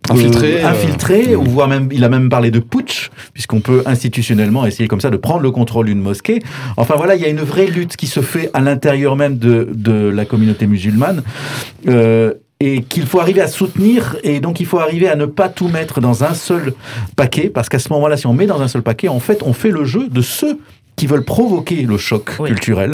infiltré, 0.09 0.63
euh, 0.63 0.67
infiltré 0.67 1.35
ou 1.35 1.43
voire 1.43 1.67
même 1.67 1.89
il 1.91 2.03
a 2.03 2.09
même 2.09 2.29
parlé 2.29 2.51
de 2.51 2.59
putsch 2.59 3.09
puisqu'on 3.33 3.59
peut 3.59 3.83
institutionnellement 3.85 4.65
essayer 4.65 4.87
comme 4.87 5.01
ça 5.01 5.09
de 5.09 5.17
prendre 5.17 5.41
le 5.41 5.51
contrôle 5.51 5.87
d'une 5.87 6.01
mosquée. 6.01 6.41
Enfin 6.77 6.95
voilà, 6.97 7.15
il 7.15 7.21
y 7.21 7.25
a 7.25 7.29
une 7.29 7.41
vraie 7.41 7.67
lutte 7.67 7.95
qui 7.97 8.07
se 8.07 8.21
fait 8.21 8.49
à 8.53 8.61
l'intérieur 8.61 9.15
même 9.15 9.37
de, 9.37 9.69
de 9.73 10.09
la 10.09 10.25
communauté 10.25 10.67
musulmane. 10.67 11.23
Euh, 11.87 12.33
et 12.61 12.81
qu'il 12.81 13.05
faut 13.05 13.21
arriver 13.21 13.39
à 13.39 13.47
soutenir, 13.47 14.17
et 14.21 14.41
donc 14.41 14.59
il 14.59 14.65
faut 14.65 14.79
arriver 14.79 15.07
à 15.07 15.15
ne 15.15 15.25
pas 15.25 15.47
tout 15.47 15.69
mettre 15.69 16.01
dans 16.01 16.25
un 16.25 16.33
seul 16.33 16.73
paquet, 17.15 17.49
parce 17.49 17.69
qu'à 17.69 17.79
ce 17.79 17.87
moment-là, 17.93 18.17
si 18.17 18.27
on 18.27 18.33
met 18.33 18.47
dans 18.47 18.61
un 18.61 18.67
seul 18.67 18.81
paquet, 18.81 19.07
en 19.07 19.21
fait, 19.21 19.43
on 19.43 19.53
fait 19.53 19.71
le 19.71 19.85
jeu 19.85 20.09
de 20.09 20.21
ceux 20.21 20.59
qui 20.99 21.07
veulent 21.07 21.23
provoquer 21.23 21.83
le 21.83 21.97
choc 21.97 22.25
culturel, 22.45 22.93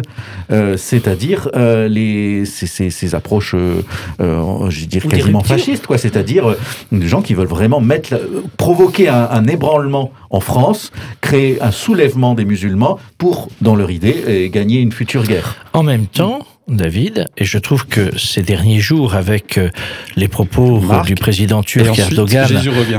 euh, 0.51 0.77
c'est-à-dire 0.77 1.49
euh, 1.55 1.87
les 1.87 2.45
ces, 2.45 2.67
ces, 2.67 2.91
ces 2.91 3.15
approches, 3.15 3.55
euh, 3.55 3.81
euh 4.19 4.69
je 4.69 4.85
dirais 4.85 5.07
quasiment 5.07 5.41
fascistes, 5.41 5.87
quoi. 5.87 5.97
C'est-à-dire 5.97 6.55
des 6.91 7.07
gens 7.07 7.23
qui 7.23 7.33
veulent 7.33 7.47
vraiment 7.47 7.81
mettre, 7.81 8.13
provoquer 8.57 9.09
un, 9.09 9.27
un, 9.31 9.47
ébranlement 9.47 10.11
en 10.29 10.39
France, 10.39 10.91
créer 11.19 11.59
un 11.63 11.71
soulèvement 11.71 12.35
des 12.35 12.45
musulmans 12.45 12.99
pour, 13.17 13.49
dans 13.61 13.75
leur 13.75 13.89
idée, 13.89 14.51
gagner 14.53 14.81
une 14.81 14.91
future 14.91 15.23
guerre. 15.23 15.55
En 15.73 15.81
même 15.81 16.05
temps. 16.05 16.45
David, 16.67 17.25
et 17.37 17.45
je 17.45 17.59
trouve 17.59 17.85
que 17.85 18.17
ces 18.17 18.41
derniers 18.41 18.79
jours, 18.79 19.13
avec 19.13 19.59
euh, 19.59 19.69
les 20.15 20.27
propos 20.27 20.81
du 21.05 21.13
président 21.13 21.61
turc 21.61 21.97
Erdogan 21.97 22.47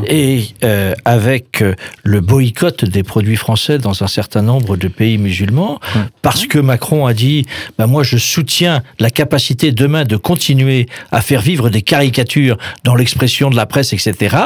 et 0.06 0.44
euh, 0.62 0.94
avec 1.04 1.62
euh, 1.62 1.74
le 2.04 2.20
boycott 2.20 2.84
des 2.84 3.02
produits 3.02 3.34
français 3.34 3.78
dans 3.78 4.04
un 4.04 4.06
certain 4.06 4.42
nombre 4.42 4.76
de 4.76 4.86
pays 4.86 5.18
musulmans, 5.18 5.80
parce 6.22 6.46
que 6.46 6.60
Macron 6.60 7.06
a 7.06 7.14
dit 7.14 7.44
bah, 7.76 7.88
moi 7.88 8.04
je 8.04 8.18
soutiens 8.18 8.84
la 9.00 9.10
capacité 9.10 9.72
demain 9.72 10.04
de 10.04 10.16
continuer 10.16 10.86
à 11.10 11.20
faire 11.20 11.40
vivre 11.40 11.68
des 11.68 11.82
caricatures 11.82 12.58
dans 12.84 12.94
l'expression 12.94 13.50
de 13.50 13.56
la 13.56 13.66
presse, 13.66 13.92
etc 13.92 14.36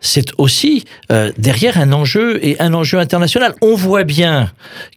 c'est 0.00 0.32
aussi 0.38 0.84
euh, 1.12 1.32
derrière 1.38 1.78
un 1.78 1.92
enjeu 1.92 2.44
et 2.44 2.60
un 2.60 2.74
enjeu 2.74 2.98
international. 2.98 3.54
On 3.60 3.74
voit 3.74 4.04
bien 4.04 4.50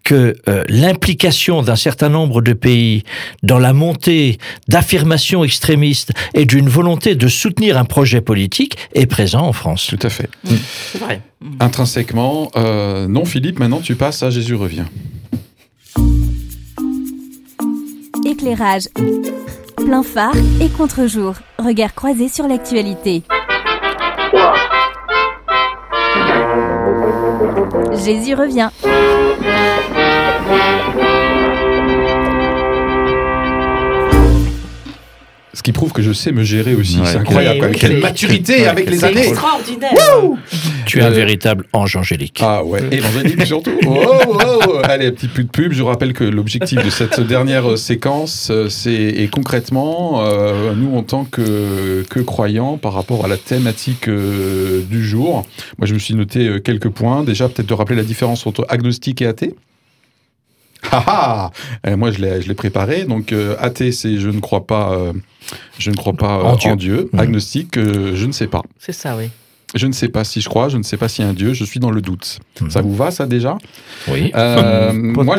que 0.03 0.35
euh, 0.47 0.63
l'implication 0.69 1.61
d'un 1.61 1.75
certain 1.75 2.09
nombre 2.09 2.41
de 2.41 2.53
pays 2.53 3.03
dans 3.43 3.59
la 3.59 3.73
montée 3.73 4.37
d'affirmations 4.67 5.43
extrémistes 5.43 6.11
et 6.33 6.45
d'une 6.45 6.69
volonté 6.69 7.15
de 7.15 7.27
soutenir 7.27 7.77
un 7.77 7.85
projet 7.85 8.21
politique 8.21 8.77
est 8.93 9.05
présent 9.05 9.41
en 9.41 9.53
France. 9.53 9.87
Tout 9.89 9.99
à 10.01 10.09
fait. 10.09 10.29
Mm. 10.45 10.55
C'est 10.91 10.99
vrai. 10.99 11.21
Intrinsèquement, 11.59 12.51
euh, 12.55 13.07
non 13.07 13.25
Philippe, 13.25 13.59
maintenant 13.59 13.81
tu 13.81 13.95
passes 13.95 14.23
à 14.23 14.29
Jésus 14.29 14.55
revient. 14.55 14.85
Éclairage. 18.25 18.83
Plein 19.75 20.03
phare 20.03 20.35
et 20.61 20.69
contre-jour. 20.69 21.35
Regard 21.59 21.93
croisé 21.93 22.29
sur 22.29 22.47
l'actualité. 22.47 23.23
Jésus 28.03 28.35
revient. 28.35 28.69
Ce 35.63 35.69
qui 35.69 35.71
prouve 35.71 35.93
que 35.93 36.01
je 36.01 36.11
sais 36.11 36.33
me 36.33 36.43
gérer 36.43 36.75
aussi. 36.75 36.99
C'est 37.05 37.19
incroyable. 37.19 37.71
Quelle 37.71 38.01
maturité 38.01 38.67
avec 38.67 38.89
les 38.89 39.05
années. 39.05 39.29
extraordinaire. 39.29 39.93
tu 40.85 40.99
es 40.99 41.01
un 41.01 41.09
véritable 41.09 41.67
ange 41.71 41.95
angélique. 41.95 42.41
Ah 42.43 42.65
ouais, 42.65 42.81
évangélique 42.91 43.45
surtout. 43.45 43.71
Oh, 43.87 44.03
oh, 44.27 44.59
oh. 44.67 44.81
Allez, 44.83 45.07
un 45.07 45.11
petit 45.11 45.29
peu 45.29 45.41
de 45.41 45.47
pub. 45.47 45.71
Je 45.71 45.81
rappelle 45.81 46.11
que 46.11 46.25
l'objectif 46.25 46.83
de 46.83 46.89
cette 46.89 47.21
dernière 47.21 47.77
séquence, 47.77 48.51
c'est 48.67 48.91
et 48.93 49.29
concrètement, 49.29 50.25
euh, 50.25 50.73
nous 50.75 50.97
en 50.97 51.03
tant 51.03 51.23
que, 51.23 52.03
que 52.09 52.19
croyants, 52.19 52.77
par 52.77 52.91
rapport 52.91 53.23
à 53.23 53.29
la 53.29 53.37
thématique 53.37 54.09
euh, 54.09 54.81
du 54.81 55.01
jour, 55.01 55.45
moi 55.77 55.87
je 55.87 55.93
me 55.93 55.99
suis 55.99 56.13
noté 56.13 56.45
euh, 56.45 56.59
quelques 56.59 56.89
points. 56.89 57.23
Déjà, 57.23 57.47
peut-être 57.47 57.69
de 57.69 57.73
rappeler 57.73 57.95
la 57.95 58.03
différence 58.03 58.45
entre 58.45 58.65
agnostique 58.67 59.21
et 59.21 59.27
athée. 59.27 59.55
Ah 60.91 61.51
ah 61.83 61.95
Moi, 61.95 62.11
je 62.11 62.19
l'ai 62.19 62.53
préparé. 62.53 63.05
Donc, 63.05 63.31
euh, 63.31 63.55
athée, 63.59 63.91
c'est 63.91 64.17
je 64.17 64.29
ne 64.29 64.39
crois 64.39 64.65
pas, 64.65 64.93
euh, 64.93 65.13
je 65.79 65.91
ne 65.91 65.95
crois 65.95 66.13
pas 66.13 66.43
en, 66.43 66.55
euh, 66.55 66.75
Dieu. 66.75 67.09
Mhm. 67.13 67.19
Agnostique, 67.19 67.75
je 67.75 68.25
ne 68.25 68.31
sais 68.31 68.47
pas. 68.47 68.61
C'est 68.79 68.93
ça, 68.93 69.15
oui. 69.17 69.29
Je 69.75 69.87
ne 69.87 69.91
sais 69.91 70.07
pas 70.07 70.23
si 70.23 70.39
je 70.39 70.47
crois, 70.49 70.69
je 70.69 70.77
ne 70.77 70.83
sais 70.83 70.97
pas 70.97 71.07
s'il 71.07 71.25
y 71.25 71.27
a 71.27 71.31
un 71.31 71.33
Dieu, 71.33 71.53
je 71.53 71.63
suis 71.63 71.79
dans 71.79 71.89
le 71.89 72.01
doute. 72.01 72.39
Mhm. 72.61 72.69
Ça 72.69 72.81
vous 72.81 72.95
va, 72.95 73.09
ça, 73.09 73.25
déjà? 73.25 73.57
Oui. 74.07 74.31
moi, 74.35 75.37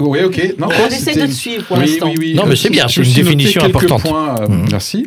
oui, 0.00 0.20
ok. 0.24 0.54
Non, 0.58 0.68
On 0.68 0.86
essaie 0.86 1.14
de 1.14 1.26
te 1.26 1.32
suivre 1.32 1.64
pour 1.64 1.76
l'instant. 1.76 2.08
Oui, 2.08 2.16
oui, 2.18 2.34
non, 2.34 2.46
mais 2.46 2.56
c'est 2.56 2.70
bien, 2.70 2.88
c'est 2.88 3.02
une 3.02 3.12
définition 3.12 3.62
importante. 3.64 4.02
Points, 4.02 4.34
mhm. 4.48 4.68
Merci. 4.70 5.06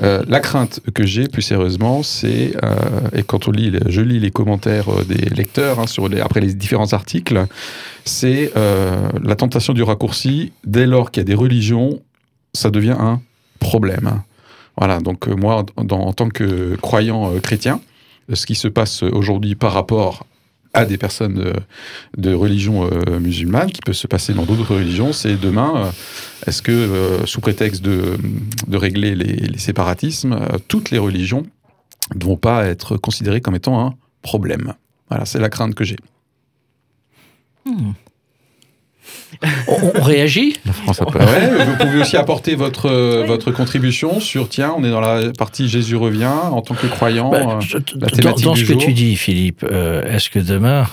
La 0.00 0.40
crainte 0.40 0.80
que 0.94 1.04
j'ai, 1.06 1.28
plus 1.28 1.42
sérieusement, 1.42 2.02
c'est, 2.02 2.54
et 3.14 3.22
quand 3.22 3.48
on 3.48 3.50
lit, 3.50 3.72
je 3.88 4.00
lis 4.00 4.20
les 4.20 4.30
commentaires 4.30 5.04
des 5.06 5.28
lecteurs 5.30 5.80
hein, 5.80 5.86
sur 5.86 6.08
après 6.22 6.40
les 6.40 6.54
différents 6.54 6.92
articles, 6.92 7.46
c'est 8.04 8.52
euh, 8.56 9.08
la 9.22 9.34
tentation 9.36 9.72
du 9.72 9.82
raccourci. 9.82 10.52
Dès 10.64 10.86
lors 10.86 11.10
qu'il 11.10 11.20
y 11.20 11.24
a 11.24 11.26
des 11.26 11.34
religions, 11.34 12.00
ça 12.52 12.70
devient 12.70 12.96
un 12.98 13.20
problème. 13.58 14.22
Voilà, 14.76 14.98
donc 15.00 15.28
moi, 15.28 15.64
en 15.76 16.12
tant 16.12 16.28
que 16.28 16.76
croyant 16.76 17.38
chrétien, 17.40 17.80
ce 18.32 18.46
qui 18.46 18.54
se 18.54 18.68
passe 18.68 19.02
aujourd'hui 19.02 19.54
par 19.54 19.72
rapport 19.72 20.26
à 20.74 20.84
des 20.84 20.98
personnes 20.98 21.54
de, 22.16 22.34
religion 22.34 22.90
musulmane, 23.20 23.70
qui 23.70 23.80
peut 23.80 23.92
se 23.92 24.06
passer 24.06 24.34
dans 24.34 24.44
d'autres 24.44 24.74
religions, 24.74 25.12
c'est 25.12 25.36
demain, 25.36 25.92
est-ce 26.46 26.62
que, 26.62 27.20
sous 27.24 27.40
prétexte 27.40 27.82
de, 27.82 28.18
régler 28.72 29.14
les, 29.14 29.58
séparatismes, 29.58 30.38
toutes 30.68 30.90
les 30.90 30.98
religions 30.98 31.44
ne 32.14 32.24
vont 32.24 32.36
pas 32.36 32.66
être 32.66 32.96
considérées 32.96 33.40
comme 33.40 33.54
étant 33.54 33.86
un 33.86 33.94
problème? 34.22 34.74
Voilà, 35.08 35.24
c'est 35.24 35.38
la 35.38 35.48
crainte 35.48 35.74
que 35.74 35.84
j'ai. 35.84 35.98
Hmm 37.64 37.92
on, 39.68 40.02
réagit? 40.02 40.56
La 40.64 40.72
France 40.72 41.00
ouais, 41.00 41.64
Vous 41.64 41.76
pouvez 41.76 42.00
aussi 42.00 42.16
apporter 42.16 42.54
votre, 42.54 42.86
euh, 42.86 43.24
votre 43.26 43.50
contribution 43.50 44.20
sur, 44.20 44.48
tiens, 44.48 44.74
on 44.76 44.84
est 44.84 44.90
dans 44.90 45.00
la 45.00 45.32
partie 45.32 45.68
Jésus 45.68 45.96
revient 45.96 46.26
en 46.26 46.60
tant 46.62 46.74
que 46.74 46.86
croyant. 46.86 47.30
Bah, 47.30 47.58
euh, 47.74 47.80
dans, 48.42 48.54
ce 48.54 48.64
que 48.64 48.72
tu 48.74 48.92
dis, 48.92 49.16
Philippe, 49.16 49.64
euh, 49.64 50.02
est-ce 50.04 50.30
que 50.30 50.38
demain, 50.38 50.86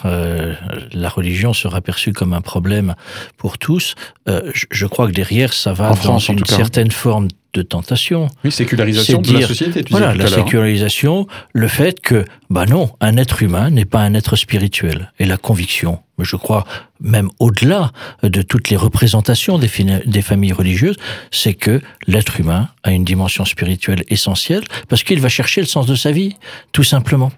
la 0.94 1.10
religion 1.10 1.54
sera 1.54 1.82
perçue 1.82 2.14
comme 2.14 2.34
un 2.34 2.42
problème 2.42 2.96
pour 3.38 3.58
tous? 3.58 3.96
Je, 4.28 4.86
crois 4.86 5.08
que 5.08 5.14
derrière, 5.14 5.54
ça 5.54 5.74
va 5.74 5.94
dans 6.04 6.20
une 6.20 6.46
certaine 6.46 6.92
forme 6.92 7.28
de 7.54 7.62
tentation. 7.62 8.28
Oui, 8.44 8.52
sécularisation 8.52 9.22
de 9.22 9.34
la 9.34 9.48
société. 9.48 9.84
Tu 9.84 9.92
voilà, 9.92 10.14
la 10.14 10.28
sécularisation, 10.28 11.28
le 11.54 11.68
fait 11.68 12.00
que, 12.00 12.26
bah 12.50 12.66
non, 12.66 12.92
un 13.00 13.18
être 13.18 13.44
humain 13.44 13.70
n'est 13.70 13.86
pas 13.86 14.00
un 14.00 14.14
être 14.14 14.36
spirituel. 14.36 15.12
Et 15.20 15.26
la 15.26 15.38
conviction, 15.38 16.00
je 16.20 16.36
crois, 16.36 16.66
même 17.00 17.30
au-delà 17.40 17.92
de 18.24 18.42
toutes 18.42 18.70
les 18.70 18.78
représentations 18.78 19.58
des, 19.58 19.70
des 20.06 20.22
familles 20.22 20.54
religieuses, 20.54 20.96
c'est 21.32 21.54
que 21.54 21.82
l'être 22.08 22.40
humain 22.40 22.70
a 22.84 22.92
une 22.92 23.04
dimension 23.04 23.44
spirituelle 23.46 24.04
essentielle 24.08 24.64
parce 24.88 25.04
qu'il 25.04 25.20
va 25.20 25.30
chercher 25.30 25.62
le 25.62 25.68
sens 25.68 25.88
de 25.88 25.96
sa 25.96 26.12
vie, 26.12 26.36
tout 26.72 26.84
simplement. 26.84 27.32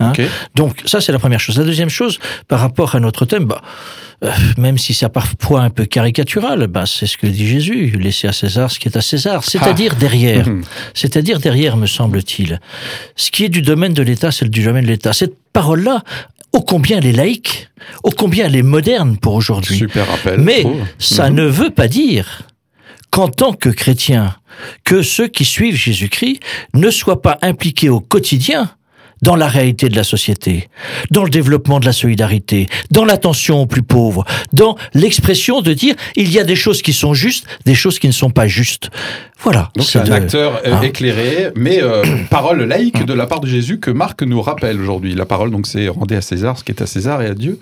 Hein. 0.00 0.12
Donc 0.54 0.82
ça, 0.86 1.00
c'est 1.00 1.12
la 1.12 1.18
première 1.18 1.40
chose. 1.40 1.58
La 1.58 1.64
deuxième 1.64 1.90
chose, 1.90 2.18
par 2.46 2.60
rapport 2.60 2.94
à 2.94 3.00
notre 3.00 3.24
thème, 3.26 3.44
bah, 3.44 3.62
euh, 4.24 4.32
même 4.56 4.78
si 4.78 4.94
c'est 4.94 5.08
parfois 5.08 5.62
un 5.62 5.70
peu 5.70 5.84
caricatural, 5.84 6.66
bah, 6.66 6.84
c'est 6.86 7.06
ce 7.06 7.16
que 7.16 7.26
dit 7.26 7.46
Jésus, 7.46 7.96
laissez 8.00 8.26
à 8.26 8.32
César 8.32 8.70
ce 8.70 8.80
qui 8.80 8.88
est 8.88 8.96
à 8.96 9.00
César, 9.00 9.44
c'est-à-dire 9.58 9.92
ah. 9.94 10.00
derrière, 10.00 10.48
mhm. 10.48 10.62
c'est-à-dire 10.94 11.38
derrière, 11.40 11.76
me 11.76 11.86
semble-t-il. 11.86 12.60
Ce 13.16 13.30
qui 13.30 13.44
est 13.44 13.48
du 13.48 13.62
domaine 13.62 13.92
de 13.92 14.02
l'État, 14.02 14.30
c'est 14.30 14.48
du 14.48 14.62
domaine 14.62 14.84
de 14.84 14.90
l'État. 14.90 15.12
Cette 15.12 15.34
parole-là, 15.52 16.02
ô 16.52 16.60
combien 16.60 16.98
elle 16.98 17.06
est 17.06 17.12
laïque, 17.12 17.68
ô 18.02 18.10
combien 18.10 18.46
elle 18.46 18.56
est 18.56 18.62
moderne 18.62 19.18
pour 19.18 19.34
aujourd'hui. 19.34 19.78
Super 19.78 20.08
rappel. 20.08 20.40
Mais 20.40 20.64
ça 20.98 21.30
mhm. 21.30 21.36
ne 21.36 21.44
veut 21.44 21.70
pas 21.70 21.88
dire 21.88 22.42
qu'en 23.10 23.28
tant 23.28 23.52
que 23.52 23.68
chrétien, 23.68 24.36
que 24.84 25.02
ceux 25.02 25.28
qui 25.28 25.44
suivent 25.44 25.76
Jésus-Christ 25.76 26.40
ne 26.74 26.90
soient 26.90 27.22
pas 27.22 27.38
impliqués 27.42 27.88
au 27.88 28.00
quotidien 28.00 28.70
dans 29.22 29.36
la 29.36 29.48
réalité 29.48 29.88
de 29.88 29.96
la 29.96 30.04
société, 30.04 30.68
dans 31.10 31.24
le 31.24 31.30
développement 31.30 31.80
de 31.80 31.86
la 31.86 31.92
solidarité, 31.92 32.66
dans 32.90 33.04
l'attention 33.04 33.62
aux 33.62 33.66
plus 33.66 33.82
pauvres, 33.82 34.24
dans 34.52 34.76
l'expression 34.94 35.60
de 35.60 35.72
dire 35.72 35.94
il 36.16 36.30
y 36.32 36.38
a 36.38 36.44
des 36.44 36.56
choses 36.56 36.82
qui 36.82 36.92
sont 36.92 37.14
justes, 37.14 37.46
des 37.64 37.74
choses 37.74 37.98
qui 37.98 38.06
ne 38.06 38.12
sont 38.12 38.30
pas 38.30 38.46
justes. 38.46 38.90
Voilà. 39.40 39.70
Donc 39.76 39.86
c'est 39.86 39.98
un 39.98 40.10
acteur 40.10 40.60
euh, 40.66 40.74
hein 40.74 40.82
éclairé, 40.82 41.48
mais 41.56 41.82
euh, 41.82 42.02
parole 42.30 42.62
laïque 42.62 43.04
de 43.04 43.14
la 43.14 43.26
part 43.26 43.40
de 43.40 43.46
Jésus 43.46 43.78
que 43.78 43.90
Marc 43.90 44.22
nous 44.22 44.42
rappelle 44.42 44.80
aujourd'hui. 44.80 45.14
La 45.14 45.26
parole, 45.26 45.50
donc, 45.50 45.66
c'est 45.66 45.88
rendez 45.88 46.16
à 46.16 46.20
César 46.20 46.58
ce 46.58 46.64
qui 46.64 46.72
est 46.72 46.82
à 46.82 46.86
César 46.86 47.22
et 47.22 47.26
à 47.26 47.34
Dieu 47.34 47.58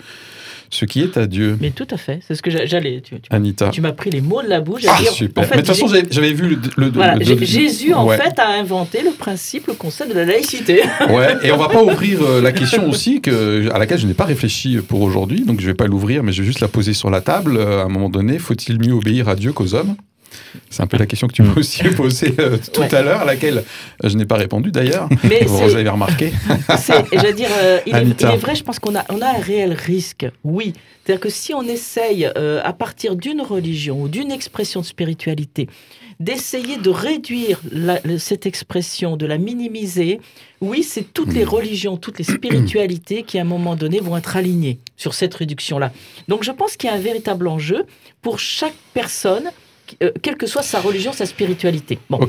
ce 0.70 0.84
qui 0.84 1.02
est 1.02 1.16
à 1.16 1.26
Dieu. 1.26 1.56
Mais 1.60 1.70
tout 1.70 1.86
à 1.90 1.96
fait, 1.96 2.20
c'est 2.26 2.34
ce 2.34 2.42
que 2.42 2.50
j'allais. 2.50 3.00
Tu, 3.00 3.16
Anita. 3.30 3.70
Tu 3.70 3.80
m'as 3.80 3.92
pris 3.92 4.10
les 4.10 4.20
mots 4.20 4.42
de 4.42 4.48
la 4.48 4.60
bouche. 4.60 4.82
Ah, 4.88 4.98
super. 5.10 5.44
Mais 5.50 5.56
de 5.56 5.62
toute 5.62 5.66
façon, 5.66 5.86
j'avais 6.10 6.32
vu 6.32 6.58
le. 6.76 6.90
le, 6.90 7.44
Jésus, 7.44 7.94
en 7.94 8.08
fait, 8.08 8.38
a 8.38 8.48
inventé 8.48 9.02
le 9.02 9.10
principe, 9.10 9.66
le 9.68 9.74
concept 9.74 10.10
de 10.10 10.16
la 10.16 10.24
laïcité. 10.24 10.82
Ouais, 11.08 11.36
et 11.42 11.52
on 11.52 11.56
va 11.56 11.68
pas 11.68 11.82
ouvrir 11.82 12.20
euh, 12.22 12.42
la 12.42 12.52
question 12.52 12.88
aussi 12.88 13.20
que, 13.20 13.70
à 13.72 13.78
laquelle 13.78 13.98
je 13.98 14.06
n'ai 14.06 14.14
pas 14.14 14.24
réfléchi 14.24 14.78
pour 14.78 15.02
aujourd'hui, 15.02 15.44
donc 15.44 15.60
je 15.60 15.66
vais 15.66 15.74
pas 15.74 15.86
l'ouvrir, 15.86 16.22
mais 16.22 16.32
je 16.32 16.42
vais 16.42 16.46
juste 16.46 16.60
la 16.60 16.68
poser 16.68 16.94
sur 16.94 17.10
la 17.10 17.20
table. 17.20 17.58
À 17.58 17.82
un 17.82 17.88
moment 17.88 18.08
donné, 18.08 18.38
faut-il 18.38 18.78
mieux 18.80 18.92
obéir 18.92 19.28
à 19.28 19.36
Dieu 19.36 19.52
qu'aux 19.52 19.74
hommes? 19.74 19.94
C'est 20.70 20.82
un 20.82 20.86
peu 20.86 20.96
la 20.96 21.06
question 21.06 21.26
que 21.26 21.32
tu 21.32 21.42
m'as 21.42 21.54
aussi 21.54 21.82
posée 21.96 22.34
euh, 22.38 22.58
tout 22.72 22.82
à 22.82 23.02
l'heure, 23.02 23.20
à 23.20 23.24
laquelle 23.24 23.58
euh, 23.58 24.08
je 24.08 24.16
n'ai 24.16 24.26
pas 24.26 24.36
répondu 24.36 24.70
d'ailleurs. 24.70 25.08
Vous 25.46 25.76
avez 25.76 25.88
remarqué. 25.88 26.32
je 26.68 27.26
veux 27.26 27.32
dire, 27.32 27.48
euh, 27.60 27.80
il, 27.86 27.94
est, 27.94 28.36
vrai, 28.36 28.54
je 28.54 28.62
pense 28.62 28.78
qu'on 28.78 28.96
a, 28.96 29.04
on 29.08 29.20
a 29.20 29.28
un 29.28 29.40
réel 29.40 29.72
risque, 29.72 30.26
oui. 30.44 30.72
C'est-à-dire 31.04 31.20
que 31.20 31.30
si 31.30 31.54
on 31.54 31.62
essaye, 31.62 32.26
à 32.26 32.72
partir 32.72 33.14
d'une 33.14 33.40
religion 33.40 34.02
ou 34.02 34.08
d'une 34.08 34.32
expression 34.32 34.80
de 34.80 34.86
spiritualité, 34.86 35.68
d'essayer 36.18 36.78
de 36.78 36.90
réduire 36.90 37.60
cette 38.18 38.44
expression, 38.44 39.16
de 39.16 39.24
la 39.24 39.38
minimiser, 39.38 40.20
oui, 40.60 40.82
c'est 40.82 41.12
toutes 41.12 41.32
les 41.32 41.44
religions, 41.44 41.96
toutes 41.96 42.18
les 42.18 42.24
spiritualités 42.24 43.22
qui, 43.22 43.38
à 43.38 43.42
un 43.42 43.44
moment 43.44 43.76
donné, 43.76 44.00
vont 44.00 44.16
être 44.16 44.36
alignées 44.36 44.80
sur 44.96 45.14
cette 45.14 45.34
réduction-là. 45.34 45.92
Donc 46.26 46.42
je 46.42 46.50
pense 46.50 46.76
qu'il 46.76 46.90
y 46.90 46.92
a 46.92 46.96
un 46.96 47.00
véritable 47.00 47.46
enjeu 47.46 47.84
pour 48.20 48.40
chaque 48.40 48.74
personne 48.92 49.50
euh, 50.02 50.10
quelle 50.22 50.36
que 50.36 50.46
soit 50.46 50.62
sa 50.62 50.80
religion, 50.80 51.12
sa 51.12 51.26
spiritualité. 51.26 51.98
Bon. 52.10 52.20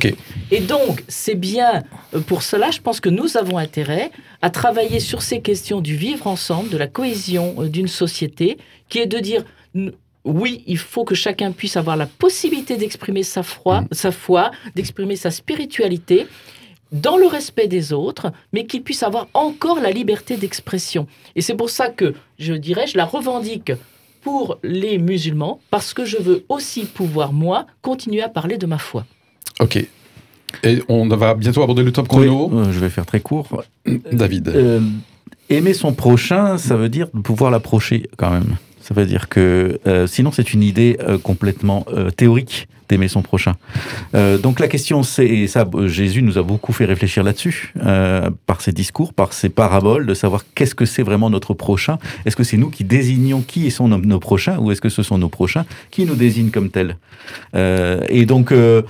Et 0.52 0.60
donc, 0.60 1.04
c'est 1.08 1.36
bien 1.36 1.84
euh, 2.14 2.20
pour 2.20 2.44
cela, 2.44 2.72
je 2.72 2.82
pense 2.82 3.00
que 3.00 3.10
nous 3.10 3.38
avons 3.38 3.58
intérêt 3.58 4.12
à 4.42 4.50
travailler 4.50 5.00
sur 5.00 5.22
ces 5.22 5.42
questions 5.42 5.82
du 5.82 5.96
vivre 5.96 6.28
ensemble, 6.28 6.70
de 6.70 6.78
la 6.78 6.88
cohésion 6.88 7.56
euh, 7.60 7.70
d'une 7.70 7.88
société, 7.88 8.58
qui 8.90 9.00
est 9.00 9.06
de 9.06 9.20
dire 9.20 9.44
oui, 10.24 10.64
il 10.68 10.78
faut 10.78 11.06
que 11.06 11.16
chacun 11.16 11.52
puisse 11.52 11.78
avoir 11.78 11.96
la 11.96 12.06
possibilité 12.06 12.78
d'exprimer 12.78 13.24
sa 13.24 13.44
foi, 13.44 13.82
mm. 13.82 13.88
sa 13.92 14.12
foi, 14.12 14.52
d'exprimer 14.76 15.16
sa 15.16 15.32
spiritualité 15.32 16.28
dans 16.92 17.18
le 17.18 17.28
respect 17.28 17.68
des 17.68 17.94
autres, 17.94 18.32
mais 18.54 18.66
qu'il 18.66 18.82
puisse 18.82 19.04
avoir 19.04 19.28
encore 19.34 19.80
la 19.80 19.92
liberté 19.92 20.38
d'expression. 20.38 21.08
Et 21.36 21.42
c'est 21.42 21.56
pour 21.56 21.70
ça 21.70 21.90
que, 21.90 22.14
je 22.40 22.54
dirais, 22.54 22.88
je 22.88 22.98
la 22.98 23.06
revendique 23.06 23.72
pour 24.28 24.58
les 24.62 24.98
musulmans 24.98 25.62
parce 25.72 25.94
que 25.94 26.04
je 26.04 26.18
veux 26.18 26.44
aussi 26.50 26.84
pouvoir, 26.84 27.32
moi, 27.32 27.66
continuer 27.82 28.22
à 28.22 28.28
parler 28.28 28.58
de 28.58 28.66
ma 28.66 28.78
foi. 28.78 29.06
Ok. 29.62 29.78
Et 30.66 30.84
on 30.90 31.08
va 31.08 31.34
bientôt 31.34 31.64
aborder 31.64 31.82
le 31.82 31.94
top 31.94 32.10
chrono. 32.10 32.52
Euh, 32.52 32.74
je 32.74 32.80
vais 32.80 32.90
faire 32.90 33.06
très 33.06 33.22
court. 33.22 33.64
David. 34.12 34.50
Euh, 34.50 34.82
aimer 35.50 35.74
son 35.74 35.94
prochain, 35.94 36.58
ça 36.58 36.76
veut 36.76 36.90
dire 36.90 37.10
pouvoir 37.10 37.52
l'approcher 37.52 38.10
quand 38.18 38.30
même. 38.30 38.58
Ça 38.82 38.94
veut 38.94 39.06
dire 39.06 39.30
que 39.30 39.80
euh, 39.88 40.08
sinon 40.08 40.34
c'est 40.34 40.54
une 40.54 40.62
idée 40.62 40.98
complètement 41.24 41.86
théorique 42.18 42.68
d'aimer 42.90 43.08
son 43.08 43.22
prochain. 43.22 43.54
Euh, 44.16 44.38
donc 44.38 44.60
la 44.60 44.68
question 44.68 45.04
c'est, 45.04 45.26
et 45.28 45.48
ça 45.48 45.66
Jésus 45.86 46.22
nous 46.22 46.38
a 46.38 46.44
beaucoup 46.44 46.74
fait 46.74 46.86
réfléchir 46.86 47.24
là-dessus, 47.24 47.74
euh, 47.86 48.30
par 48.46 48.62
ses 48.62 48.72
discours, 48.72 49.14
par 49.14 49.34
ses 49.34 49.50
paraboles, 49.50 50.06
de 50.06 50.14
savoir 50.14 50.44
qu'est-ce 50.56 50.76
que 50.76 50.86
c'est 50.86 51.04
vraiment 51.04 51.30
notre 51.30 51.54
prochain. 51.54 51.98
Est-ce 52.26 52.36
que 52.36 52.44
c'est 52.44 52.58
nous 52.58 52.70
qui 52.70 52.84
désignons 52.84 53.42
qui 53.42 53.70
sont 53.72 53.88
nos, 53.88 53.98
nos 53.98 54.20
prochains 54.20 54.58
ou 54.60 54.72
est-ce 54.72 54.82
que 54.82 54.90
ce 54.90 55.04
sont 55.04 55.18
nos 55.18 55.30
prochains 55.30 55.66
qui 55.92 56.06
nous 56.06 56.16
désignent 56.16 56.52
comme 56.52 56.70
tels? 56.70 56.98
Euh, 57.56 58.02
Et 58.10 58.26
donc 58.26 58.52
euh, 58.52 58.82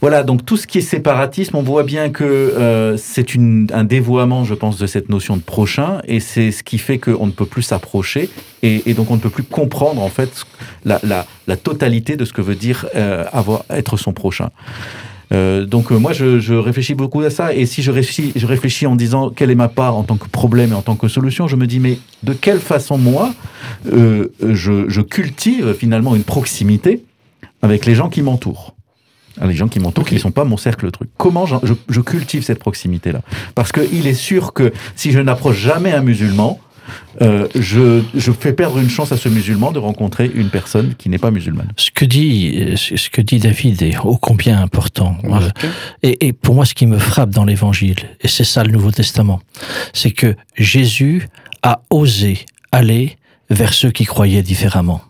voilà, 0.00 0.22
donc 0.22 0.44
tout 0.44 0.56
ce 0.56 0.66
qui 0.66 0.78
est 0.78 0.82
séparatisme, 0.82 1.56
on 1.56 1.62
voit 1.62 1.82
bien 1.82 2.10
que 2.10 2.24
euh, 2.24 2.96
c'est 2.96 3.26
un 3.72 3.84
dévoiement, 3.84 4.44
je 4.44 4.54
pense, 4.54 4.78
de 4.78 4.86
cette 4.86 5.08
notion 5.08 5.36
de 5.36 5.42
prochain 5.42 6.00
et 6.06 6.20
c'est 6.20 6.50
ce 6.52 6.62
qui 6.62 6.78
fait 6.78 6.98
qu'on 6.98 7.26
ne 7.26 7.32
peut 7.32 7.46
plus 7.46 7.62
s'approcher 7.62 8.30
et, 8.62 8.94
donc 8.94 9.10
on 9.10 9.16
ne 9.16 9.20
peut 9.20 9.30
plus 9.30 9.44
comprendre 9.44 10.02
en 10.02 10.08
fait 10.08 10.44
la, 10.86 11.00
la, 11.02 11.26
la 11.46 11.56
totalité 11.56 12.16
de 12.16 12.24
ce 12.24 12.32
que 12.32 12.40
veut 12.40 12.54
dire 12.54 12.86
euh, 12.94 13.24
être 13.68 13.98
son 13.98 14.14
prochain. 14.14 14.48
Euh, 15.32 15.64
donc 15.66 15.90
euh, 15.90 15.96
moi 15.98 16.12
je, 16.12 16.54
réfléchis 16.54 16.94
beaucoup 16.94 17.20
à 17.22 17.30
ça 17.30 17.52
et 17.52 17.66
si 17.66 17.82
je 17.82 17.90
réfléchis, 17.90 18.32
je 18.36 18.46
réfléchis 18.46 18.86
en 18.86 18.94
disant 18.94 19.30
quelle 19.30 19.50
est 19.50 19.56
ma 19.56 19.66
part 19.66 19.96
en 19.96 20.04
tant 20.04 20.16
que 20.16 20.28
problème 20.28 20.70
et 20.70 20.74
en 20.74 20.82
tant 20.82 20.94
que 20.94 21.08
solution, 21.08 21.48
je 21.48 21.56
me 21.56 21.66
dis 21.66 21.80
mais 21.80 21.98
de 22.22 22.32
quelle 22.32 22.60
façon 22.60 22.96
moi 22.96 23.34
euh, 23.92 24.28
je, 24.40 25.00
cultive 25.00 25.74
finalement 25.74 26.14
une 26.14 26.22
proximité 26.22 27.02
avec 27.60 27.86
les 27.86 27.96
gens 27.96 28.08
qui 28.08 28.22
m'entourent? 28.22 28.74
Les 29.44 29.54
gens 29.54 29.68
qui 29.68 29.80
m'entourent, 29.80 30.06
qui 30.06 30.14
ne 30.14 30.20
sont 30.20 30.30
pas 30.30 30.44
mon 30.44 30.56
cercle 30.56 30.86
de 30.86 30.90
truc. 30.90 31.10
Comment 31.18 31.44
je, 31.44 31.56
je 31.90 32.00
cultive 32.00 32.42
cette 32.42 32.58
proximité-là? 32.58 33.20
Parce 33.54 33.70
qu'il 33.70 34.06
est 34.06 34.14
sûr 34.14 34.54
que 34.54 34.72
si 34.94 35.10
je 35.10 35.18
n'approche 35.18 35.58
jamais 35.58 35.92
un 35.92 36.00
musulman, 36.00 36.58
euh, 37.22 37.48
je, 37.54 38.02
fais 38.32 38.52
perdre 38.52 38.78
une 38.78 38.90
chance 38.90 39.12
à 39.12 39.16
ce 39.16 39.28
musulman 39.28 39.72
de 39.72 39.78
rencontrer 39.78 40.30
une 40.34 40.50
personne 40.50 40.94
qui 40.96 41.08
n'est 41.08 41.18
pas 41.18 41.30
musulmane. 41.30 41.72
Ce 41.76 41.90
que 41.90 42.04
dit, 42.04 42.74
ce 42.76 43.10
que 43.10 43.20
dit 43.20 43.38
David 43.38 43.82
est 43.82 43.98
ô 43.98 44.16
combien 44.16 44.60
important. 44.60 45.16
Et, 46.02 46.26
et 46.26 46.32
pour 46.32 46.54
moi, 46.54 46.64
ce 46.64 46.74
qui 46.74 46.86
me 46.86 46.98
frappe 46.98 47.30
dans 47.30 47.44
l'Évangile, 47.44 47.96
et 48.20 48.28
c'est 48.28 48.44
ça 48.44 48.64
le 48.64 48.70
Nouveau 48.70 48.90
Testament, 48.90 49.40
c'est 49.92 50.10
que 50.10 50.34
Jésus 50.56 51.28
a 51.62 51.82
osé 51.90 52.46
aller 52.72 53.16
vers 53.50 53.74
ceux 53.74 53.90
qui 53.90 54.04
croyaient 54.04 54.42
différemment. 54.42 55.00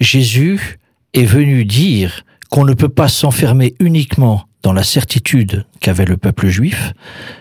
Jésus 0.00 0.78
est 1.14 1.24
venu 1.24 1.64
dire 1.64 2.24
qu'on 2.50 2.64
ne 2.64 2.74
peut 2.74 2.88
pas 2.88 3.08
s'enfermer 3.08 3.74
uniquement 3.80 4.44
dans 4.62 4.72
la 4.72 4.84
certitude 4.84 5.64
qu'avait 5.80 6.04
le 6.04 6.16
peuple 6.16 6.48
juif, 6.48 6.92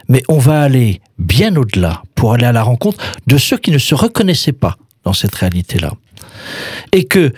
mais 0.09 0.24
on 0.28 0.38
va 0.38 0.61
aller 0.61 1.01
bien 1.19 1.55
au-delà 1.55 2.01
pour 2.15 2.34
aller 2.34 2.45
à 2.45 2.51
la 2.51 2.63
rencontre 2.63 3.03
de 3.28 3.38
ceux 3.38 3.57
qui 3.57 3.72
ne 3.72 3.78
se 3.78 3.95
reconnaissaient 3.95 4.51
pas 4.51 4.78
dans 5.03 5.13
cette 5.13 5.36
réalité-là. 5.36 5.93
Et 6.91 7.05
que 7.05 7.34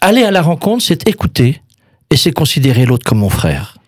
aller 0.00 0.22
à 0.22 0.30
la 0.30 0.42
rencontre, 0.42 0.82
c'est 0.84 1.08
écouter 1.08 1.60
et 2.10 2.16
c'est 2.16 2.32
considérer 2.32 2.86
l'autre 2.86 3.04
comme 3.06 3.18
mon 3.18 3.28
frère. 3.28 3.78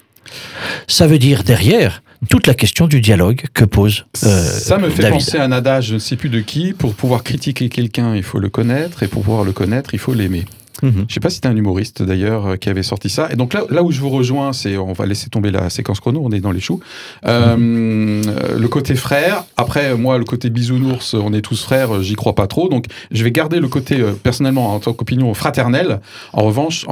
Ça 0.89 1.07
veut 1.07 1.19
dire 1.19 1.43
derrière 1.43 2.03
toute 2.29 2.47
la 2.47 2.55
question 2.55 2.87
du 2.87 3.01
dialogue 3.01 3.43
que 3.53 3.65
pose 3.65 4.07
euh, 4.25 4.45
Ça 4.45 4.79
me 4.79 4.89
fait 4.89 5.11
penser 5.11 5.39
à 5.39 5.45
un 5.45 5.53
adage, 5.53 5.89
je 5.89 5.95
ne 5.95 5.99
sais 5.99 6.17
plus 6.17 6.31
de 6.31 6.41
qui, 6.41 6.73
pour 6.73 6.95
pouvoir 6.95 7.23
critiquer 7.23 7.69
quelqu'un, 7.69 8.15
il 8.15 8.23
faut 8.23 8.39
le 8.39 8.49
connaître, 8.49 9.03
et 9.03 9.09
pour 9.09 9.23
pouvoir 9.23 9.45
le 9.45 9.53
connaître, 9.53 9.95
il 9.95 9.99
faut 9.99 10.15
l'aimer. 10.15 10.45
Mhm. 10.83 10.93
Je 10.93 11.01
ne 11.03 11.09
sais 11.09 11.21
pas 11.21 11.31
si 11.31 11.37
c'était 11.37 11.49
un 11.49 11.57
humoriste 11.57 12.03
d'ailleurs 12.03 12.47
euh, 12.47 12.57
qui 12.57 12.69
avait 12.69 12.83
sorti 12.83 13.09
ça. 13.09 13.29
Et 13.31 13.37
donc 13.37 13.55
là, 13.55 13.65
là 13.71 13.83
où 13.83 13.93
je 13.93 14.01
vous 14.01 14.11
rejoins, 14.11 14.53
c'est 14.53 14.77
on 14.77 14.93
va 14.93 15.07
laisser 15.07 15.31
tomber 15.31 15.51
la 15.51 15.71
séquence 15.71 16.01
chrono, 16.01 16.21
on 16.25 16.31
est 16.33 16.41
dans 16.41 16.51
les 16.51 16.61
choux. 16.61 16.81
Euh, 17.27 17.57
mhm. 17.57 18.59
le 18.59 18.69
côté 18.69 18.95
frère. 18.95 19.45
Après, 19.57 19.97
moi, 19.97 20.19
le 20.19 20.25
côté 20.25 20.51
bisounours, 20.51 21.15
on 21.15 21.33
est 21.33 21.41
tous 21.41 21.63
frères, 21.63 22.03
j'y 22.03 22.15
crois 22.15 22.35
pas 22.35 22.47
trop. 22.47 22.69
Donc, 22.69 22.87
je 23.11 23.23
vais 23.25 23.31
garder 23.31 23.61
le 23.61 23.69
côté 23.69 24.03
personnellement 24.23 24.75
en 24.75 24.81
tant 24.81 24.93
qu'opinion 24.93 25.33
fraternelle. 25.35 26.01
En 26.33 26.43
revanche, 26.43 26.87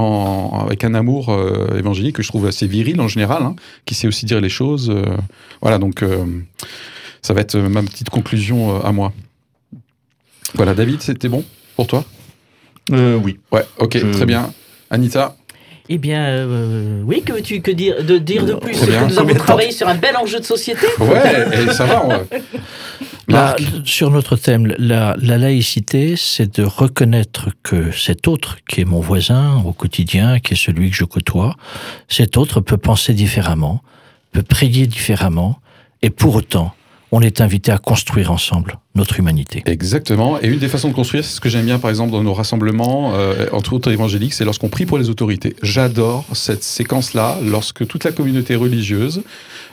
avec 0.65 0.85
un 0.85 0.95
amour 0.95 1.35
évangélique 1.77 2.17
que 2.17 2.23
je 2.23 2.29
trouve 2.29 2.47
assez 2.47 2.67
viril 2.67 3.01
en 3.01 3.09
général, 3.09 3.43
hein, 3.43 3.57
qui 3.85 3.95
sait 3.95 4.07
aussi 4.07 4.27
dire 4.27 4.41
les 4.41 4.49
choses. 4.49 4.93
voilà, 5.61 5.79
donc 5.79 6.05
ça 7.23 7.35
va 7.35 7.41
être 7.41 7.57
ma 7.57 7.83
petite 7.83 8.11
conclusion 8.11 8.83
à 8.83 8.93
moi. 8.93 9.13
Voilà, 10.55 10.75
David, 10.75 11.01
c'était 11.03 11.29
bon 11.29 11.45
pour 11.77 11.87
toi? 11.87 12.05
Euh, 12.91 13.19
Oui. 13.23 13.39
Ouais, 13.51 13.65
ok, 13.79 13.99
très 14.13 14.27
bien. 14.27 14.53
Anita 14.91 15.37
eh 15.89 15.99
bien, 15.99 16.25
euh, 16.25 17.03
oui, 17.05 17.23
que 17.23 17.33
veux-tu 17.33 17.61
que 17.61 17.71
dire 17.71 18.05
de, 18.05 18.17
dire 18.17 18.47
de 18.47 18.55
plus 18.55 18.81
que 18.81 19.09
Nous 19.09 19.19
avons 19.19 19.35
travaillé 19.35 19.73
sur 19.73 19.89
un 19.89 19.97
bel 19.97 20.17
enjeu 20.17 20.39
de 20.39 20.45
société. 20.45 20.87
Ouais, 21.01 21.65
et 21.65 21.73
ça 21.73 21.85
va. 21.85 22.23
sur 23.85 24.11
notre 24.11 24.37
thème, 24.37 24.73
la, 24.79 25.17
la 25.21 25.39
laïcité, 25.39 26.15
c'est 26.17 26.61
de 26.61 26.65
reconnaître 26.65 27.49
que 27.65 27.91
cet 27.91 28.29
autre, 28.29 28.59
qui 28.69 28.81
est 28.81 28.85
mon 28.85 29.01
voisin 29.01 29.61
au 29.65 29.73
quotidien, 29.73 30.39
qui 30.39 30.55
est 30.55 30.57
celui 30.57 30.89
que 30.91 30.97
je 30.97 31.05
côtoie, 31.05 31.57
cet 32.09 32.37
autre 32.37 32.61
peut 32.61 32.79
penser 32.79 33.13
différemment, 33.13 33.83
peut 34.31 34.43
prier 34.43 34.87
différemment, 34.87 35.59
et 36.01 36.11
pour 36.11 36.37
autant, 36.37 36.75
on 37.13 37.21
est 37.21 37.43
invité 37.43 37.71
à 37.71 37.79
construire 37.79 38.33
ensemble 38.33 38.79
notre 38.95 39.19
humanité. 39.19 39.63
Exactement. 39.67 40.41
Et 40.41 40.49
une 40.49 40.59
des 40.59 40.69
façons 40.69 40.89
de 40.89 40.95
construire, 40.95 41.25
c'est 41.25 41.37
ce 41.37 41.41
que 41.41 41.51
j'aime 41.51 41.67
bien, 41.67 41.79
par 41.79 41.91
exemple, 41.91 42.11
dans 42.11 42.23
nos 42.23 42.33
rassemblements, 42.33 43.13
euh, 43.15 43.47
entre 43.53 43.75
autres 43.75 43.91
évangéliques, 43.91 44.33
c'est 44.33 44.47
lorsqu'on 44.47 44.71
prie 44.71 44.87
pour 44.87 44.97
les 44.97 45.11
autorités. 45.11 45.55
J'adore 45.63 46.25
cette 46.33 46.65
séquence-là, 46.65 47.39
lorsque 47.45 47.87
toute 47.87 48.05
la 48.05 48.13
communauté 48.13 48.57
religieuse 48.57 49.23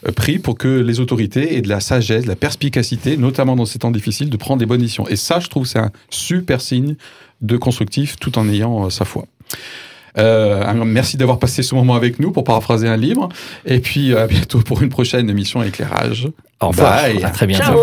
euh, 0.05 0.11
prie 0.11 0.37
pour 0.37 0.57
que 0.57 0.67
les 0.67 0.99
autorités 0.99 1.55
aient 1.55 1.61
de 1.61 1.69
la 1.69 1.79
sagesse, 1.79 2.23
de 2.23 2.29
la 2.29 2.35
perspicacité, 2.35 3.15
notamment 3.15 3.55
dans 3.55 3.65
ces 3.65 3.79
temps 3.79 3.91
difficiles, 3.91 4.29
de 4.29 4.37
prendre 4.37 4.59
des 4.59 4.65
bonnes 4.65 4.81
décisions. 4.81 5.07
Et 5.07 5.15
ça, 5.15 5.39
je 5.39 5.47
trouve, 5.47 5.65
c'est 5.65 5.79
un 5.79 5.91
super 6.09 6.59
signe 6.59 6.95
de 7.41 7.55
constructif, 7.55 8.17
tout 8.19 8.37
en 8.37 8.49
ayant 8.49 8.85
euh, 8.85 8.89
sa 8.89 9.05
foi. 9.05 9.25
Euh, 10.17 10.73
merci 10.85 11.17
d'avoir 11.17 11.39
passé 11.39 11.63
ce 11.63 11.75
moment 11.75 11.95
avec 11.95 12.19
nous 12.19 12.31
pour 12.31 12.43
paraphraser 12.43 12.87
un 12.87 12.97
livre. 12.97 13.29
Et 13.65 13.79
puis 13.79 14.15
à 14.15 14.27
bientôt 14.27 14.59
pour 14.59 14.81
une 14.81 14.89
prochaine 14.89 15.29
émission 15.29 15.63
Éclairage. 15.63 16.27
Au 16.61 16.69
revoir. 16.69 16.99
À 17.23 17.29
très 17.29 17.47
bientôt. 17.47 17.79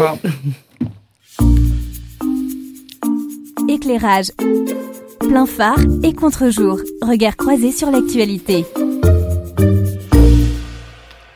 Éclairage. 3.68 4.31
Plein 5.20 5.47
phare 5.47 5.81
et 6.03 6.12
contre-jour. 6.12 6.79
Regard 7.03 7.37
croisé 7.37 7.72
sur 7.72 7.91
l'actualité. 7.91 8.64